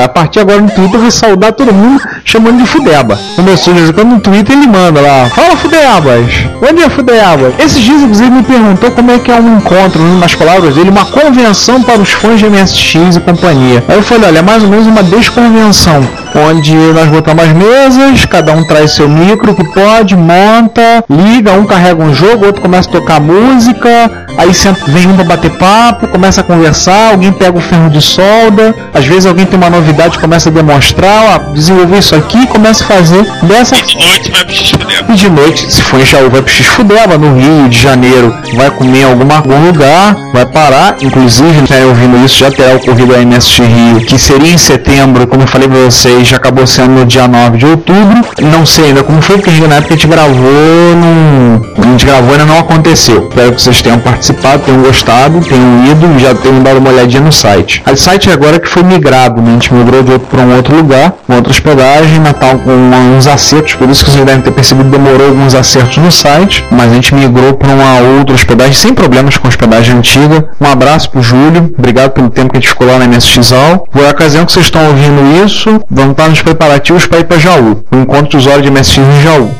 a 0.03 0.07
partir 0.09 0.39
agora 0.39 0.59
no 0.59 0.69
Twitter 0.69 0.99
vou 0.99 1.11
saudar 1.11 1.53
todo 1.53 1.73
mundo 1.73 2.01
chamando 2.25 2.57
de 2.57 2.65
Fudeba. 2.65 3.19
Começou 3.35 3.73
de 3.73 3.93
quando 3.93 4.09
no 4.09 4.19
Twitter 4.19 4.57
ele 4.57 4.67
manda 4.67 4.99
lá, 4.99 5.29
fala 5.29 5.55
Fudebas, 5.55 6.33
bom 6.59 6.73
dia 6.73 6.89
Fudebas. 6.89 7.53
Esses 7.59 7.81
dias 7.81 8.01
inclusive 8.01 8.29
me 8.31 8.43
perguntou 8.43 8.91
como 8.91 9.11
é 9.11 9.19
que 9.19 9.31
é 9.31 9.35
um 9.35 9.57
encontro, 9.57 10.01
nas 10.19 10.33
palavras 10.33 10.73
dele, 10.75 10.89
uma 10.89 11.05
convenção 11.05 11.83
para 11.83 11.99
os 11.99 12.09
fãs 12.09 12.39
de 12.39 12.49
MSX 12.49 13.15
e 13.15 13.19
companhia. 13.19 13.83
Aí 13.87 13.97
eu 13.97 14.03
falei, 14.03 14.29
olha, 14.29 14.39
é 14.39 14.41
mais 14.41 14.63
ou 14.63 14.69
menos 14.69 14.87
uma 14.87 15.03
desconvenção, 15.03 16.01
onde 16.35 16.73
nós 16.75 17.07
botamos 17.07 17.43
as 17.43 17.53
mesas, 17.53 18.25
cada 18.25 18.53
um 18.53 18.65
traz 18.65 18.91
seu 18.91 19.09
micro 19.09 19.55
que 19.55 19.63
pode, 19.63 20.15
monta, 20.15 21.03
liga, 21.09 21.53
um 21.53 21.65
carrega 21.65 22.03
um 22.03 22.13
jogo, 22.13 22.45
outro 22.45 22.61
começa 22.61 22.89
a 22.89 22.91
tocar 22.91 23.19
música, 23.19 23.89
aí 24.37 24.51
vem 24.87 25.07
um 25.07 25.15
pra 25.15 25.23
bater 25.23 25.51
papo, 25.51 26.07
começa 26.07 26.41
a 26.41 26.43
conversar, 26.43 27.11
alguém 27.11 27.31
pega 27.31 27.57
o 27.57 27.61
ferro 27.61 27.89
de 27.89 28.01
solda, 28.01 28.75
às 28.93 29.05
vezes 29.05 29.25
alguém 29.25 29.45
tem 29.45 29.57
uma 29.57 29.69
novidade, 29.69 30.19
começa 30.19 30.49
a 30.49 30.51
demonstrar, 30.51 31.23
ó, 31.49 31.53
desenvolver 31.53 31.99
isso 31.99 32.15
aqui, 32.15 32.47
começa 32.47 32.83
a 32.83 32.87
fazer 32.87 33.23
dessa 33.43 33.75
E 33.75 33.81
de 33.83 33.97
noite 33.97 34.31
vai 34.31 34.45
pro 34.45 34.55
X-Fudeba. 34.55 35.13
e 35.13 35.15
de 35.15 35.29
noite, 35.29 35.71
se 35.71 35.81
for 35.81 35.99
em 35.99 36.05
Jaú, 36.05 36.29
vai 36.29 36.41
pro 36.41 36.51
X 36.51 36.65
Fudeba, 36.67 37.17
no 37.17 37.37
Rio 37.37 37.69
de 37.69 37.79
Janeiro, 37.79 38.35
vai 38.55 38.69
comer 38.71 38.99
em 38.99 39.03
alguma, 39.03 39.35
algum 39.35 39.65
lugar, 39.67 40.15
vai 40.33 40.45
parar. 40.45 40.95
Inclusive, 41.01 41.61
né, 41.69 41.85
ouvindo 41.85 42.23
isso, 42.25 42.37
já 42.39 42.51
terá 42.51 42.75
ocorrido 42.75 43.15
a 43.15 43.19
MSX 43.19 43.59
Rio, 43.59 44.05
que 44.05 44.17
seria 44.17 44.53
em 44.53 44.57
setembro, 44.57 45.27
como 45.27 45.43
eu 45.43 45.47
falei 45.47 45.67
pra 45.67 45.79
vocês, 45.79 46.18
vez 46.19 46.33
acabou 46.33 46.67
sendo 46.67 46.91
no 46.91 47.05
dia 47.05 47.27
9 47.27 47.57
de 47.57 47.65
outubro. 47.65 48.25
Não 48.41 48.65
sei 48.65 48.87
ainda 48.87 49.03
como 49.03 49.21
foi, 49.21 49.37
porque 49.37 49.51
na 49.67 49.75
época 49.75 49.93
a 49.93 49.97
gente 49.97 50.07
gravou, 50.07 50.95
não... 50.95 51.83
a 51.83 51.91
gente 51.91 52.05
gravou 52.05 52.31
ainda 52.31 52.45
não 52.45 52.59
aconteceu. 52.59 53.27
Espero 53.29 53.53
que 53.53 53.61
vocês 53.61 53.81
tenham 53.81 53.99
participado, 53.99 54.63
tenham 54.63 54.81
gostado, 54.81 55.39
tenham 55.41 55.85
ido 55.85 56.07
e 56.17 56.19
já 56.19 56.35
tenham 56.35 56.61
dado 56.61 56.79
uma 56.79 56.89
olhadinha 56.89 57.21
no 57.21 57.31
site. 57.31 57.81
O 57.89 57.95
site 57.95 58.29
agora 58.29 58.59
que 58.59 58.67
foi 58.67 58.83
migrado, 58.83 59.41
né? 59.41 59.51
a 59.51 59.53
gente 59.53 59.73
migrou 59.73 60.03
de 60.03 60.11
outro 60.11 60.27
para 60.27 60.41
um 60.41 60.55
outro 60.55 60.75
lugar, 60.75 61.13
com 61.25 61.35
outra 61.35 61.51
hospedagem, 61.51 62.19
Natal 62.19 62.59
com 62.59 62.71
uns 63.17 63.27
acertos, 63.27 63.75
por 63.75 63.89
isso 63.89 64.03
que 64.03 64.11
vocês 64.11 64.25
devem 64.25 64.41
ter 64.41 64.51
percebido 64.51 64.89
demorou 64.89 65.27
alguns 65.27 65.55
acertos 65.55 65.97
no 65.97 66.11
site, 66.11 66.65
mas 66.71 66.91
a 66.91 66.95
gente 66.95 67.15
migrou 67.15 67.53
para 67.53 67.69
uma 67.69 68.17
outra 68.17 68.35
hospedagem 68.35 68.73
sem 68.73 68.93
problemas 68.93 69.37
com 69.37 69.47
a 69.47 69.49
hospedagem 69.49 69.95
antiga. 69.95 70.49
Um 70.59 70.65
abraço 70.65 71.09
pro 71.09 71.21
Júlio, 71.21 71.73
obrigado 71.77 72.11
pelo 72.11 72.29
tempo 72.29 72.51
que 72.51 72.57
a 72.57 72.59
gente 72.59 72.69
ficou 72.69 72.87
lá 72.87 72.97
na 72.97 73.07
MSXal. 73.07 73.87
Por 73.91 74.03
ocasião 74.03 74.45
que 74.45 74.51
vocês 74.51 74.65
estão 74.65 74.85
ouvindo 74.87 75.45
isso, 75.45 75.79
vamos 75.89 76.08
estar 76.11 76.29
nos 76.29 76.41
preparativos 76.41 77.05
para 77.05 77.19
ir 77.19 77.25
para 77.25 77.39
Jaú, 77.39 77.83
o 77.91 77.95
encontro 77.95 78.29
de 78.29 78.37
usuário 78.37 78.63
de 78.63 78.71
MSX 78.71 78.97
em 78.97 79.23
Jaú. 79.23 79.55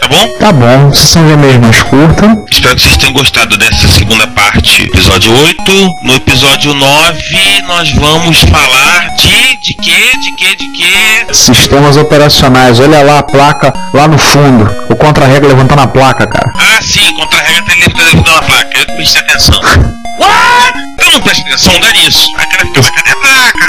Tá 0.00 0.08
bom? 0.08 0.28
Tá 0.38 0.52
bom, 0.52 0.92
sessão 0.92 1.26
de 1.26 1.32
e-mails 1.34 1.58
mais 1.58 1.82
curta. 1.82 2.36
Espero 2.50 2.74
que 2.74 2.82
vocês 2.82 2.96
tenham 2.96 3.12
gostado 3.12 3.56
dessa 3.58 3.86
segunda 3.86 4.26
parte, 4.28 4.82
episódio 4.82 5.32
8. 5.32 5.72
No 6.04 6.14
episódio 6.14 6.74
9, 6.74 7.62
nós 7.66 7.92
vamos 7.92 8.40
falar 8.40 9.08
de. 9.16 9.56
de 9.58 9.74
quê? 9.74 10.12
De 10.18 10.32
quê? 10.36 10.56
De 10.56 10.68
quê? 10.68 11.26
Sistemas 11.32 11.96
operacionais, 11.96 12.80
olha 12.80 13.02
lá 13.02 13.18
a 13.18 13.22
placa 13.22 13.72
lá 13.92 14.08
no 14.08 14.18
fundo. 14.18 14.68
O 14.88 14.96
contra-regra 14.96 15.48
levantando 15.48 15.82
a 15.82 15.86
placa, 15.86 16.26
cara. 16.26 16.50
Ah, 16.56 16.80
sim, 16.82 17.12
contra-regra 17.14 17.90
televisão 17.90 18.34
na 18.34 18.42
placa. 18.42 18.78
Eu 18.78 18.86
que 18.86 18.92
prestei 18.94 19.22
atenção. 19.22 19.60
What? 20.18 20.78
Eu 20.98 21.12
não 21.12 21.20
prestei 21.20 21.46
atenção, 21.46 21.78
dá 21.80 21.92
nisso. 21.92 22.26
A 22.36 22.46
cara 22.46 22.66
fica, 22.66 22.80
mas 22.80 22.90
cadê 22.90 23.10
a 23.10 23.16
placa? 23.16 23.59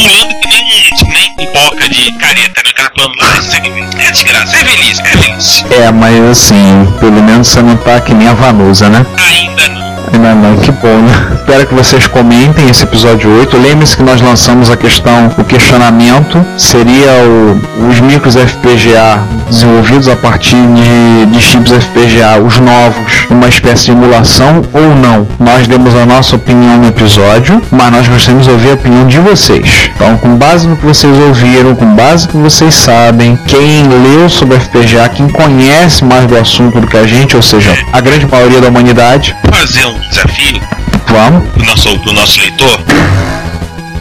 Pulando 0.00 0.34
que 0.40 0.48
nem, 0.48 0.64
que 0.96 1.04
nem 1.08 1.34
pipoca 1.34 1.88
de 1.88 2.12
careta, 2.12 2.62
né? 2.64 2.70
O 2.70 2.74
cara 2.74 2.90
pulando 2.94 3.14
lá. 3.18 3.38
Isso 3.38 3.56
é, 3.56 4.06
é 4.06 4.10
desgraça, 4.10 4.56
é 4.56 4.64
feliz, 4.64 4.98
é 4.98 5.04
feliz. 5.04 5.64
É, 5.70 5.92
mas 5.92 6.18
assim, 6.30 6.94
pelo 6.98 7.22
menos 7.22 7.48
você 7.48 7.60
não 7.60 7.76
tá 7.76 8.00
que 8.00 8.14
nem 8.14 8.26
a 8.28 8.32
Vanusa, 8.32 8.88
né? 8.88 9.04
Ainda 9.18 9.68
não. 9.68 9.90
Ainda 10.12 10.34
não, 10.34 10.56
que 10.56 10.72
bom, 10.72 11.02
né? 11.02 11.30
Espero 11.34 11.66
que 11.66 11.74
vocês 11.74 12.06
comentem 12.06 12.68
esse 12.68 12.82
episódio 12.82 13.30
8. 13.38 13.56
Lembre-se 13.58 13.96
que 13.96 14.02
nós 14.02 14.20
lançamos 14.20 14.70
a 14.70 14.76
questão, 14.76 15.30
o 15.36 15.44
questionamento 15.44 16.44
seria 16.56 17.12
o, 17.24 17.88
os 17.88 18.00
micros 18.00 18.34
FPGA 18.34 19.22
desenvolvidos 19.48 20.08
a 20.08 20.16
partir 20.16 20.56
de, 20.56 21.26
de 21.26 21.40
chips 21.40 21.72
FPGA, 21.72 22.40
os 22.44 22.58
novos, 22.58 23.09
uma 23.34 23.48
espécie 23.48 23.86
de 23.86 23.90
emulação 23.92 24.62
ou 24.72 24.94
não. 24.96 25.26
Nós 25.38 25.66
demos 25.66 25.94
a 25.94 26.04
nossa 26.06 26.36
opinião 26.36 26.78
no 26.78 26.88
episódio, 26.88 27.60
mas 27.70 27.92
nós 27.92 28.08
gostaríamos 28.08 28.46
de 28.46 28.52
ouvir 28.52 28.70
a 28.70 28.74
opinião 28.74 29.06
de 29.06 29.18
vocês. 29.18 29.90
Então, 29.94 30.16
com 30.18 30.36
base 30.36 30.66
no 30.66 30.76
que 30.76 30.86
vocês 30.86 31.16
ouviram, 31.18 31.74
com 31.74 31.94
base 31.94 32.26
no 32.26 32.32
que 32.32 32.38
vocês 32.38 32.74
sabem, 32.74 33.38
quem 33.46 33.86
leu 33.88 34.28
sobre 34.28 34.58
FPGA, 34.58 35.08
quem 35.08 35.28
conhece 35.28 36.04
mais 36.04 36.26
do 36.26 36.36
assunto 36.36 36.80
do 36.80 36.86
que 36.86 36.96
a 36.96 37.06
gente, 37.06 37.36
ou 37.36 37.42
seja, 37.42 37.76
a 37.92 38.00
grande 38.00 38.26
maioria 38.26 38.60
da 38.60 38.68
humanidade, 38.68 39.34
Fazer 39.50 39.84
um 39.86 39.98
desafio 40.08 40.60
vamos. 41.06 41.48
do 41.52 41.64
nosso, 41.64 41.96
do 41.98 42.12
nosso 42.12 42.40
leitor. 42.40 42.80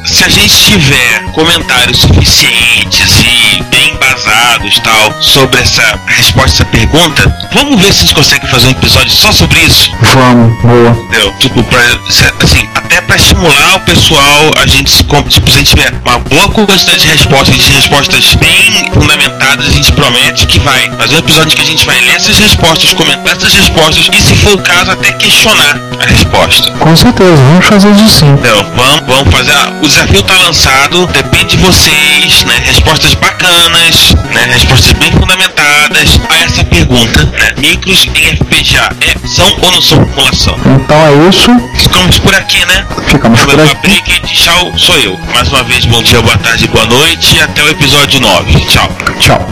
Se 0.06 0.24
a 0.24 0.30
gente 0.30 0.56
tiver 0.66 1.24
comentários 1.34 2.00
suficientes 2.00 3.24
e 3.24 3.64
bem 3.64 3.96
embasados 4.20 4.80
tal 4.80 5.22
sobre 5.22 5.62
essa 5.62 6.00
resposta 6.08 6.40
a 6.50 6.50
essa 6.50 6.66
pergunta, 6.66 7.50
vamos 7.54 7.82
ver 7.82 7.94
se 7.94 8.00
a 8.00 8.02
gente 8.06 8.16
consegue 8.16 8.48
fazer 8.48 8.68
um 8.68 8.72
episódio 8.72 9.10
só 9.12 9.32
sobre 9.32 9.60
isso. 9.60 9.92
Vamos, 10.02 10.62
boa. 10.62 10.90
Entendeu? 10.92 11.34
Tipo, 11.40 11.64
pra, 11.64 11.80
assim, 12.44 12.68
até 12.76 13.02
pra 13.02 13.16
estimular 13.16 13.76
o 13.76 13.80
pessoal, 13.82 14.52
a 14.62 14.66
gente 14.68 14.90
se 14.90 15.04
com- 15.04 15.22
tipo, 15.24 15.50
se 15.50 15.56
a 15.56 15.60
gente 15.60 15.70
tiver 15.76 15.94
uma 16.06 16.20
boa 16.20 16.50
quantidade 16.50 17.00
de 17.02 17.08
respostas, 17.08 17.56
de 17.56 17.72
respostas 17.72 18.36
bem 18.36 18.92
fundamentadas, 18.94 19.68
a 19.68 19.72
gente 19.72 19.92
promete 19.94 20.48
que 20.48 20.60
vai 20.60 20.90
fazer 20.98 21.16
um 21.16 21.20
episódio 21.20 21.56
que 21.56 21.62
a 21.62 21.66
gente 21.66 21.86
vai 21.86 22.00
ler 22.02 22.16
essas 22.16 22.38
respostas, 22.38 22.94
comentar 22.94 23.36
essas 23.38 23.54
respostas 23.54 24.10
e, 24.12 24.22
se 24.22 24.36
for 24.36 24.54
o 24.54 24.58
caso, 24.62 24.92
até 24.92 25.12
questionar 25.14 25.80
a 26.02 26.06
resposta. 26.06 26.72
Com 26.72 26.96
certeza, 26.96 27.36
vamos 27.36 27.66
fazer 27.66 27.92
isso 27.96 28.20
sim. 28.20 28.32
Então, 28.34 28.66
vamos, 28.76 29.02
vamos 29.08 29.34
fazer. 29.34 29.52
ah, 29.52 29.74
O 29.82 29.88
desafio 29.88 30.24
tá 30.24 30.34
lançado, 30.38 31.08
depende 31.08 31.56
de 31.56 31.58
vocês, 31.58 32.44
né? 32.46 32.56
Respostas 32.66 33.14
bacanas, 33.16 34.09
né? 34.16 34.46
Respostas 34.54 34.94
bem 34.94 35.12
fundamentadas 35.12 36.20
a 36.30 36.38
essa 36.44 36.64
pergunta, 36.64 37.24
né? 37.26 37.54
Micros 37.58 38.08
em 38.16 38.36
FPGA 38.36 38.90
é, 39.02 39.28
são 39.28 39.46
ou 39.62 39.72
não 39.72 39.82
são 39.82 40.04
população? 40.06 40.60
Então 40.82 40.98
é 40.98 41.30
isso. 41.30 41.50
Ficamos 41.76 42.20
por 42.20 42.34
aqui, 42.36 42.66
né? 42.66 42.86
Ficamos 43.08 43.40
por 43.42 43.60
aqui. 43.60 44.02
Tchau, 44.24 44.74
sou 44.78 44.98
eu. 45.00 45.20
Mais 45.34 45.50
uma 45.50 45.64
vez, 45.64 45.86
bom 45.86 46.02
dia, 46.02 46.22
boa 46.22 46.38
tarde, 46.38 46.68
boa 46.68 46.86
noite 46.86 47.36
e 47.36 47.42
até 47.42 47.64
o 47.64 47.70
episódio 47.70 48.20
9. 48.20 48.54
Tchau. 48.66 48.90
Tchau. 49.20 49.48